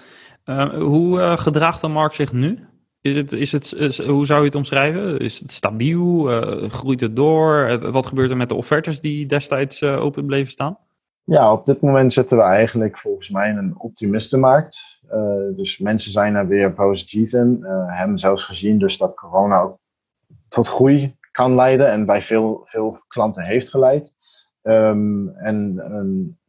Uh, 0.45 0.83
hoe 0.83 1.19
uh, 1.19 1.37
gedraagt 1.37 1.81
de 1.81 1.87
markt 1.87 2.15
zich 2.15 2.31
nu? 2.31 2.67
Is 3.01 3.15
het, 3.15 3.33
is 3.33 3.51
het, 3.51 3.97
hoe 3.97 4.25
zou 4.25 4.39
je 4.39 4.45
het 4.45 4.55
omschrijven? 4.55 5.19
Is 5.19 5.39
het 5.39 5.51
stabiel? 5.51 6.31
Uh, 6.31 6.69
groeit 6.69 7.01
het 7.01 7.15
door? 7.15 7.79
wat 7.91 8.05
gebeurt 8.05 8.29
er 8.29 8.37
met 8.37 8.49
de 8.49 8.55
offertes 8.55 9.01
die 9.01 9.25
destijds 9.25 9.83
open 9.83 10.25
bleven 10.25 10.51
staan? 10.51 10.77
Ja, 11.23 11.51
op 11.51 11.65
dit 11.65 11.81
moment 11.81 12.13
zitten 12.13 12.37
we 12.37 12.43
eigenlijk 12.43 12.97
volgens 12.97 13.29
mij 13.29 13.49
in 13.49 13.57
een 13.57 13.79
optimistenmarkt. 13.79 14.99
dus 15.55 15.77
mensen 15.77 16.11
zijn 16.11 16.35
er 16.35 16.47
weer 16.47 16.73
positief 16.73 17.33
in. 17.33 17.65
hebben 17.87 18.19
zelfs 18.19 18.43
gezien 18.43 18.79
dus 18.79 18.97
dat 18.97 19.15
corona 19.15 19.59
ook 19.59 19.77
tot 20.47 20.67
groei 20.67 21.15
kan 21.31 21.55
leiden 21.55 21.91
en 21.91 22.05
bij 22.05 22.21
veel, 22.21 22.61
veel 22.65 22.99
klanten 23.07 23.43
heeft 23.43 23.69
geleid. 23.69 24.13
Um, 24.61 25.29
en 25.29 25.75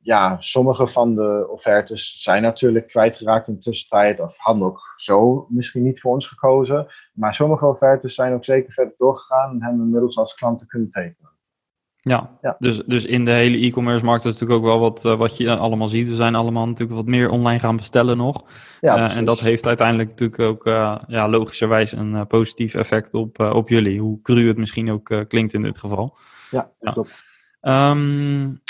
ja, 0.08 0.36
sommige 0.40 0.86
van 0.86 1.14
de 1.14 1.46
offertes 1.50 2.22
zijn 2.22 2.42
natuurlijk 2.42 2.88
kwijtgeraakt 2.88 3.48
in 3.48 3.54
de 3.54 3.60
tussentijd 3.60 4.20
of 4.20 4.36
hadden 4.36 4.66
ook 4.66 4.80
zo 4.96 5.46
misschien 5.48 5.82
niet 5.82 6.00
voor 6.00 6.12
ons 6.12 6.26
gekozen. 6.26 6.86
Maar 7.12 7.34
sommige 7.34 7.66
offertes 7.66 8.14
zijn 8.14 8.32
ook 8.32 8.44
zeker 8.44 8.72
verder 8.72 8.94
doorgegaan 8.98 9.50
en 9.50 9.62
hebben 9.62 9.84
inmiddels 9.84 10.18
als 10.18 10.34
klanten 10.34 10.66
kunnen 10.66 10.90
tekenen. 10.90 11.30
Ja, 11.96 12.38
ja. 12.40 12.56
Dus, 12.58 12.82
dus 12.86 13.04
in 13.04 13.24
de 13.24 13.30
hele 13.30 13.66
e-commerce 13.66 14.04
markt 14.04 14.24
is 14.24 14.32
natuurlijk 14.32 14.60
ook 14.60 14.66
wel 14.66 14.78
wat, 14.78 15.04
uh, 15.04 15.16
wat 15.16 15.36
je 15.36 15.56
allemaal 15.56 15.88
ziet. 15.88 16.08
We 16.08 16.14
zijn 16.14 16.34
allemaal 16.34 16.66
natuurlijk 16.66 16.98
wat 16.98 17.06
meer 17.06 17.30
online 17.30 17.58
gaan 17.58 17.76
bestellen 17.76 18.16
nog. 18.16 18.44
Ja, 18.80 18.96
uh, 18.96 19.16
en 19.16 19.24
dat 19.24 19.40
heeft 19.40 19.66
uiteindelijk 19.66 20.08
natuurlijk 20.08 20.40
ook 20.40 20.66
uh, 20.66 20.96
ja, 21.06 21.28
logischerwijs 21.28 21.92
een 21.92 22.26
positief 22.26 22.74
effect 22.74 23.14
op, 23.14 23.40
op 23.40 23.68
jullie. 23.68 24.00
Hoe 24.00 24.22
cru 24.22 24.48
het 24.48 24.56
misschien 24.56 24.90
ook 24.90 25.24
klinkt 25.28 25.52
in 25.52 25.62
dit 25.62 25.78
geval. 25.78 26.16
Ja, 26.50 26.70
ja. 26.80 26.92
klopt. 26.92 27.26
Um, 27.60 28.60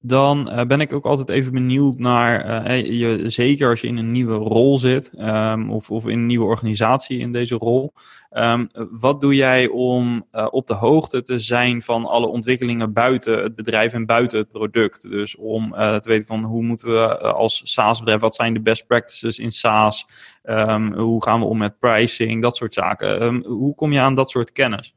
dan 0.00 0.50
uh, 0.52 0.64
ben 0.64 0.80
ik 0.80 0.92
ook 0.92 1.04
altijd 1.04 1.28
even 1.28 1.52
benieuwd 1.52 1.98
naar, 1.98 2.66
uh, 2.66 2.98
je, 2.98 3.28
zeker 3.28 3.68
als 3.68 3.80
je 3.80 3.86
in 3.86 3.96
een 3.96 4.12
nieuwe 4.12 4.34
rol 4.34 4.78
zit 4.78 5.12
um, 5.18 5.70
of, 5.70 5.90
of 5.90 6.06
in 6.06 6.18
een 6.18 6.26
nieuwe 6.26 6.44
organisatie 6.44 7.18
in 7.18 7.32
deze 7.32 7.54
rol. 7.54 7.92
Um, 8.30 8.68
wat 8.90 9.20
doe 9.20 9.34
jij 9.34 9.68
om 9.68 10.26
uh, 10.32 10.46
op 10.50 10.66
de 10.66 10.74
hoogte 10.74 11.22
te 11.22 11.38
zijn 11.38 11.82
van 11.82 12.04
alle 12.04 12.26
ontwikkelingen 12.26 12.92
buiten 12.92 13.42
het 13.42 13.54
bedrijf 13.54 13.92
en 13.92 14.06
buiten 14.06 14.38
het 14.38 14.50
product? 14.50 15.10
Dus 15.10 15.36
om 15.36 15.70
te 15.72 16.00
weten 16.02 16.26
van 16.26 16.44
hoe 16.44 16.62
moeten 16.62 16.88
we 16.88 17.18
als 17.18 17.60
SaaS-bedrijf, 17.64 18.20
wat 18.20 18.34
zijn 18.34 18.54
de 18.54 18.60
best 18.60 18.86
practices 18.86 19.38
in 19.38 19.52
SaaS? 19.52 20.06
Um, 20.44 20.92
hoe 20.92 21.22
gaan 21.22 21.40
we 21.40 21.46
om 21.46 21.58
met 21.58 21.78
pricing, 21.78 22.42
dat 22.42 22.56
soort 22.56 22.74
zaken. 22.74 23.42
hoe 23.44 23.74
kom 23.74 23.92
je 23.92 24.00
aan 24.00 24.14
dat 24.14 24.30
soort 24.30 24.52
kennis? 24.52 24.96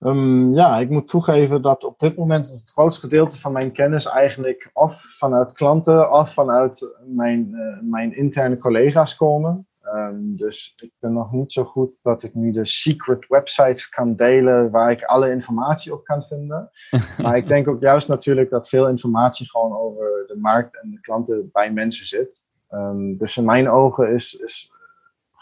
Um, 0.00 0.54
ja, 0.54 0.76
ik 0.76 0.90
moet 0.90 1.08
toegeven 1.08 1.62
dat 1.62 1.84
op 1.84 1.98
dit 1.98 2.16
moment 2.16 2.48
het 2.48 2.70
grootste 2.70 3.00
gedeelte 3.00 3.38
van 3.38 3.52
mijn 3.52 3.72
kennis 3.72 4.06
eigenlijk 4.06 4.70
of 4.72 5.02
vanuit 5.18 5.52
klanten 5.52 6.12
of 6.12 6.32
vanuit 6.32 6.94
mijn, 7.06 7.48
uh, 7.52 7.90
mijn 7.90 8.16
interne 8.16 8.58
collega's 8.58 9.16
komen. 9.16 9.66
Um, 9.94 10.36
dus 10.36 10.74
ik 10.76 10.92
ben 10.98 11.12
nog 11.12 11.32
niet 11.32 11.52
zo 11.52 11.64
goed 11.64 11.98
dat 12.02 12.22
ik 12.22 12.34
nu 12.34 12.52
de 12.52 12.66
secret 12.66 13.26
websites 13.28 13.88
kan 13.88 14.16
delen 14.16 14.70
waar 14.70 14.90
ik 14.90 15.04
alle 15.04 15.30
informatie 15.30 15.92
op 15.92 16.04
kan 16.04 16.22
vinden. 16.22 16.70
maar 17.22 17.36
ik 17.36 17.48
denk 17.48 17.68
ook 17.68 17.80
juist 17.80 18.08
natuurlijk 18.08 18.50
dat 18.50 18.68
veel 18.68 18.88
informatie 18.88 19.50
gewoon 19.50 19.76
over 19.76 20.24
de 20.26 20.36
markt 20.36 20.80
en 20.82 20.90
de 20.90 21.00
klanten 21.00 21.48
bij 21.52 21.72
mensen 21.72 22.06
zit. 22.06 22.46
Um, 22.70 23.16
dus 23.16 23.36
in 23.36 23.44
mijn 23.44 23.70
ogen 23.70 24.14
is, 24.14 24.34
is 24.34 24.72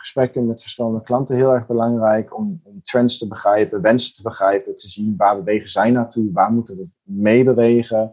gesprekken 0.06 0.46
met 0.46 0.60
verschillende 0.60 1.02
klanten 1.02 1.36
heel 1.36 1.52
erg 1.52 1.66
belangrijk 1.66 2.36
om, 2.36 2.60
om, 2.64 2.82
trends 2.82 3.18
te 3.18 3.28
begrijpen, 3.28 3.80
wensen 3.80 4.14
te 4.14 4.22
begrijpen, 4.22 4.76
te 4.76 4.88
zien 4.88 5.14
waar 5.16 5.36
bewegen 5.36 5.68
zij 5.68 5.90
naartoe, 5.90 6.32
waar 6.32 6.52
moeten 6.52 6.76
we 6.76 6.88
mee 7.02 7.44
bewegen. 7.44 8.12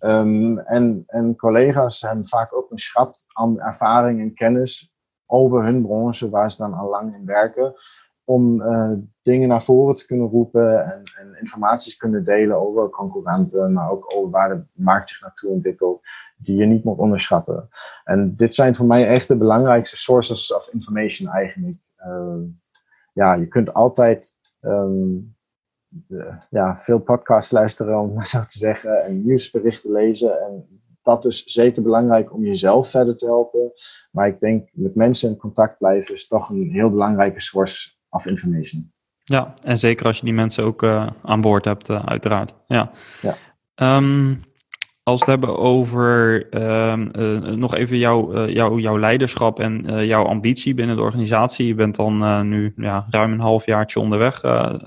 Um, 0.00 0.58
en, 0.58 1.04
en 1.06 1.36
collega's 1.36 2.00
hebben 2.00 2.28
vaak 2.28 2.54
ook 2.54 2.70
een 2.70 2.78
schat 2.78 3.24
aan 3.32 3.60
ervaring 3.60 4.20
en 4.20 4.34
kennis 4.34 4.92
over 5.26 5.64
hun 5.64 5.82
branche 5.82 6.30
waar 6.30 6.50
ze 6.50 6.56
dan 6.56 6.74
al 6.74 6.88
lang 6.88 7.14
in 7.14 7.26
werken 7.26 7.74
om 8.24 8.60
uh, 8.60 8.92
dingen 9.22 9.48
naar 9.48 9.64
voren 9.64 9.94
te 9.94 10.06
kunnen 10.06 10.28
roepen 10.28 10.84
en, 10.84 11.02
en 11.18 11.36
informatie 11.40 11.92
te 11.92 11.98
kunnen 11.98 12.24
delen 12.24 12.56
over 12.56 12.88
concurrenten, 12.88 13.72
maar 13.72 13.90
ook 13.90 14.14
over 14.16 14.30
waar 14.30 14.48
de 14.48 14.64
markt 14.72 15.10
zich 15.10 15.20
naartoe 15.20 15.50
ontwikkelt, 15.50 16.06
die 16.36 16.56
je 16.56 16.66
niet 16.66 16.84
moet 16.84 16.98
onderschatten. 16.98 17.68
En 18.04 18.36
dit 18.36 18.54
zijn 18.54 18.74
voor 18.74 18.86
mij 18.86 19.06
echt 19.06 19.28
de 19.28 19.36
belangrijkste 19.36 19.96
sources 19.96 20.54
of 20.54 20.68
information 20.72 21.28
eigenlijk. 21.28 21.78
Uh, 22.06 22.42
ja, 23.12 23.34
je 23.34 23.48
kunt 23.48 23.74
altijd 23.74 24.32
de, 25.88 26.36
ja, 26.50 26.76
veel 26.76 26.98
podcasts 26.98 27.52
luisteren, 27.52 27.98
om 27.98 28.14
maar 28.14 28.26
zo 28.26 28.44
te 28.44 28.58
zeggen, 28.58 29.04
en 29.04 29.24
nieuwsberichten 29.24 29.92
lezen. 29.92 30.40
En 30.40 30.82
dat 31.02 31.24
is 31.24 31.44
zeker 31.44 31.82
belangrijk 31.82 32.32
om 32.32 32.44
jezelf 32.44 32.90
verder 32.90 33.16
te 33.16 33.26
helpen. 33.26 33.72
Maar 34.10 34.26
ik 34.26 34.40
denk 34.40 34.68
met 34.72 34.94
mensen 34.94 35.28
in 35.28 35.36
contact 35.36 35.78
blijven 35.78 36.14
is 36.14 36.26
toch 36.26 36.48
een 36.48 36.70
heel 36.70 36.90
belangrijke 36.90 37.40
source 37.40 37.92
of 38.14 38.26
information. 38.26 38.92
Ja, 39.24 39.54
en 39.62 39.78
zeker 39.78 40.06
als 40.06 40.18
je 40.18 40.24
die 40.24 40.34
mensen 40.34 40.64
ook 40.64 40.82
uh, 40.82 41.06
aan 41.22 41.40
boord 41.40 41.64
hebt, 41.64 41.90
uh, 41.90 41.98
uiteraard. 42.04 42.54
Ja. 42.66 42.90
ja. 43.22 43.96
Um, 43.96 44.42
als 45.02 45.24
we 45.24 45.30
het 45.30 45.40
hebben 45.40 45.58
over 45.58 46.46
um, 46.90 47.10
uh, 47.16 47.38
nog 47.38 47.74
even 47.74 47.98
jouw, 47.98 48.48
jou, 48.48 48.80
jouw 48.80 48.98
leiderschap 48.98 49.60
en 49.60 50.06
jouw 50.06 50.24
ambitie 50.24 50.74
binnen 50.74 50.96
de 50.96 51.02
organisatie. 51.02 51.66
Je 51.66 51.74
bent 51.74 51.96
dan 51.96 52.48
nu 52.48 52.72
ja, 52.76 53.06
ruim 53.10 53.32
een 53.32 53.40
halfjaartje 53.40 54.00
onderweg, 54.00 54.42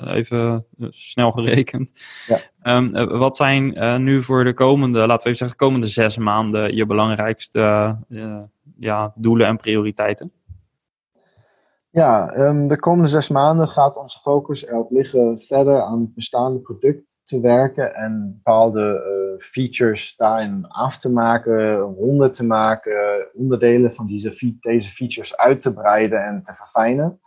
even 0.05 0.65
snel 0.89 1.31
gerekend. 1.31 1.91
Ja. 2.27 2.75
Um, 2.77 3.07
wat 3.17 3.35
zijn 3.35 4.03
nu 4.03 4.23
voor 4.23 4.43
de 4.43 4.53
komende, 4.53 4.99
laten 4.99 5.15
we 5.15 5.23
even 5.23 5.35
zeggen, 5.35 5.57
komende 5.57 5.87
zes 5.87 6.17
maanden 6.17 6.75
je 6.75 6.85
belangrijkste 6.85 7.95
ja, 8.77 9.13
doelen 9.15 9.47
en 9.47 9.57
prioriteiten? 9.57 10.31
Ja, 11.97 12.37
um, 12.37 12.67
de 12.67 12.79
komende 12.79 13.07
zes 13.07 13.29
maanden 13.29 13.67
gaat 13.67 13.97
onze 13.97 14.19
focus 14.19 14.65
erop 14.65 14.91
liggen 14.91 15.39
verder 15.39 15.81
aan 15.81 15.99
het 15.99 16.13
bestaande 16.13 16.59
product 16.59 17.17
te 17.23 17.39
werken 17.39 17.95
en 17.95 18.33
bepaalde 18.35 19.03
uh, 19.39 19.45
features 19.45 20.15
daarin 20.15 20.65
af 20.67 20.97
te 20.97 21.09
maken, 21.09 21.77
ronden 21.77 22.31
te 22.31 22.45
maken, 22.45 23.29
onderdelen 23.33 23.91
van 23.91 24.07
deze, 24.07 24.57
deze 24.59 24.89
features 24.89 25.37
uit 25.37 25.61
te 25.61 25.73
breiden 25.73 26.25
en 26.25 26.41
te 26.41 26.53
verfijnen. 26.53 27.19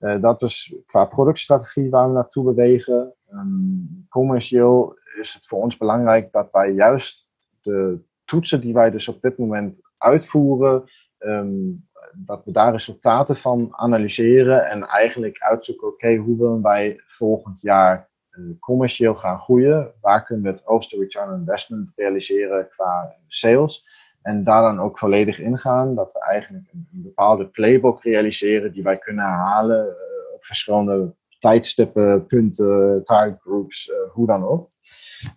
Uh, 0.00 0.20
dat 0.20 0.42
is 0.42 0.74
qua 0.86 1.04
productstrategie 1.04 1.90
waar 1.90 2.06
we 2.08 2.14
naartoe 2.14 2.44
bewegen. 2.44 3.14
Um, 3.30 4.06
commercieel 4.08 4.98
is 5.20 5.34
het 5.34 5.46
voor 5.46 5.62
ons 5.62 5.76
belangrijk 5.76 6.32
dat 6.32 6.48
wij 6.52 6.72
juist 6.72 7.28
de 7.60 8.00
toetsen 8.24 8.60
die 8.60 8.74
wij 8.74 8.90
dus 8.90 9.08
op 9.08 9.20
dit 9.20 9.38
moment 9.38 9.80
uitvoeren, 9.98 10.84
um, 11.18 11.88
dat 12.12 12.44
we 12.44 12.52
daar 12.52 12.72
resultaten 12.72 13.36
van 13.36 13.68
analyseren 13.70 14.70
en 14.70 14.82
eigenlijk 14.82 15.42
uitzoeken, 15.42 15.88
oké, 15.88 16.14
hoe 16.16 16.38
willen 16.38 16.62
wij 16.62 17.00
volgend 17.06 17.60
jaar 17.60 18.08
uh, 18.30 18.60
commercieel 18.60 19.14
gaan 19.14 19.38
groeien? 19.38 19.92
Waar 20.00 20.24
kunnen 20.24 20.44
we 20.44 20.50
het 20.50 20.62
hoogste 20.64 20.98
return 20.98 21.32
on 21.32 21.38
investment 21.38 21.92
realiseren 21.96 22.68
qua 22.68 23.14
sales? 23.26 24.02
En 24.22 24.44
daar 24.44 24.62
dan 24.62 24.80
ook 24.80 24.98
volledig 24.98 25.38
ingaan, 25.38 25.94
dat 25.94 26.12
we 26.12 26.20
eigenlijk 26.20 26.64
een, 26.72 26.88
bepaalde 26.90 27.46
playbook 27.46 28.02
realiseren 28.02 28.72
die 28.72 28.82
wij 28.82 28.98
kunnen 28.98 29.24
halen 29.24 29.86
uh, 29.86 30.34
op 30.34 30.44
verschillende 30.44 31.14
tijdstippen, 31.38 32.26
punten, 32.26 33.04
target 33.04 33.40
groups, 33.40 33.88
uh, 33.88 33.94
hoe 34.12 34.26
dan 34.26 34.44
ook. 34.44 34.70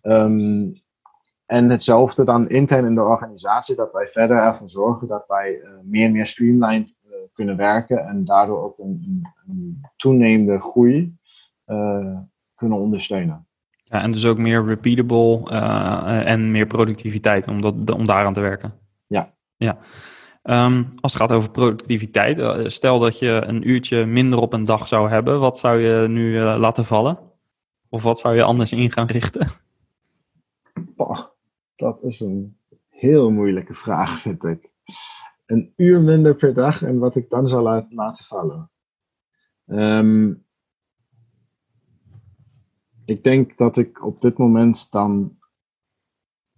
Um, 0.01 0.81
en 1.47 1.69
hetzelfde 1.69 2.25
dan 2.25 2.49
intern 2.49 2.85
in 2.85 2.95
de 2.95 3.01
organisatie, 3.01 3.75
dat 3.75 3.91
wij 3.91 4.07
verder 4.07 4.37
ervoor 4.37 4.69
zorgen 4.69 5.07
dat 5.07 5.23
wij 5.27 5.59
uh, 5.63 5.69
meer 5.83 6.05
en 6.05 6.11
meer 6.11 6.25
streamlined 6.25 6.95
uh, 7.05 7.15
kunnen 7.33 7.57
werken 7.57 8.05
en 8.05 8.25
daardoor 8.25 8.63
ook 8.63 8.77
een, 8.79 9.03
een, 9.05 9.27
een 9.47 9.81
toenemende 9.95 10.59
groei 10.59 11.17
uh, 11.67 12.17
kunnen 12.55 12.77
ondersteunen. 12.77 13.47
Ja, 13.69 14.01
en 14.01 14.11
dus 14.11 14.25
ook 14.25 14.37
meer 14.37 14.65
repeatable 14.65 15.49
en 16.25 16.51
meer 16.51 16.67
productiviteit 16.67 17.47
om, 17.47 17.61
dat, 17.61 17.93
om 17.93 18.05
daaraan 18.05 18.33
te 18.33 18.39
werken. 18.39 18.73
Ja. 19.07 19.33
ja. 19.55 19.77
Um, 20.43 20.93
als 20.99 21.13
het 21.13 21.21
gaat 21.21 21.31
over 21.31 21.51
productiviteit, 21.51 22.71
stel 22.71 22.99
dat 22.99 23.19
je 23.19 23.43
een 23.45 23.69
uurtje 23.69 24.05
minder 24.05 24.39
op 24.39 24.53
een 24.53 24.65
dag 24.65 24.87
zou 24.87 25.09
hebben, 25.09 25.39
wat 25.39 25.57
zou 25.57 25.79
je 25.79 26.07
nu 26.07 26.39
laten 26.39 26.85
vallen? 26.85 27.19
Of 27.89 28.03
wat 28.03 28.19
zou 28.19 28.35
je 28.35 28.43
anders 28.43 28.71
in 28.71 28.91
gaan 28.91 29.07
richten? 29.07 29.47
Dat 31.77 32.03
is 32.03 32.19
een 32.19 32.57
heel 32.89 33.31
moeilijke 33.31 33.73
vraag, 33.73 34.19
vind 34.21 34.43
ik. 34.43 34.71
Een 35.45 35.73
uur 35.75 36.01
minder 36.01 36.35
per 36.35 36.53
dag 36.53 36.81
en 36.81 36.97
wat 36.97 37.15
ik 37.15 37.29
dan 37.29 37.47
zou 37.47 37.85
laten 37.89 38.25
vallen. 38.25 38.71
Um, 39.65 40.45
ik 43.05 43.23
denk 43.23 43.57
dat 43.57 43.77
ik 43.77 44.05
op 44.05 44.21
dit 44.21 44.37
moment 44.37 44.91
dan, 44.91 45.37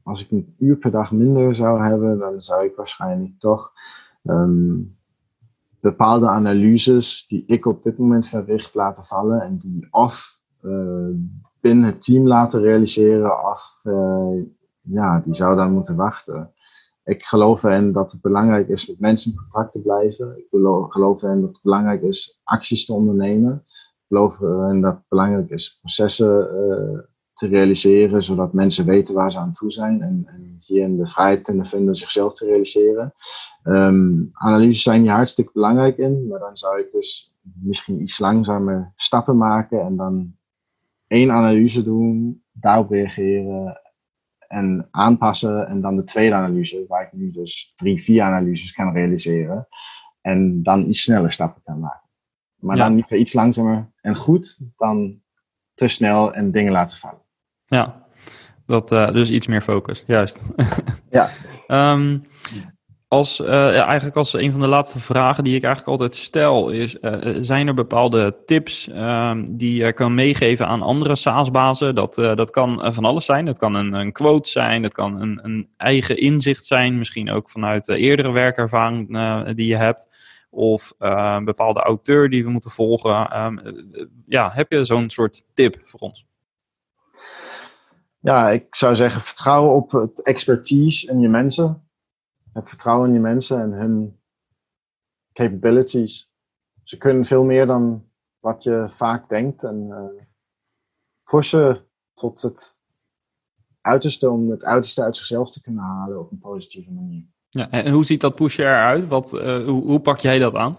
als 0.03 0.21
ik 0.21 0.31
een 0.31 0.55
uur 0.57 0.77
per 0.77 0.91
dag 0.91 1.11
minder 1.11 1.55
zou 1.55 1.83
hebben, 1.83 2.19
dan 2.19 2.41
zou 2.41 2.65
ik 2.65 2.75
waarschijnlijk 2.75 3.39
toch 3.39 3.71
um, 4.23 4.97
bepaalde 5.79 6.27
analyses 6.27 7.25
die 7.27 7.45
ik 7.45 7.65
op 7.65 7.83
dit 7.83 7.97
moment 7.97 8.27
verricht 8.27 8.75
laten 8.75 9.03
vallen 9.03 9.41
en 9.41 9.57
die 9.57 9.87
of 9.91 10.41
uh, 10.61 11.15
binnen 11.59 11.85
het 11.85 12.03
team 12.03 12.27
laten 12.27 12.61
realiseren 12.61 13.51
of 13.51 13.79
uh, 13.83 14.43
ja, 14.89 15.19
die 15.19 15.33
zou 15.33 15.55
dan 15.55 15.73
moeten 15.73 15.95
wachten. 15.95 16.53
Ik 17.03 17.23
geloof 17.23 17.63
erin 17.63 17.91
dat 17.91 18.11
het 18.11 18.21
belangrijk 18.21 18.67
is 18.67 18.87
met 18.87 18.99
mensen 18.99 19.31
in 19.31 19.37
contact 19.37 19.71
te 19.71 19.81
blijven. 19.81 20.37
Ik 20.37 20.45
geloof 20.89 21.23
erin 21.23 21.41
dat 21.41 21.49
het 21.49 21.61
belangrijk 21.61 22.01
is 22.01 22.39
acties 22.43 22.85
te 22.85 22.93
ondernemen. 22.93 23.63
Ik 23.65 24.05
geloof 24.07 24.39
erin 24.39 24.81
dat 24.81 24.93
het 24.93 25.07
belangrijk 25.07 25.49
is 25.49 25.77
processen 25.79 26.47
uh, 26.53 26.99
te 27.33 27.47
realiseren, 27.47 28.23
zodat 28.23 28.53
mensen 28.53 28.85
weten 28.85 29.15
waar 29.15 29.31
ze 29.31 29.37
aan 29.37 29.53
toe 29.53 29.71
zijn 29.71 30.01
en, 30.01 30.23
en 30.27 30.55
hierin 30.59 30.97
de 30.97 31.07
vrijheid 31.07 31.41
kunnen 31.41 31.65
vinden 31.65 31.95
zichzelf 31.95 32.33
te 32.33 32.45
realiseren. 32.45 33.13
Um, 33.63 34.29
analyses 34.33 34.83
zijn 34.83 35.01
hier 35.01 35.11
hartstikke 35.11 35.51
belangrijk 35.53 35.97
in, 35.97 36.27
maar 36.27 36.39
dan 36.39 36.57
zou 36.57 36.79
ik 36.79 36.91
dus 36.91 37.35
misschien 37.41 38.01
iets 38.01 38.19
langzamer 38.19 38.93
stappen 38.95 39.37
maken 39.37 39.81
en 39.81 39.95
dan 39.95 40.35
één 41.07 41.31
analyse 41.31 41.81
doen, 41.81 42.43
daarop 42.51 42.89
reageren 42.89 43.81
en 44.49 44.87
aanpassen 44.91 45.67
en 45.67 45.81
dan 45.81 45.95
de 45.95 46.03
tweede 46.03 46.35
analyse, 46.35 46.85
waar 46.87 47.01
ik 47.01 47.13
nu 47.13 47.31
dus 47.31 47.73
drie, 47.75 48.03
vier 48.03 48.21
analyses 48.21 48.71
kan 48.71 48.93
realiseren 48.93 49.67
en 50.21 50.63
dan 50.63 50.89
iets 50.89 51.01
sneller 51.01 51.31
stappen 51.33 51.61
kan 51.63 51.79
maken. 51.79 52.09
Maar 52.55 52.77
dan 52.77 52.93
liever 52.93 53.17
iets 53.17 53.33
langzamer 53.33 53.91
en 54.01 54.15
goed 54.15 54.59
dan 54.77 55.21
te 55.73 55.87
snel 55.87 56.33
en 56.33 56.51
dingen 56.51 56.71
laten 56.71 56.97
vallen. 56.97 57.21
Ja, 57.65 58.05
dat, 58.65 58.91
uh, 58.91 59.11
dus 59.11 59.31
iets 59.31 59.47
meer 59.47 59.61
focus, 59.61 60.03
juist. 60.07 60.41
ja. 61.09 61.29
um, 61.67 62.23
als, 63.09 63.37
ja, 63.37 63.85
eigenlijk 63.85 64.17
als 64.17 64.33
een 64.33 64.51
van 64.51 64.59
de 64.59 64.67
laatste 64.67 64.99
vragen 64.99 65.43
die 65.43 65.55
ik 65.55 65.63
eigenlijk 65.63 65.91
altijd 65.91 66.15
stel 66.15 66.69
is, 66.69 66.97
uh, 67.01 67.37
zijn 67.39 67.67
er 67.67 67.73
bepaalde 67.73 68.35
tips 68.45 68.87
uh, 68.87 69.37
die 69.51 69.83
je 69.83 69.93
kan 69.93 70.13
meegeven 70.13 70.67
aan 70.67 70.81
andere 70.81 71.15
SaaS-bazen? 71.15 71.95
Dat, 71.95 72.15
dat 72.15 72.49
kan 72.51 72.93
van 72.93 73.05
alles 73.05 73.25
zijn. 73.25 73.45
Dat 73.45 73.57
kan 73.57 73.75
een, 73.75 73.93
een 73.93 74.11
quote 74.11 74.49
zijn, 74.49 74.81
dat 74.81 74.93
kan 74.93 75.21
een, 75.21 75.39
een, 75.43 75.69
eigen 75.77 76.17
inzicht 76.17 76.65
zijn, 76.65 76.97
misschien 76.97 77.31
ook 77.31 77.49
vanuit 77.49 77.87
eerdere 77.87 78.31
werkervaring 78.31 79.07
die 79.55 79.67
je 79.67 79.75
hebt. 79.75 80.07
Of 80.49 80.93
een 80.97 81.45
bepaalde 81.45 81.79
auteur 81.79 82.29
die 82.29 82.43
we 82.43 82.49
moeten 82.49 82.71
volgen. 82.71 83.29
Ehm, 83.29 83.57
ja, 84.27 84.51
heb 84.53 84.71
je 84.71 84.83
zo'n 84.83 85.09
soort 85.09 85.43
tip 85.53 85.81
voor 85.83 85.99
ons? 85.99 86.27
Ja, 88.19 88.49
ik 88.49 88.75
zou 88.75 88.95
zeggen, 88.95 89.21
vertrouwen 89.21 89.75
op 89.75 89.91
het 89.91 90.23
expertise 90.23 91.07
en 91.07 91.19
je 91.19 91.27
mensen. 91.27 91.88
Het 92.53 92.69
vertrouwen 92.69 93.07
in 93.07 93.13
je 93.13 93.19
mensen 93.19 93.61
en 93.61 93.71
hun 93.71 94.19
capabilities. 95.33 96.33
Ze 96.83 96.97
kunnen 96.97 97.25
veel 97.25 97.43
meer 97.43 97.65
dan 97.65 98.09
wat 98.39 98.63
je 98.63 98.87
vaak 98.91 99.29
denkt. 99.29 99.63
En 99.63 99.87
uh, 99.89 100.23
pushen 101.23 101.85
tot 102.13 102.41
het 102.41 102.77
uiterste 103.81 104.29
om 104.29 104.49
het 104.49 104.63
uiterste 104.63 105.03
uit 105.03 105.17
zichzelf 105.17 105.51
te 105.51 105.61
kunnen 105.61 105.83
halen 105.83 106.19
op 106.19 106.31
een 106.31 106.39
positieve 106.39 106.91
manier. 106.91 107.25
Ja, 107.49 107.69
en 107.69 107.91
hoe 107.91 108.05
ziet 108.05 108.21
dat 108.21 108.35
pushen 108.35 108.65
eruit? 108.65 109.07
Wat, 109.07 109.33
uh, 109.33 109.65
hoe, 109.65 109.83
hoe 109.83 109.99
pak 109.99 110.19
jij 110.19 110.39
dat 110.39 110.55
aan? 110.55 110.77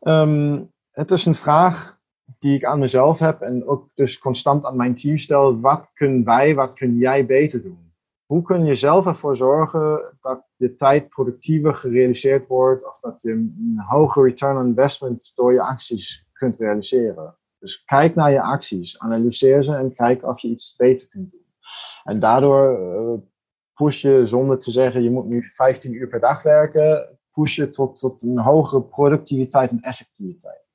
Um, 0.00 0.72
het 0.90 1.10
is 1.10 1.26
een 1.26 1.34
vraag 1.34 2.00
die 2.38 2.54
ik 2.54 2.64
aan 2.64 2.78
mezelf 2.78 3.18
heb 3.18 3.40
en 3.40 3.66
ook 3.66 3.90
dus 3.94 4.18
constant 4.18 4.64
aan 4.64 4.76
mijn 4.76 4.94
team 4.94 5.18
stel. 5.18 5.60
Wat 5.60 5.90
kunnen 5.94 6.24
wij, 6.24 6.54
wat 6.54 6.72
kun 6.72 6.96
jij 6.96 7.26
beter 7.26 7.62
doen? 7.62 7.87
Hoe 8.28 8.42
kun 8.42 8.64
je 8.64 8.74
zelf 8.74 9.06
ervoor 9.06 9.36
zorgen 9.36 10.16
dat 10.20 10.46
je 10.56 10.74
tijd 10.74 11.08
productiever 11.08 11.74
gerealiseerd 11.74 12.46
wordt 12.46 12.86
of 12.86 13.00
dat 13.00 13.22
je 13.22 13.30
een 13.30 13.82
hoge 13.86 14.22
return 14.22 14.56
on 14.56 14.66
investment 14.66 15.32
door 15.34 15.52
je 15.52 15.62
acties 15.62 16.28
kunt 16.32 16.56
realiseren? 16.56 17.36
Dus 17.58 17.84
kijk 17.84 18.14
naar 18.14 18.30
je 18.30 18.42
acties, 18.42 18.98
analyseer 18.98 19.64
ze 19.64 19.74
en 19.74 19.94
kijk 19.94 20.24
of 20.24 20.40
je 20.40 20.48
iets 20.48 20.76
beter 20.76 21.08
kunt 21.08 21.30
doen. 21.30 21.46
En 22.04 22.20
daardoor 22.20 22.80
uh, 22.80 23.20
push 23.74 24.02
je 24.02 24.26
zonder 24.26 24.58
te 24.58 24.70
zeggen 24.70 25.02
je 25.02 25.10
moet 25.10 25.26
nu 25.26 25.42
15 25.42 25.92
uur 25.92 26.08
per 26.08 26.20
dag 26.20 26.42
werken, 26.42 27.18
push 27.30 27.56
je 27.56 27.70
tot, 27.70 27.98
tot 27.98 28.22
een 28.22 28.38
hogere 28.38 28.82
productiviteit 28.82 29.70
en 29.70 29.80
effectiviteit. 29.80 30.67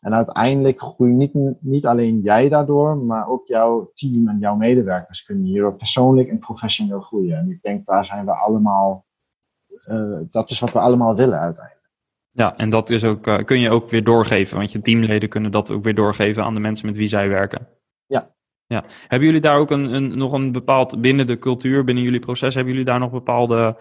En 0.00 0.14
uiteindelijk 0.14 0.80
groei 0.80 1.12
niet, 1.12 1.34
niet 1.60 1.86
alleen 1.86 2.20
jij 2.20 2.48
daardoor, 2.48 2.96
maar 2.96 3.28
ook 3.28 3.46
jouw 3.46 3.90
team 3.94 4.28
en 4.28 4.38
jouw 4.38 4.56
medewerkers 4.56 5.24
kunnen 5.24 5.44
hierdoor 5.44 5.76
persoonlijk 5.76 6.28
en 6.28 6.38
professioneel 6.38 7.00
groeien. 7.00 7.38
En 7.38 7.50
ik 7.50 7.62
denk 7.62 7.86
daar 7.86 8.04
zijn 8.04 8.24
we 8.24 8.34
allemaal, 8.34 9.06
uh, 9.90 10.18
dat 10.30 10.50
is 10.50 10.60
wat 10.60 10.72
we 10.72 10.78
allemaal 10.78 11.16
willen 11.16 11.38
uiteindelijk. 11.38 11.90
Ja, 12.30 12.54
en 12.56 12.70
dat 12.70 12.90
is 12.90 13.04
ook, 13.04 13.26
uh, 13.26 13.36
kun 13.44 13.60
je 13.60 13.70
ook 13.70 13.90
weer 13.90 14.04
doorgeven, 14.04 14.56
want 14.56 14.72
je 14.72 14.80
teamleden 14.80 15.28
kunnen 15.28 15.50
dat 15.50 15.70
ook 15.70 15.84
weer 15.84 15.94
doorgeven 15.94 16.44
aan 16.44 16.54
de 16.54 16.60
mensen 16.60 16.86
met 16.86 16.96
wie 16.96 17.08
zij 17.08 17.28
werken. 17.28 17.68
Ja. 18.06 18.30
ja. 18.66 18.84
Hebben 19.08 19.28
jullie 19.28 19.42
daar 19.42 19.58
ook 19.58 19.70
een, 19.70 19.94
een, 19.94 20.18
nog 20.18 20.32
een 20.32 20.52
bepaald, 20.52 21.00
binnen 21.00 21.26
de 21.26 21.38
cultuur, 21.38 21.84
binnen 21.84 22.04
jullie 22.04 22.20
proces, 22.20 22.54
hebben 22.54 22.72
jullie 22.72 22.88
daar 22.88 22.98
nog 22.98 23.10
bepaalde 23.10 23.76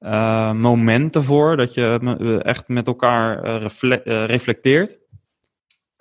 uh, 0.00 0.52
momenten 0.52 1.24
voor, 1.24 1.56
dat 1.56 1.74
je 1.74 2.40
echt 2.44 2.68
met 2.68 2.86
elkaar 2.86 3.56
refle 3.56 3.94
reflecteert? 4.04 5.00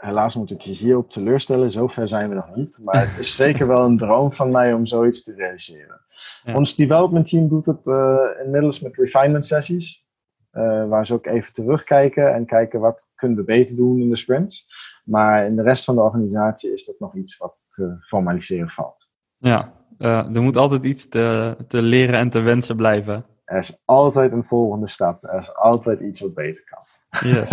Helaas 0.02 0.36
moet 0.36 0.52
ik 0.52 0.62
je 0.62 0.72
hierop 0.72 1.10
teleurstellen. 1.10 1.72
Zover 1.72 2.08
zijn 2.08 2.30
we 2.30 2.36
nog 2.36 2.56
niet. 2.56 2.80
Maar 2.84 3.10
het 3.10 3.18
is 3.20 3.36
zeker 3.46 3.68
wel 3.68 3.86
een 3.86 3.98
droom 3.98 4.34
van 4.34 4.52
mij 4.52 4.74
om 4.74 4.86
zoiets 4.86 5.24
te 5.24 5.34
realiseren. 5.36 6.02
Ja. 6.44 6.56
Ons 6.56 6.76
development 6.76 7.30
team 7.30 7.48
doet 7.48 7.66
het 7.66 7.86
uh, 7.86 8.18
inmiddels 8.44 8.80
met 8.80 8.96
refinement 8.96 9.46
sessies. 9.46 10.10
Uh, 10.54 10.88
waar 10.88 11.06
ze 11.06 11.14
ook 11.14 11.26
even 11.26 11.54
terugkijken 11.54 12.34
en 12.34 12.46
kijken 12.46 12.80
wat 12.80 13.10
kunnen 13.16 13.38
we 13.38 13.44
beter 13.44 13.76
doen 13.76 14.00
in 14.00 14.10
de 14.10 14.18
sprints. 14.18 14.68
Maar 15.04 15.46
in 15.46 15.56
de 15.56 15.62
rest 15.62 15.84
van 15.84 15.96
de 15.96 16.02
organisatie 16.02 16.74
is 16.74 16.86
dat 16.86 17.00
nog 17.00 17.16
iets 17.16 17.38
wat 17.38 17.66
te 17.70 17.98
formaliseren 18.08 18.70
valt. 18.70 19.10
Ja, 19.38 19.74
uh, 20.00 20.36
er 20.36 20.42
moet 20.42 20.58
altijd 20.58 20.84
iets 20.84 21.08
te, 21.08 21.56
te 21.68 21.82
leren 21.82 22.20
en 22.20 22.30
te 22.30 22.40
wensen 22.40 22.76
blijven. 22.76 23.26
Er 23.44 23.58
is 23.58 23.78
altijd 23.86 24.32
een 24.32 24.44
volgende 24.44 24.88
stap. 24.88 25.24
Er 25.24 25.40
is 25.40 25.56
altijd 25.56 26.00
iets 26.00 26.20
wat 26.20 26.34
beter 26.34 26.64
kan. 26.64 26.84
Yes. 27.20 27.50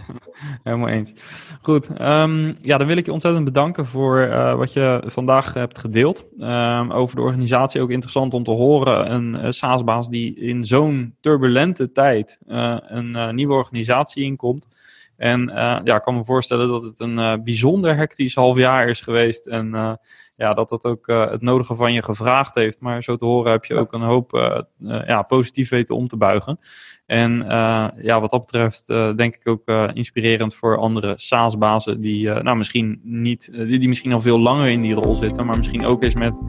Helemaal 0.62 0.88
eens. 0.88 1.12
Goed, 1.60 2.00
um, 2.00 2.56
ja, 2.60 2.78
dan 2.78 2.86
wil 2.86 2.96
ik 2.96 3.06
je 3.06 3.12
ontzettend 3.12 3.44
bedanken 3.44 3.86
voor 3.86 4.26
uh, 4.26 4.54
wat 4.54 4.72
je 4.72 5.02
vandaag 5.06 5.54
hebt 5.54 5.78
gedeeld. 5.78 6.26
Um, 6.38 6.92
over 6.92 7.16
de 7.16 7.22
organisatie 7.22 7.80
ook 7.80 7.90
interessant 7.90 8.34
om 8.34 8.44
te 8.44 8.50
horen. 8.50 9.12
Een 9.12 9.34
uh, 9.34 9.50
SaaS-baas 9.50 10.08
die 10.08 10.34
in 10.34 10.64
zo'n 10.64 11.16
turbulente 11.20 11.92
tijd 11.92 12.38
uh, 12.46 12.76
een 12.80 13.34
nieuwe 13.34 13.54
organisatie 13.54 14.24
inkomt. 14.24 14.68
En 15.16 15.50
ja, 15.84 15.96
ik 15.96 16.02
kan 16.02 16.14
me 16.14 16.24
voorstellen 16.24 16.68
dat 16.68 16.82
het 16.82 17.00
een 17.00 17.44
bijzonder 17.44 17.96
hectisch 17.96 18.34
half 18.34 18.56
jaar 18.56 18.88
is 18.88 19.00
geweest. 19.00 19.46
En 19.46 19.98
ja, 20.42 20.54
dat 20.54 20.68
dat 20.68 20.84
ook 20.84 21.08
uh, 21.08 21.30
het 21.30 21.42
nodige 21.42 21.74
van 21.74 21.92
je 21.92 22.02
gevraagd 22.02 22.54
heeft. 22.54 22.80
Maar 22.80 23.02
zo 23.02 23.16
te 23.16 23.24
horen 23.24 23.52
heb 23.52 23.64
je 23.64 23.74
ook 23.74 23.92
een 23.92 24.00
hoop 24.00 24.34
uh, 24.34 24.58
uh, 24.80 25.06
ja, 25.06 25.22
positief 25.22 25.68
weten 25.68 25.96
om 25.96 26.08
te 26.08 26.16
buigen. 26.16 26.58
En 27.06 27.44
ja, 28.02 28.20
wat 28.20 28.30
dat 28.30 28.40
betreft 28.40 28.86
denk 29.16 29.34
ik 29.34 29.48
ook 29.48 29.70
inspirerend 29.94 30.54
voor 30.54 30.76
andere 30.76 31.14
SaaS-bazen 31.16 32.00
die 32.00 32.28
nou, 32.28 32.56
misschien 32.56 33.00
niet, 33.02 33.50
die, 33.52 33.78
die 33.78 33.88
misschien 33.88 34.12
al 34.12 34.20
veel 34.20 34.40
langer 34.40 34.68
in 34.68 34.80
die 34.80 34.94
rol 34.94 35.14
zitten, 35.14 35.46
maar 35.46 35.56
misschien 35.56 35.84
ook 35.84 36.02
eens 36.02 36.14
met 36.14 36.40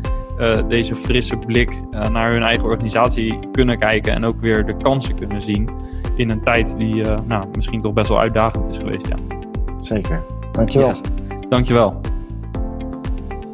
deze 0.67 0.95
frisse 0.95 1.37
blik 1.37 1.73
naar 1.91 2.31
hun 2.31 2.43
eigen 2.43 2.65
organisatie 2.65 3.39
kunnen 3.51 3.77
kijken 3.77 4.13
en 4.13 4.25
ook 4.25 4.39
weer 4.39 4.65
de 4.65 4.75
kansen 4.75 5.15
kunnen 5.15 5.41
zien 5.41 5.69
in 6.15 6.29
een 6.29 6.41
tijd 6.41 6.77
die 6.77 7.03
nou, 7.03 7.47
misschien 7.55 7.81
toch 7.81 7.93
best 7.93 8.07
wel 8.07 8.19
uitdagend 8.19 8.67
is 8.67 8.77
geweest. 8.77 9.07
Ja. 9.07 9.15
Zeker. 9.81 10.23
Dankjewel. 10.51 10.87
Yes. 10.87 11.01
Dankjewel. 11.49 12.12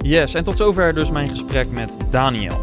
Yes, 0.02 0.34
en 0.34 0.44
tot 0.44 0.58
zover 0.58 0.94
dus 0.94 1.12
mijn 1.12 1.30
gesprek 1.30 1.72
met 1.72 1.98
Daniel. 2.10 2.60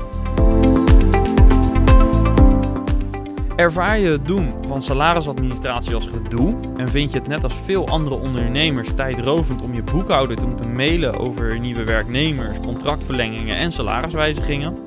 Ervaar 3.57 3.99
je 3.99 4.09
het 4.09 4.27
doen 4.27 4.55
van 4.67 4.83
salarisadministratie 4.83 5.95
als 5.95 6.07
gedoe 6.07 6.55
en 6.77 6.89
vind 6.89 7.13
je 7.13 7.19
het 7.19 7.29
net 7.29 7.45
als 7.45 7.55
veel 7.65 7.89
andere 7.89 8.17
ondernemers 8.17 8.89
tijdrovend 8.95 9.63
om 9.63 9.75
je 9.75 9.83
boekhouder 9.83 10.37
te 10.37 10.47
moeten 10.47 10.77
mailen 10.77 11.19
over 11.19 11.59
nieuwe 11.59 11.85
werknemers, 11.85 12.61
contractverlengingen 12.61 13.57
en 13.57 13.73
salariswijzigingen? 13.73 14.79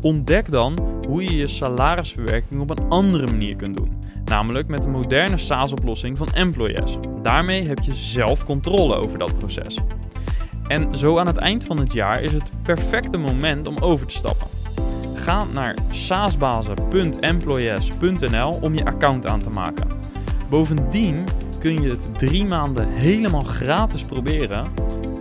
Ontdek 0.00 0.50
dan 0.50 0.78
hoe 1.06 1.24
je 1.24 1.36
je 1.36 1.46
salarisverwerking 1.46 2.60
op 2.60 2.70
een 2.70 2.88
andere 2.88 3.26
manier 3.26 3.56
kunt 3.56 3.76
doen, 3.76 4.02
namelijk 4.24 4.68
met 4.68 4.84
een 4.84 4.90
moderne 4.90 5.38
SaaS-oplossing 5.38 6.18
van 6.18 6.28
Employers. 6.28 6.96
Daarmee 7.22 7.66
heb 7.66 7.78
je 7.78 7.94
zelf 7.94 8.44
controle 8.44 8.94
over 8.94 9.18
dat 9.18 9.36
proces. 9.36 9.78
En 10.68 10.96
zo 10.96 11.18
aan 11.18 11.26
het 11.26 11.36
eind 11.36 11.64
van 11.64 11.78
het 11.78 11.92
jaar 11.92 12.22
is 12.22 12.32
het 12.32 12.50
perfecte 12.62 13.16
moment 13.16 13.66
om 13.66 13.78
over 13.78 14.06
te 14.06 14.14
stappen. 14.14 14.46
Ga 15.14 15.44
naar 15.44 15.74
saasbazen.employees.nl 15.90 18.58
om 18.60 18.74
je 18.74 18.84
account 18.84 19.26
aan 19.26 19.42
te 19.42 19.50
maken. 19.50 19.88
Bovendien 20.48 21.24
kun 21.58 21.82
je 21.82 21.90
het 21.90 22.18
drie 22.18 22.44
maanden 22.44 22.88
helemaal 22.88 23.42
gratis 23.42 24.02
proberen 24.02 24.66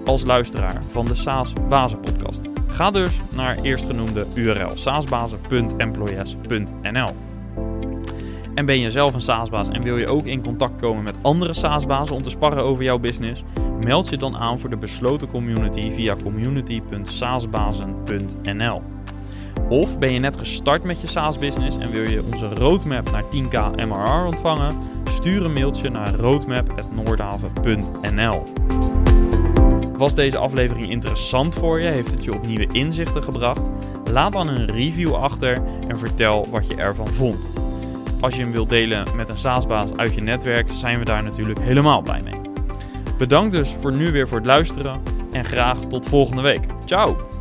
als 0.05 0.23
luisteraar 0.23 0.83
van 0.91 1.05
de 1.05 1.15
SaaS 1.15 1.53
Bazen 1.69 1.99
podcast. 1.99 2.41
Ga 2.67 2.91
dus 2.91 3.19
naar 3.35 3.57
eerstgenoemde 3.61 4.25
URL 4.33 4.71
saasbazen.employees.nl. 4.73 7.34
En 8.55 8.65
ben 8.65 8.79
je 8.79 8.91
zelf 8.91 9.13
een 9.13 9.21
SaaS-baas 9.21 9.69
en 9.69 9.83
wil 9.83 9.97
je 9.97 10.07
ook 10.07 10.25
in 10.25 10.41
contact 10.41 10.81
komen 10.81 11.03
met 11.03 11.15
andere 11.21 11.53
SaaS-bazen 11.53 12.15
om 12.15 12.21
te 12.21 12.29
sparren 12.29 12.63
over 12.63 12.83
jouw 12.83 12.99
business? 12.99 13.43
Meld 13.79 14.09
je 14.09 14.17
dan 14.17 14.37
aan 14.37 14.59
voor 14.59 14.69
de 14.69 14.77
besloten 14.77 15.27
community 15.27 15.91
via 15.91 16.15
community.saasbazen.nl. 16.23 18.81
Of 19.69 19.99
ben 19.99 20.13
je 20.13 20.19
net 20.19 20.37
gestart 20.37 20.83
met 20.83 21.01
je 21.01 21.07
SaaS-business 21.07 21.77
en 21.77 21.91
wil 21.91 22.01
je 22.01 22.23
onze 22.31 22.53
roadmap 22.53 23.11
naar 23.11 23.23
10k 23.23 23.85
MRR 23.87 24.25
ontvangen? 24.25 24.75
Stuur 25.09 25.45
een 25.45 25.53
mailtje 25.53 25.89
naar 25.89 26.15
roadmap.noordhaven.nl. 26.15 28.43
Was 29.97 30.15
deze 30.15 30.37
aflevering 30.37 30.89
interessant 30.89 31.55
voor 31.55 31.81
je? 31.81 31.87
Heeft 31.87 32.11
het 32.11 32.23
je 32.23 32.33
op 32.33 32.45
nieuwe 32.45 32.67
inzichten 32.71 33.23
gebracht? 33.23 33.69
Laat 34.11 34.31
dan 34.31 34.47
een 34.47 34.65
review 34.65 35.13
achter 35.13 35.63
en 35.87 35.99
vertel 35.99 36.47
wat 36.49 36.67
je 36.67 36.75
ervan 36.75 37.07
vond. 37.07 37.64
Als 38.19 38.35
je 38.35 38.41
hem 38.41 38.51
wilt 38.51 38.69
delen 38.69 39.15
met 39.15 39.29
een 39.29 39.37
SaaS-baas 39.37 39.89
uit 39.95 40.15
je 40.15 40.21
netwerk, 40.21 40.67
zijn 40.71 40.99
we 40.99 41.05
daar 41.05 41.23
natuurlijk 41.23 41.59
helemaal 41.59 42.01
blij 42.01 42.21
mee. 42.21 42.41
Bedankt 43.17 43.51
dus 43.51 43.75
voor 43.81 43.91
nu 43.91 44.11
weer 44.11 44.27
voor 44.27 44.37
het 44.37 44.45
luisteren 44.47 45.01
en 45.31 45.45
graag 45.45 45.79
tot 45.79 46.07
volgende 46.07 46.41
week. 46.41 46.65
Ciao! 46.85 47.34